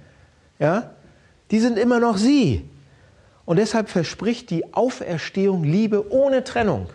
Ja? 0.58 0.92
Die 1.52 1.60
sind 1.60 1.78
immer 1.78 2.00
noch 2.00 2.18
sie. 2.18 2.70
Und 3.44 3.58
deshalb 3.58 3.90
verspricht 3.90 4.52
die 4.52 4.74
Auferstehung 4.74 5.64
Liebe 5.64 6.12
ohne 6.12 6.46
Trennung. 6.46 6.88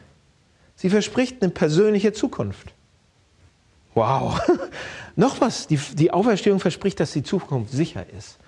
Sie 0.76 0.88
verspricht 0.88 1.42
eine 1.42 1.50
persönliche 1.50 2.12
Zukunft. 2.12 2.72
Wow. 3.94 4.40
Noch 5.16 5.40
was, 5.40 5.66
die, 5.66 5.76
die 5.76 6.10
Auferstehung 6.10 6.60
verspricht, 6.60 6.98
dass 7.00 7.12
die 7.12 7.22
Zukunft 7.22 7.72
sicher 7.72 8.04
ist. 8.16 8.38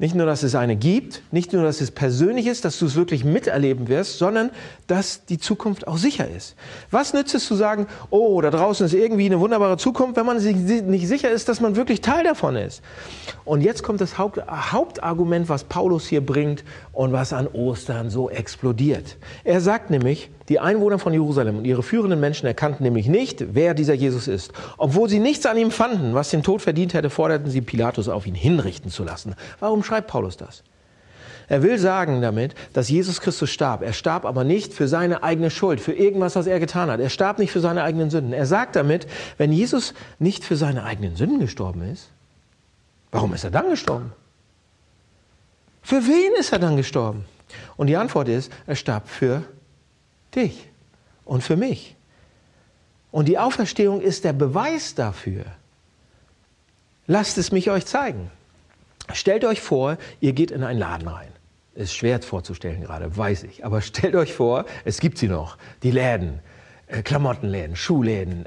Nicht 0.00 0.14
nur, 0.14 0.26
dass 0.26 0.44
es 0.44 0.54
eine 0.54 0.76
gibt, 0.76 1.22
nicht 1.32 1.52
nur, 1.52 1.64
dass 1.64 1.80
es 1.80 1.90
persönlich 1.90 2.46
ist, 2.46 2.64
dass 2.64 2.78
du 2.78 2.86
es 2.86 2.94
wirklich 2.94 3.24
miterleben 3.24 3.88
wirst, 3.88 4.18
sondern 4.18 4.50
dass 4.86 5.24
die 5.24 5.38
Zukunft 5.38 5.88
auch 5.88 5.96
sicher 5.96 6.28
ist. 6.28 6.54
Was 6.92 7.14
nützt 7.14 7.34
es 7.34 7.44
zu 7.44 7.56
sagen, 7.56 7.88
oh, 8.10 8.40
da 8.40 8.50
draußen 8.50 8.86
ist 8.86 8.92
irgendwie 8.92 9.26
eine 9.26 9.40
wunderbare 9.40 9.76
Zukunft, 9.76 10.16
wenn 10.16 10.24
man 10.24 10.38
sich 10.38 10.54
nicht 10.54 11.08
sicher 11.08 11.30
ist, 11.30 11.48
dass 11.48 11.60
man 11.60 11.74
wirklich 11.74 12.00
Teil 12.00 12.22
davon 12.22 12.54
ist? 12.54 12.80
Und 13.44 13.60
jetzt 13.60 13.82
kommt 13.82 14.00
das 14.00 14.18
Haupt, 14.18 14.40
Hauptargument, 14.46 15.48
was 15.48 15.64
Paulus 15.64 16.06
hier 16.06 16.24
bringt 16.24 16.62
und 16.92 17.12
was 17.12 17.32
an 17.32 17.48
Ostern 17.48 18.08
so 18.08 18.30
explodiert. 18.30 19.16
Er 19.42 19.60
sagt 19.60 19.90
nämlich, 19.90 20.30
die 20.48 20.60
Einwohner 20.60 20.98
von 20.98 21.12
Jerusalem 21.12 21.58
und 21.58 21.66
ihre 21.66 21.82
führenden 21.82 22.20
Menschen 22.20 22.46
erkannten 22.46 22.82
nämlich 22.82 23.06
nicht, 23.06 23.54
wer 23.54 23.74
dieser 23.74 23.92
Jesus 23.92 24.28
ist. 24.28 24.52
Obwohl 24.78 25.08
sie 25.08 25.18
nichts 25.18 25.44
an 25.44 25.58
ihm 25.58 25.70
fanden, 25.70 26.14
was 26.14 26.30
den 26.30 26.42
Tod 26.42 26.62
verdient 26.62 26.94
hätte, 26.94 27.10
forderten 27.10 27.50
sie 27.50 27.60
Pilatus 27.60 28.08
auf, 28.08 28.26
ihn 28.26 28.34
hinrichten 28.34 28.90
zu 28.90 29.04
lassen. 29.04 29.34
Warum 29.60 29.82
schreibt 29.88 30.08
Paulus 30.08 30.36
das? 30.36 30.62
Er 31.48 31.62
will 31.62 31.78
sagen 31.78 32.20
damit, 32.20 32.54
dass 32.74 32.90
Jesus 32.90 33.20
Christus 33.22 33.50
starb. 33.50 33.82
Er 33.82 33.94
starb 33.94 34.26
aber 34.26 34.44
nicht 34.44 34.74
für 34.74 34.86
seine 34.86 35.22
eigene 35.22 35.50
Schuld, 35.50 35.80
für 35.80 35.94
irgendwas, 35.94 36.36
was 36.36 36.46
er 36.46 36.60
getan 36.60 36.90
hat. 36.90 37.00
Er 37.00 37.08
starb 37.08 37.38
nicht 37.38 37.50
für 37.50 37.60
seine 37.60 37.82
eigenen 37.82 38.10
Sünden. 38.10 38.34
Er 38.34 38.44
sagt 38.44 38.76
damit, 38.76 39.06
wenn 39.38 39.50
Jesus 39.50 39.94
nicht 40.18 40.44
für 40.44 40.56
seine 40.56 40.84
eigenen 40.84 41.16
Sünden 41.16 41.40
gestorben 41.40 41.82
ist, 41.90 42.10
warum 43.10 43.32
ist 43.32 43.44
er 43.44 43.50
dann 43.50 43.70
gestorben? 43.70 44.12
Für 45.82 46.06
wen 46.06 46.38
ist 46.38 46.52
er 46.52 46.58
dann 46.58 46.76
gestorben? 46.76 47.24
Und 47.78 47.86
die 47.86 47.96
Antwort 47.96 48.28
ist, 48.28 48.52
er 48.66 48.76
starb 48.76 49.08
für 49.08 49.42
dich 50.34 50.68
und 51.24 51.42
für 51.42 51.56
mich. 51.56 51.96
Und 53.10 53.26
die 53.26 53.38
Auferstehung 53.38 54.02
ist 54.02 54.24
der 54.24 54.34
Beweis 54.34 54.94
dafür. 54.94 55.46
Lasst 57.06 57.38
es 57.38 57.52
mich 57.52 57.70
euch 57.70 57.86
zeigen. 57.86 58.30
Stellt 59.12 59.44
euch 59.44 59.60
vor, 59.60 59.96
ihr 60.20 60.32
geht 60.32 60.50
in 60.50 60.62
einen 60.62 60.78
Laden 60.78 61.08
rein. 61.08 61.28
Ist 61.74 61.94
schwer 61.94 62.20
vorzustellen 62.20 62.82
gerade, 62.82 63.16
weiß 63.16 63.44
ich. 63.44 63.64
Aber 63.64 63.80
stellt 63.80 64.16
euch 64.16 64.34
vor, 64.34 64.64
es 64.84 64.98
gibt 65.00 65.18
sie 65.18 65.28
noch, 65.28 65.56
die 65.82 65.92
Läden, 65.92 66.40
äh, 66.88 67.02
Klamottenläden, 67.02 67.76
Schuhläden, 67.76 68.46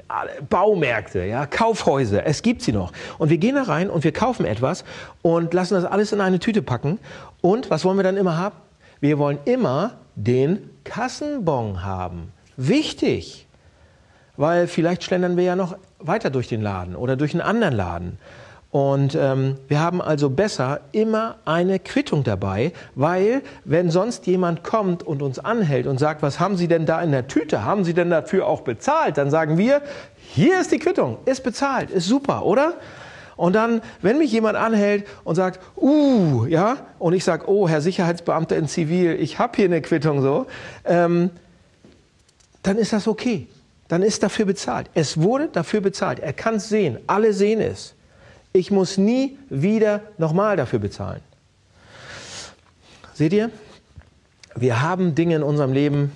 Baumärkte, 0.50 1.24
ja, 1.24 1.46
Kaufhäuser, 1.46 2.26
es 2.26 2.42
gibt 2.42 2.62
sie 2.62 2.72
noch. 2.72 2.92
Und 3.18 3.30
wir 3.30 3.38
gehen 3.38 3.54
da 3.54 3.62
rein 3.62 3.88
und 3.88 4.04
wir 4.04 4.12
kaufen 4.12 4.44
etwas 4.44 4.84
und 5.22 5.54
lassen 5.54 5.74
das 5.74 5.84
alles 5.84 6.12
in 6.12 6.20
eine 6.20 6.40
Tüte 6.40 6.60
packen. 6.60 6.98
Und 7.40 7.70
was 7.70 7.84
wollen 7.84 7.96
wir 7.96 8.04
dann 8.04 8.16
immer 8.16 8.36
haben? 8.36 8.56
Wir 9.00 9.18
wollen 9.18 9.38
immer 9.46 9.94
den 10.14 10.70
Kassenbon 10.84 11.84
haben. 11.84 12.32
Wichtig, 12.56 13.46
weil 14.36 14.66
vielleicht 14.66 15.04
schlendern 15.04 15.36
wir 15.36 15.44
ja 15.44 15.56
noch 15.56 15.76
weiter 15.98 16.30
durch 16.30 16.48
den 16.48 16.60
Laden 16.60 16.96
oder 16.96 17.16
durch 17.16 17.32
einen 17.32 17.40
anderen 17.40 17.74
Laden. 17.74 18.18
Und 18.72 19.14
ähm, 19.14 19.58
wir 19.68 19.80
haben 19.80 20.00
also 20.00 20.30
besser 20.30 20.80
immer 20.92 21.36
eine 21.44 21.78
Quittung 21.78 22.24
dabei, 22.24 22.72
weil 22.94 23.42
wenn 23.66 23.90
sonst 23.90 24.26
jemand 24.26 24.64
kommt 24.64 25.02
und 25.02 25.20
uns 25.20 25.38
anhält 25.38 25.86
und 25.86 25.98
sagt, 25.98 26.22
was 26.22 26.40
haben 26.40 26.56
Sie 26.56 26.68
denn 26.68 26.86
da 26.86 27.02
in 27.02 27.12
der 27.12 27.28
Tüte? 27.28 27.66
Haben 27.66 27.84
Sie 27.84 27.92
denn 27.92 28.08
dafür 28.08 28.46
auch 28.46 28.62
bezahlt? 28.62 29.18
Dann 29.18 29.30
sagen 29.30 29.58
wir, 29.58 29.82
hier 30.16 30.58
ist 30.58 30.72
die 30.72 30.78
Quittung, 30.78 31.18
ist 31.26 31.44
bezahlt, 31.44 31.90
ist 31.90 32.06
super, 32.06 32.46
oder? 32.46 32.72
Und 33.36 33.54
dann, 33.54 33.82
wenn 34.00 34.16
mich 34.16 34.32
jemand 34.32 34.56
anhält 34.56 35.06
und 35.24 35.34
sagt, 35.34 35.60
uh, 35.76 36.46
ja, 36.46 36.78
und 36.98 37.12
ich 37.12 37.24
sage, 37.24 37.50
oh, 37.50 37.68
Herr 37.68 37.82
Sicherheitsbeamter 37.82 38.56
in 38.56 38.68
Zivil, 38.68 39.20
ich 39.20 39.38
habe 39.38 39.54
hier 39.54 39.66
eine 39.66 39.82
Quittung 39.82 40.22
so, 40.22 40.46
ähm, 40.86 41.28
dann 42.62 42.78
ist 42.78 42.94
das 42.94 43.06
okay. 43.06 43.48
Dann 43.88 44.00
ist 44.00 44.22
dafür 44.22 44.46
bezahlt. 44.46 44.88
Es 44.94 45.20
wurde 45.20 45.48
dafür 45.48 45.82
bezahlt. 45.82 46.20
Er 46.20 46.32
kann 46.32 46.54
es 46.54 46.70
sehen. 46.70 46.96
Alle 47.06 47.34
sehen 47.34 47.60
es. 47.60 47.94
Ich 48.52 48.70
muss 48.70 48.98
nie 48.98 49.38
wieder 49.48 50.02
nochmal 50.18 50.56
dafür 50.56 50.78
bezahlen. 50.78 51.22
Seht 53.14 53.32
ihr? 53.32 53.50
Wir 54.54 54.82
haben 54.82 55.14
Dinge 55.14 55.36
in 55.36 55.42
unserem 55.42 55.72
Leben 55.72 56.12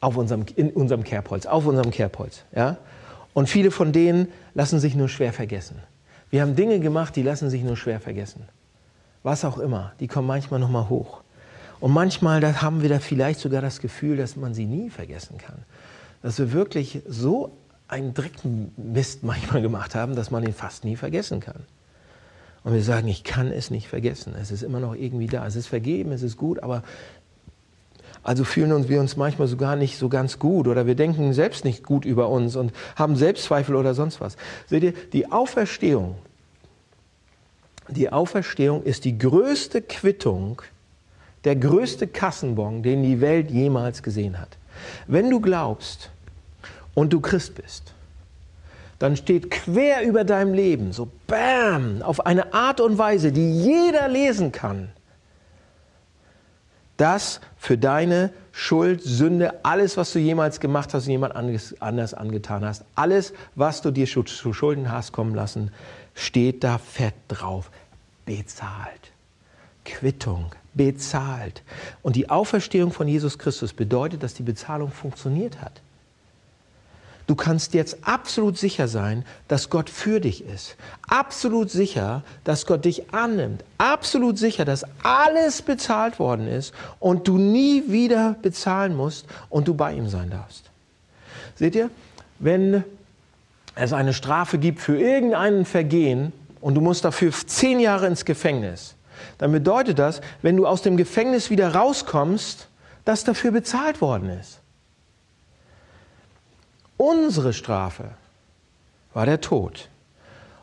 auf 0.00 0.16
unserem, 0.16 0.44
in 0.56 0.70
unserem 0.70 1.04
Kerbholz, 1.04 1.46
auf 1.46 1.66
unserem 1.66 1.90
Kerbholz. 1.90 2.42
Ja? 2.54 2.78
Und 3.34 3.48
viele 3.48 3.70
von 3.70 3.92
denen 3.92 4.28
lassen 4.54 4.80
sich 4.80 4.94
nur 4.94 5.08
schwer 5.08 5.32
vergessen. 5.32 5.80
Wir 6.30 6.42
haben 6.42 6.56
Dinge 6.56 6.78
gemacht, 6.80 7.16
die 7.16 7.22
lassen 7.22 7.50
sich 7.50 7.62
nur 7.62 7.76
schwer 7.76 8.00
vergessen. 8.00 8.44
Was 9.22 9.44
auch 9.44 9.58
immer, 9.58 9.92
die 10.00 10.06
kommen 10.06 10.26
manchmal 10.26 10.60
nochmal 10.60 10.88
hoch. 10.88 11.22
Und 11.80 11.92
manchmal 11.92 12.62
haben 12.62 12.82
wir 12.82 12.88
da 12.88 12.98
vielleicht 12.98 13.40
sogar 13.40 13.62
das 13.62 13.80
Gefühl, 13.80 14.16
dass 14.16 14.36
man 14.36 14.54
sie 14.54 14.66
nie 14.66 14.90
vergessen 14.90 15.38
kann. 15.38 15.56
Dass 16.22 16.38
wir 16.38 16.52
wirklich 16.52 17.02
so 17.08 17.56
einen 17.90 18.14
Dreckmist 18.14 19.22
manchmal 19.22 19.62
gemacht 19.62 19.94
haben, 19.94 20.14
dass 20.14 20.30
man 20.30 20.44
ihn 20.44 20.54
fast 20.54 20.84
nie 20.84 20.96
vergessen 20.96 21.40
kann. 21.40 21.64
Und 22.62 22.74
wir 22.74 22.82
sagen, 22.82 23.08
ich 23.08 23.24
kann 23.24 23.50
es 23.50 23.70
nicht 23.70 23.88
vergessen. 23.88 24.34
Es 24.40 24.50
ist 24.50 24.62
immer 24.62 24.80
noch 24.80 24.94
irgendwie 24.94 25.26
da. 25.26 25.46
Es 25.46 25.56
ist 25.56 25.66
vergeben, 25.66 26.12
es 26.12 26.22
ist 26.22 26.36
gut, 26.36 26.62
aber 26.62 26.82
also 28.22 28.44
fühlen 28.44 28.72
uns 28.72 28.88
wir 28.88 29.00
uns 29.00 29.16
manchmal 29.16 29.48
sogar 29.48 29.76
nicht 29.76 29.96
so 29.96 30.10
ganz 30.10 30.38
gut 30.38 30.68
oder 30.68 30.86
wir 30.86 30.94
denken 30.94 31.32
selbst 31.32 31.64
nicht 31.64 31.82
gut 31.84 32.04
über 32.04 32.28
uns 32.28 32.54
und 32.54 32.72
haben 32.96 33.16
Selbstzweifel 33.16 33.74
oder 33.74 33.94
sonst 33.94 34.20
was. 34.20 34.36
Seht 34.66 34.82
ihr, 34.82 34.92
die 34.92 35.32
Auferstehung, 35.32 36.16
die 37.88 38.12
Auferstehung 38.12 38.82
ist 38.82 39.06
die 39.06 39.16
größte 39.16 39.80
Quittung, 39.80 40.60
der 41.44 41.56
größte 41.56 42.06
Kassenbon, 42.06 42.82
den 42.82 43.02
die 43.02 43.22
Welt 43.22 43.50
jemals 43.50 44.02
gesehen 44.02 44.38
hat. 44.38 44.58
Wenn 45.06 45.30
du 45.30 45.40
glaubst 45.40 46.10
und 46.94 47.12
du 47.12 47.20
Christ 47.20 47.54
bist, 47.54 47.92
dann 48.98 49.16
steht 49.16 49.50
quer 49.50 50.02
über 50.02 50.24
deinem 50.24 50.52
Leben, 50.52 50.92
so 50.92 51.08
bam, 51.26 52.02
auf 52.02 52.26
eine 52.26 52.52
Art 52.52 52.80
und 52.80 52.98
Weise, 52.98 53.32
die 53.32 53.62
jeder 53.62 54.08
lesen 54.08 54.52
kann, 54.52 54.90
das 56.98 57.40
für 57.56 57.78
deine 57.78 58.30
Schuld, 58.52 59.02
Sünde, 59.02 59.64
alles, 59.64 59.96
was 59.96 60.12
du 60.12 60.18
jemals 60.18 60.60
gemacht 60.60 60.92
hast 60.92 61.06
und 61.06 61.12
jemand 61.12 61.34
anders 61.34 62.14
angetan 62.14 62.62
hast, 62.62 62.84
alles, 62.94 63.32
was 63.54 63.80
du 63.80 63.90
dir 63.90 64.06
zu 64.06 64.52
Schulden 64.52 64.92
hast 64.92 65.12
kommen 65.12 65.34
lassen, 65.34 65.72
steht 66.14 66.62
da 66.62 66.76
fett 66.76 67.14
drauf. 67.28 67.70
Bezahlt. 68.26 69.12
Quittung. 69.86 70.54
Bezahlt. 70.74 71.62
Und 72.02 72.16
die 72.16 72.28
Auferstehung 72.28 72.92
von 72.92 73.08
Jesus 73.08 73.38
Christus 73.38 73.72
bedeutet, 73.72 74.22
dass 74.22 74.34
die 74.34 74.42
Bezahlung 74.42 74.90
funktioniert 74.90 75.62
hat. 75.62 75.80
Du 77.30 77.36
kannst 77.36 77.74
jetzt 77.74 77.98
absolut 78.02 78.58
sicher 78.58 78.88
sein, 78.88 79.24
dass 79.46 79.70
Gott 79.70 79.88
für 79.88 80.18
dich 80.18 80.44
ist. 80.44 80.74
Absolut 81.06 81.70
sicher, 81.70 82.24
dass 82.42 82.66
Gott 82.66 82.84
dich 82.84 83.14
annimmt. 83.14 83.62
Absolut 83.78 84.36
sicher, 84.36 84.64
dass 84.64 84.84
alles 85.04 85.62
bezahlt 85.62 86.18
worden 86.18 86.48
ist 86.48 86.74
und 86.98 87.28
du 87.28 87.38
nie 87.38 87.84
wieder 87.86 88.34
bezahlen 88.42 88.96
musst 88.96 89.26
und 89.48 89.68
du 89.68 89.74
bei 89.74 89.92
ihm 89.94 90.08
sein 90.08 90.30
darfst. 90.30 90.70
Seht 91.54 91.76
ihr, 91.76 91.90
wenn 92.40 92.82
es 93.76 93.92
eine 93.92 94.12
Strafe 94.12 94.58
gibt 94.58 94.80
für 94.80 94.98
irgendein 94.98 95.64
Vergehen 95.66 96.32
und 96.60 96.74
du 96.74 96.80
musst 96.80 97.04
dafür 97.04 97.30
zehn 97.30 97.78
Jahre 97.78 98.08
ins 98.08 98.24
Gefängnis, 98.24 98.96
dann 99.38 99.52
bedeutet 99.52 100.00
das, 100.00 100.20
wenn 100.42 100.56
du 100.56 100.66
aus 100.66 100.82
dem 100.82 100.96
Gefängnis 100.96 101.48
wieder 101.48 101.76
rauskommst, 101.76 102.66
dass 103.04 103.22
dafür 103.22 103.52
bezahlt 103.52 104.00
worden 104.00 104.30
ist. 104.30 104.59
Unsere 107.00 107.54
Strafe 107.54 108.10
war 109.14 109.24
der 109.24 109.40
Tod. 109.40 109.88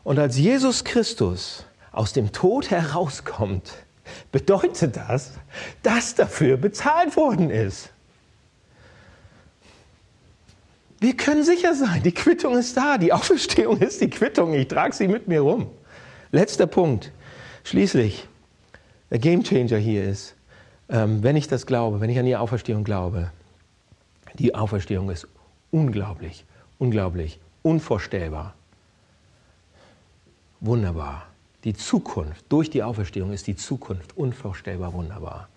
Und 0.04 0.20
als 0.20 0.38
Jesus 0.38 0.84
Christus 0.84 1.64
aus 1.90 2.12
dem 2.12 2.30
Tod 2.30 2.70
herauskommt, 2.70 3.72
bedeutet 4.30 4.96
das, 4.96 5.32
dass 5.82 6.14
dafür 6.14 6.56
bezahlt 6.56 7.16
worden 7.16 7.50
ist. 7.50 7.90
Wir 11.00 11.16
können 11.16 11.42
sicher 11.42 11.74
sein, 11.74 12.04
die 12.04 12.14
Quittung 12.14 12.56
ist 12.56 12.76
da, 12.76 12.98
die 12.98 13.12
Auferstehung 13.12 13.80
ist 13.80 14.00
die 14.00 14.08
Quittung, 14.08 14.54
ich 14.54 14.68
trage 14.68 14.94
sie 14.94 15.08
mit 15.08 15.26
mir 15.26 15.40
rum. 15.40 15.66
Letzter 16.30 16.68
Punkt. 16.68 17.10
Schließlich, 17.64 18.28
der 19.10 19.18
Gamechanger 19.18 19.78
hier 19.78 20.04
ist, 20.04 20.36
ähm, 20.88 21.20
wenn 21.24 21.34
ich 21.34 21.48
das 21.48 21.66
glaube, 21.66 22.00
wenn 22.00 22.10
ich 22.10 22.18
an 22.20 22.26
die 22.26 22.36
Auferstehung 22.36 22.84
glaube, 22.84 23.32
die 24.34 24.54
Auferstehung 24.54 25.10
ist 25.10 25.26
Unglaublich, 25.70 26.44
unglaublich, 26.78 27.38
unvorstellbar. 27.62 28.54
Wunderbar. 30.60 31.26
Die 31.64 31.74
Zukunft, 31.74 32.44
durch 32.48 32.70
die 32.70 32.82
Auferstehung 32.82 33.32
ist 33.32 33.46
die 33.46 33.56
Zukunft 33.56 34.16
unvorstellbar 34.16 34.92
wunderbar. 34.92 35.48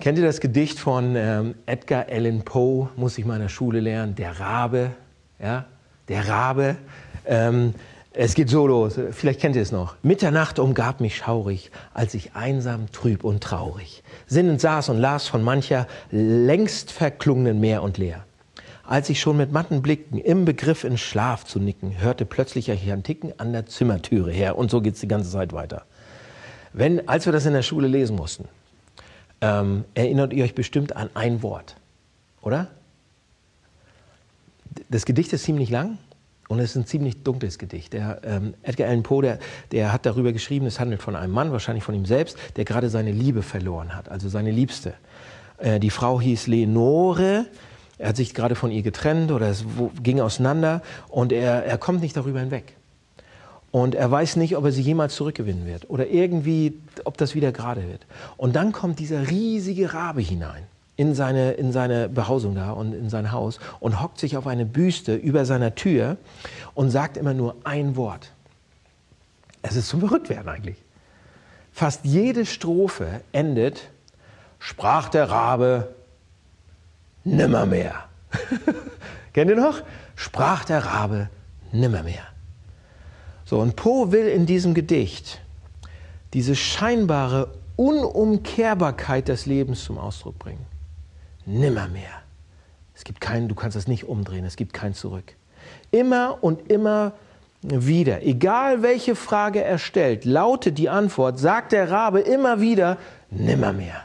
Kennt 0.00 0.18
ihr 0.18 0.24
das 0.24 0.40
Gedicht 0.40 0.78
von 0.78 1.14
ähm, 1.16 1.54
Edgar 1.66 2.06
Allan 2.08 2.42
Poe, 2.42 2.88
muss 2.96 3.18
ich 3.18 3.24
meiner 3.24 3.48
Schule 3.48 3.80
lernen, 3.80 4.14
Der 4.14 4.38
Rabe? 4.40 4.90
Ja? 5.38 5.66
Der 6.08 6.28
Rabe. 6.28 6.76
Ähm, 7.26 7.74
es 8.14 8.34
geht 8.34 8.48
so 8.48 8.66
los, 8.66 8.98
vielleicht 9.10 9.40
kennt 9.40 9.56
ihr 9.56 9.62
es 9.62 9.72
noch. 9.72 9.96
Mitternacht 10.02 10.58
umgab 10.58 11.00
mich 11.00 11.16
schaurig, 11.16 11.70
als 11.92 12.14
ich 12.14 12.34
einsam, 12.34 12.90
trüb 12.92 13.24
und 13.24 13.42
traurig 13.42 14.04
sinnend 14.26 14.60
saß 14.60 14.88
und 14.90 14.98
las 14.98 15.28
von 15.28 15.42
mancher 15.42 15.86
längst 16.10 16.92
verklungenen 16.92 17.60
Meer 17.60 17.82
und 17.82 17.98
Leer. 17.98 18.24
Als 18.86 19.08
ich 19.08 19.20
schon 19.20 19.38
mit 19.38 19.50
matten 19.50 19.80
Blicken 19.80 20.18
im 20.18 20.44
Begriff 20.44 20.84
in 20.84 20.98
Schlaf 20.98 21.44
zu 21.44 21.58
nicken, 21.58 21.98
hörte 22.00 22.26
plötzlich 22.26 22.70
ein 22.70 23.02
Ticken 23.02 23.32
an 23.38 23.52
der 23.52 23.64
Zimmertüre 23.66 24.30
her. 24.30 24.58
Und 24.58 24.70
so 24.70 24.82
geht 24.82 24.94
es 24.94 25.00
die 25.00 25.08
ganze 25.08 25.30
Zeit 25.30 25.54
weiter. 25.54 25.84
Wenn, 26.74 27.08
als 27.08 27.24
wir 27.24 27.32
das 27.32 27.46
in 27.46 27.54
der 27.54 27.62
Schule 27.62 27.88
lesen 27.88 28.16
mussten, 28.16 28.46
ähm, 29.40 29.84
erinnert 29.94 30.32
ihr 30.34 30.44
euch 30.44 30.54
bestimmt 30.54 30.96
an 30.96 31.08
ein 31.14 31.42
Wort, 31.42 31.76
oder? 32.42 32.68
Das 34.90 35.06
Gedicht 35.06 35.32
ist 35.32 35.44
ziemlich 35.44 35.70
lang 35.70 35.98
und 36.48 36.58
es 36.58 36.70
ist 36.70 36.76
ein 36.76 36.86
ziemlich 36.86 37.22
dunkles 37.22 37.58
Gedicht. 37.58 37.92
Der, 37.92 38.20
ähm, 38.24 38.54
Edgar 38.62 38.88
Allan 38.88 39.02
Poe, 39.02 39.22
der, 39.22 39.38
der 39.72 39.92
hat 39.92 40.06
darüber 40.06 40.32
geschrieben, 40.32 40.66
es 40.66 40.78
handelt 40.78 41.02
von 41.02 41.16
einem 41.16 41.32
Mann, 41.32 41.52
wahrscheinlich 41.52 41.84
von 41.84 41.94
ihm 41.94 42.06
selbst, 42.06 42.36
der 42.56 42.64
gerade 42.64 42.90
seine 42.90 43.12
Liebe 43.12 43.42
verloren 43.42 43.94
hat, 43.94 44.08
also 44.08 44.28
seine 44.28 44.50
Liebste. 44.50 44.94
Äh, 45.58 45.80
die 45.80 45.90
Frau 45.90 46.20
hieß 46.20 46.46
Lenore, 46.46 47.46
er 47.98 48.08
hat 48.08 48.16
sich 48.16 48.34
gerade 48.34 48.54
von 48.54 48.70
ihr 48.70 48.82
getrennt 48.82 49.30
oder 49.30 49.48
es 49.48 49.64
ging 50.02 50.20
auseinander 50.20 50.82
und 51.08 51.32
er, 51.32 51.64
er 51.64 51.78
kommt 51.78 52.00
nicht 52.00 52.16
darüber 52.16 52.40
hinweg. 52.40 52.76
Und 53.70 53.96
er 53.96 54.08
weiß 54.08 54.36
nicht, 54.36 54.56
ob 54.56 54.64
er 54.64 54.72
sie 54.72 54.82
jemals 54.82 55.16
zurückgewinnen 55.16 55.66
wird 55.66 55.90
oder 55.90 56.06
irgendwie, 56.06 56.78
ob 57.04 57.16
das 57.16 57.34
wieder 57.34 57.50
gerade 57.50 57.88
wird. 57.88 58.06
Und 58.36 58.54
dann 58.54 58.70
kommt 58.70 59.00
dieser 59.00 59.30
riesige 59.30 59.92
Rabe 59.94 60.20
hinein 60.20 60.64
in 60.96 61.14
seine, 61.14 61.52
in 61.52 61.72
seine 61.72 62.08
Behausung 62.08 62.54
da 62.54 62.70
und 62.70 62.92
in 62.92 63.10
sein 63.10 63.32
Haus 63.32 63.58
und 63.80 64.00
hockt 64.00 64.18
sich 64.18 64.36
auf 64.36 64.46
eine 64.46 64.64
Büste 64.64 65.14
über 65.14 65.44
seiner 65.44 65.74
Tür 65.74 66.16
und 66.74 66.90
sagt 66.90 67.16
immer 67.16 67.34
nur 67.34 67.56
ein 67.64 67.96
Wort. 67.96 68.30
Es 69.62 69.76
ist 69.76 69.88
zum 69.88 70.00
Verrücktwerden 70.00 70.48
eigentlich. 70.48 70.76
Fast 71.72 72.04
jede 72.04 72.46
Strophe 72.46 73.22
endet, 73.32 73.88
sprach 74.60 75.08
der 75.08 75.30
Rabe, 75.30 75.94
nimmermehr. 77.24 77.94
Kennt 79.32 79.50
ihr 79.50 79.56
noch? 79.56 79.82
Sprach 80.14 80.64
der 80.64 80.84
Rabe, 80.84 81.28
nimmermehr. 81.72 82.22
So, 83.44 83.58
und 83.58 83.74
Poe 83.74 84.12
will 84.12 84.28
in 84.28 84.46
diesem 84.46 84.74
Gedicht 84.74 85.40
diese 86.32 86.54
scheinbare 86.54 87.52
Unumkehrbarkeit 87.76 89.28
des 89.28 89.46
Lebens 89.46 89.84
zum 89.84 89.98
Ausdruck 89.98 90.38
bringen. 90.38 90.64
Nimmermehr. 91.46 92.22
Es 92.94 93.04
gibt 93.04 93.20
keinen, 93.20 93.48
du 93.48 93.54
kannst 93.54 93.76
das 93.76 93.88
nicht 93.88 94.04
umdrehen, 94.04 94.44
es 94.44 94.56
gibt 94.56 94.72
kein 94.72 94.94
Zurück. 94.94 95.34
Immer 95.90 96.38
und 96.42 96.70
immer 96.70 97.12
wieder, 97.62 98.22
egal 98.22 98.82
welche 98.82 99.16
Frage 99.16 99.62
er 99.62 99.78
stellt, 99.78 100.24
lautet 100.24 100.78
die 100.78 100.88
Antwort, 100.88 101.38
sagt 101.38 101.72
der 101.72 101.90
Rabe 101.90 102.20
immer 102.20 102.60
wieder, 102.60 102.98
nimmermehr. 103.30 104.04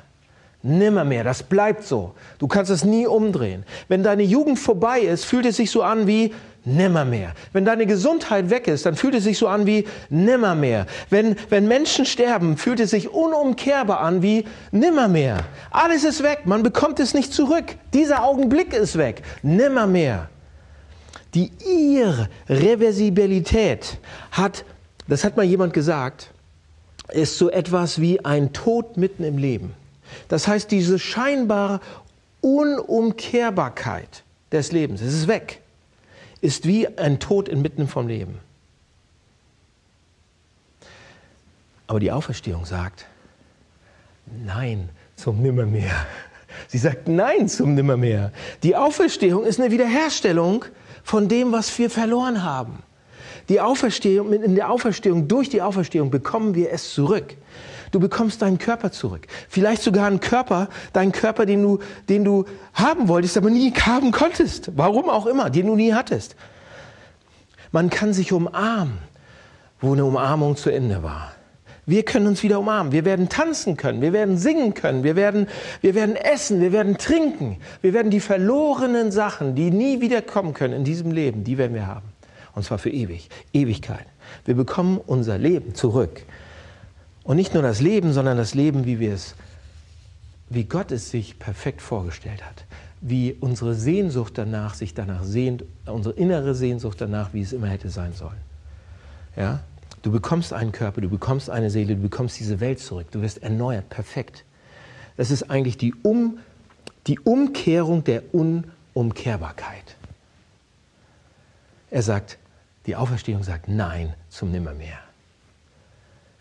Nimmermehr, 0.61 1.23
das 1.23 1.43
bleibt 1.43 1.85
so. 1.85 2.13
Du 2.37 2.47
kannst 2.47 2.69
es 2.69 2.83
nie 2.83 3.07
umdrehen. 3.07 3.63
Wenn 3.87 4.03
deine 4.03 4.23
Jugend 4.23 4.59
vorbei 4.59 4.99
ist, 4.99 5.23
fühlt 5.23 5.45
es 5.45 5.55
sich 5.55 5.71
so 5.71 5.83
an 5.83 6.05
wie 6.05 6.33
nimmermehr. 6.65 7.33
Wenn 7.53 7.63
deine 7.63 7.85
Gesundheit 7.85 8.49
weg 8.49 8.67
ist, 8.67 8.85
dann 8.85 8.95
fühlt 8.95 9.15
es 9.15 9.23
sich 9.23 9.37
so 9.37 9.47
an 9.47 9.65
wie 9.65 9.87
nimmermehr. 10.09 10.85
Wenn, 11.09 11.37
wenn 11.49 11.69
Menschen 11.69 12.05
sterben, 12.05 12.57
fühlt 12.57 12.81
es 12.81 12.89
sich 12.89 13.09
unumkehrbar 13.09 14.01
an 14.01 14.21
wie 14.21 14.43
nimmermehr. 14.71 15.45
Alles 15.71 16.03
ist 16.03 16.23
weg, 16.23 16.41
man 16.43 16.61
bekommt 16.61 16.99
es 16.99 17.13
nicht 17.13 17.33
zurück. 17.33 17.77
Dieser 17.93 18.25
Augenblick 18.25 18.73
ist 18.73 18.97
weg. 18.97 19.21
Nimmermehr. 19.41 20.27
Die 21.35 21.51
Irreversibilität 22.49 23.97
hat, 24.31 24.65
das 25.07 25.23
hat 25.23 25.37
mal 25.37 25.43
jemand 25.43 25.71
gesagt, 25.73 26.31
ist 27.13 27.37
so 27.37 27.49
etwas 27.49 28.01
wie 28.01 28.25
ein 28.25 28.51
Tod 28.51 28.97
mitten 28.97 29.23
im 29.23 29.37
Leben. 29.37 29.73
Das 30.27 30.47
heißt, 30.47 30.71
diese 30.71 30.99
scheinbare 30.99 31.79
Unumkehrbarkeit 32.41 34.23
des 34.51 34.71
Lebens, 34.71 35.01
es 35.01 35.13
ist 35.13 35.27
weg, 35.27 35.61
ist 36.41 36.65
wie 36.65 36.87
ein 36.97 37.19
Tod 37.19 37.49
inmitten 37.49 37.87
vom 37.87 38.07
Leben. 38.07 38.39
Aber 41.87 41.99
die 41.99 42.11
Auferstehung 42.11 42.65
sagt, 42.65 43.05
nein 44.45 44.89
zum 45.19 45.41
Nimmermehr. 45.41 46.05
Sie 46.67 46.77
sagt 46.77 47.07
Nein 47.07 47.47
zum 47.47 47.75
Nimmermehr. 47.75 48.31
Die 48.63 48.75
Auferstehung 48.75 49.43
ist 49.43 49.59
eine 49.59 49.71
Wiederherstellung 49.71 50.65
von 51.03 51.27
dem, 51.27 51.51
was 51.51 51.77
wir 51.77 51.89
verloren 51.89 52.43
haben. 52.43 52.83
Die 53.49 53.59
Auferstehung, 53.59 54.31
in 54.31 54.55
der 54.55 54.69
Auferstehung, 54.69 55.27
durch 55.27 55.49
die 55.49 55.61
Auferstehung 55.61 56.09
bekommen 56.11 56.55
wir 56.55 56.71
es 56.71 56.93
zurück. 56.93 57.35
Du 57.91 57.99
bekommst 57.99 58.41
deinen 58.41 58.57
Körper 58.57 58.91
zurück. 58.91 59.27
Vielleicht 59.47 59.81
sogar 59.81 60.07
einen 60.07 60.19
Körper, 60.19 60.69
deinen 60.93 61.11
Körper, 61.11 61.45
den 61.45 61.61
du, 61.61 61.79
den 62.07 62.23
du 62.23 62.45
haben 62.73 63.07
wolltest, 63.07 63.37
aber 63.37 63.49
nie 63.49 63.71
haben 63.71 64.11
konntest. 64.11 64.71
Warum 64.75 65.09
auch 65.09 65.25
immer, 65.25 65.49
den 65.49 65.67
du 65.67 65.75
nie 65.75 65.93
hattest. 65.93 66.35
Man 67.71 67.89
kann 67.89 68.13
sich 68.13 68.31
umarmen, 68.31 68.99
wo 69.79 69.93
eine 69.93 70.05
Umarmung 70.05 70.55
zu 70.55 70.69
Ende 70.69 71.03
war. 71.03 71.33
Wir 71.89 72.03
können 72.03 72.27
uns 72.27 72.43
wieder 72.43 72.59
umarmen. 72.59 72.91
Wir 72.91 73.03
werden 73.03 73.29
tanzen 73.29 73.75
können. 73.75 74.01
Wir 74.03 74.13
werden 74.13 74.37
singen 74.37 74.75
können. 74.75 75.03
Wir 75.03 75.15
werden, 75.15 75.47
wir 75.81 75.95
werden 75.95 76.15
essen. 76.15 76.61
Wir 76.61 76.71
werden 76.71 76.99
trinken. 76.99 77.57
Wir 77.81 77.93
werden 77.93 78.11
die 78.11 78.19
verlorenen 78.19 79.11
Sachen, 79.11 79.55
die 79.55 79.71
nie 79.71 79.99
wieder 79.99 80.21
kommen 80.21 80.53
können 80.53 80.75
in 80.75 80.83
diesem 80.83 81.11
Leben, 81.11 81.43
die 81.43 81.57
werden 81.57 81.73
wir 81.73 81.87
haben. 81.87 82.05
Und 82.53 82.63
zwar 82.63 82.77
für 82.77 82.91
ewig. 82.91 83.29
Ewigkeit. 83.53 84.05
Wir 84.45 84.53
bekommen 84.53 84.99
unser 85.03 85.39
Leben 85.39 85.73
zurück. 85.73 86.21
Und 87.29 87.35
nicht 87.35 87.53
nur 87.53 87.61
das 87.61 87.79
Leben, 87.79 88.11
sondern 88.11 88.37
das 88.37 88.55
Leben, 88.55 88.87
wie 88.87 88.99
wir 88.99 89.13
es, 89.13 89.35
wie 90.49 90.63
Gott 90.63 90.91
es 90.91 91.11
sich 91.11 91.37
perfekt 91.37 91.79
vorgestellt 91.79 92.43
hat. 92.43 92.65
Wie 93.01 93.33
unsere 93.39 93.75
Sehnsucht 93.75 94.35
danach 94.35 94.73
sich 94.73 94.95
danach 94.95 95.23
sehnt, 95.23 95.63
unsere 95.85 96.15
innere 96.15 96.55
Sehnsucht 96.55 96.99
danach, 96.99 97.31
wie 97.31 97.43
es 97.43 97.53
immer 97.53 97.67
hätte 97.67 97.91
sein 97.91 98.13
sollen. 98.13 98.39
Ja? 99.35 99.59
Du 100.01 100.11
bekommst 100.11 100.53
einen 100.53 100.71
Körper, 100.71 101.01
du 101.01 101.09
bekommst 101.09 101.51
eine 101.51 101.69
Seele, 101.69 101.97
du 101.97 102.01
bekommst 102.01 102.39
diese 102.39 102.59
Welt 102.61 102.79
zurück. 102.79 103.11
Du 103.11 103.21
wirst 103.21 103.43
erneuert, 103.43 103.87
perfekt. 103.89 104.43
Das 105.15 105.29
ist 105.29 105.51
eigentlich 105.51 105.77
die, 105.77 105.93
um, 106.01 106.39
die 107.05 107.19
Umkehrung 107.19 108.03
der 108.03 108.23
Unumkehrbarkeit. 108.33 109.97
Er 111.91 112.01
sagt, 112.01 112.39
die 112.87 112.95
Auferstehung 112.95 113.43
sagt 113.43 113.67
Nein 113.67 114.15
zum 114.29 114.49
Nimmermehr. 114.49 114.97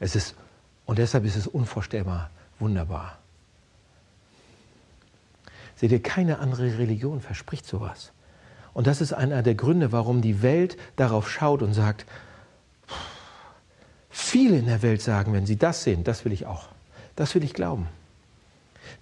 Es 0.00 0.16
ist 0.16 0.34
und 0.88 0.98
deshalb 0.98 1.26
ist 1.26 1.36
es 1.36 1.46
unvorstellbar 1.46 2.30
wunderbar. 2.58 3.18
Seht 5.76 5.92
ihr, 5.92 6.02
keine 6.02 6.38
andere 6.38 6.78
Religion 6.78 7.20
verspricht 7.20 7.66
sowas. 7.66 8.10
Und 8.72 8.86
das 8.86 9.02
ist 9.02 9.12
einer 9.12 9.42
der 9.42 9.54
Gründe, 9.54 9.92
warum 9.92 10.22
die 10.22 10.40
Welt 10.42 10.78
darauf 10.96 11.30
schaut 11.30 11.62
und 11.62 11.74
sagt, 11.74 12.06
viele 14.08 14.56
in 14.56 14.64
der 14.64 14.80
Welt 14.80 15.02
sagen, 15.02 15.34
wenn 15.34 15.44
sie 15.44 15.56
das 15.56 15.84
sehen, 15.84 16.04
das 16.04 16.24
will 16.24 16.32
ich 16.32 16.46
auch. 16.46 16.68
Das 17.16 17.34
will 17.34 17.44
ich 17.44 17.52
glauben. 17.52 17.86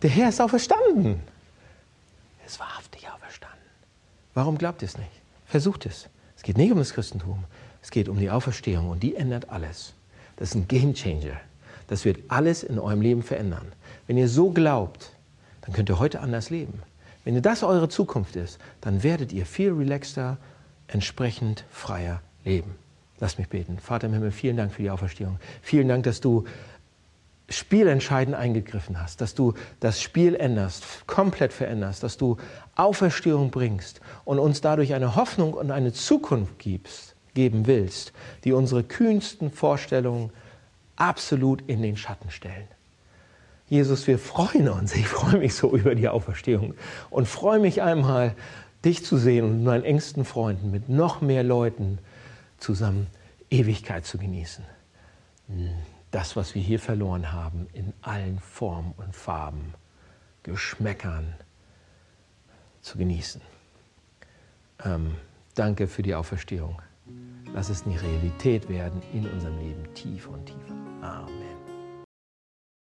Der 0.02 0.10
Herr 0.10 0.28
ist 0.28 0.40
auferstanden. 0.40 1.20
Er 2.40 2.46
ist 2.46 2.58
wahrhaftig 2.58 3.08
auferstanden. 3.08 3.58
Warum 4.34 4.58
glaubt 4.58 4.82
ihr 4.82 4.88
es 4.88 4.98
nicht? 4.98 5.10
Versucht 5.46 5.86
es. 5.86 6.08
Es 6.36 6.42
geht 6.42 6.58
nicht 6.58 6.72
um 6.72 6.78
das 6.78 6.94
Christentum. 6.94 7.44
Es 7.80 7.92
geht 7.92 8.08
um 8.08 8.18
die 8.18 8.30
Auferstehung 8.30 8.90
und 8.90 9.04
die 9.04 9.14
ändert 9.14 9.50
alles. 9.50 9.94
Das 10.36 10.50
ist 10.50 10.56
ein 10.56 10.68
Game 10.68 10.92
Changer. 10.94 11.40
Das 11.86 12.04
wird 12.04 12.18
alles 12.28 12.62
in 12.62 12.78
eurem 12.78 13.00
Leben 13.00 13.22
verändern. 13.22 13.66
Wenn 14.06 14.18
ihr 14.18 14.28
so 14.28 14.50
glaubt, 14.50 15.12
dann 15.62 15.72
könnt 15.72 15.88
ihr 15.88 15.98
heute 15.98 16.20
anders 16.20 16.50
leben. 16.50 16.82
Wenn 17.24 17.40
das 17.42 17.62
eure 17.62 17.88
Zukunft 17.88 18.36
ist, 18.36 18.58
dann 18.80 19.02
werdet 19.02 19.32
ihr 19.32 19.46
viel 19.46 19.72
relaxter, 19.72 20.38
entsprechend 20.86 21.64
freier 21.70 22.20
leben. 22.44 22.76
Lass 23.18 23.38
mich 23.38 23.48
beten. 23.48 23.78
Vater 23.78 24.06
im 24.06 24.12
Himmel, 24.12 24.30
vielen 24.30 24.56
Dank 24.56 24.72
für 24.72 24.82
die 24.82 24.90
Auferstehung. 24.90 25.38
Vielen 25.62 25.88
Dank, 25.88 26.04
dass 26.04 26.20
du 26.20 26.44
spielentscheidend 27.48 28.36
eingegriffen 28.36 29.00
hast, 29.00 29.20
dass 29.20 29.34
du 29.34 29.54
das 29.80 30.00
Spiel 30.00 30.34
änderst, 30.34 31.06
komplett 31.06 31.52
veränderst, 31.52 32.02
dass 32.02 32.16
du 32.16 32.36
Auferstehung 32.74 33.50
bringst 33.50 34.00
und 34.24 34.38
uns 34.38 34.60
dadurch 34.60 34.94
eine 34.94 35.16
Hoffnung 35.16 35.54
und 35.54 35.70
eine 35.70 35.92
Zukunft 35.92 36.58
gibst, 36.58 37.14
geben 37.34 37.66
willst, 37.66 38.12
die 38.44 38.52
unsere 38.52 38.82
kühnsten 38.82 39.50
Vorstellungen 39.50 40.30
absolut 40.96 41.62
in 41.68 41.82
den 41.82 41.96
Schatten 41.96 42.30
stellen. 42.30 42.68
Jesus, 43.68 44.06
wir 44.06 44.18
freuen 44.18 44.68
uns. 44.68 44.94
Ich 44.94 45.08
freue 45.08 45.38
mich 45.38 45.54
so 45.54 45.76
über 45.76 45.94
die 45.94 46.08
Auferstehung 46.08 46.74
und 47.10 47.26
freue 47.26 47.58
mich 47.58 47.82
einmal, 47.82 48.34
dich 48.84 49.04
zu 49.04 49.16
sehen 49.16 49.44
und 49.44 49.64
meinen 49.64 49.84
engsten 49.84 50.24
Freunden 50.24 50.70
mit 50.70 50.88
noch 50.88 51.20
mehr 51.20 51.42
Leuten 51.42 51.98
zusammen 52.58 53.08
Ewigkeit 53.50 54.06
zu 54.06 54.18
genießen. 54.18 54.64
Das, 56.10 56.36
was 56.36 56.54
wir 56.54 56.62
hier 56.62 56.78
verloren 56.78 57.32
haben, 57.32 57.66
in 57.72 57.92
allen 58.02 58.38
Formen 58.38 58.94
und 58.96 59.14
Farben, 59.14 59.74
Geschmäckern 60.42 61.34
zu 62.80 62.98
genießen. 62.98 63.40
Ähm, 64.84 65.16
danke 65.54 65.88
für 65.88 66.02
die 66.02 66.14
Auferstehung. 66.14 66.80
Lass 67.54 67.68
es 67.70 67.86
eine 67.86 68.00
Realität 68.00 68.68
werden 68.68 69.00
in 69.12 69.26
unserem 69.26 69.58
Leben 69.58 69.94
tiefer 69.94 70.30
und 70.30 70.46
tiefer. 70.46 70.74
Amen. 71.00 71.45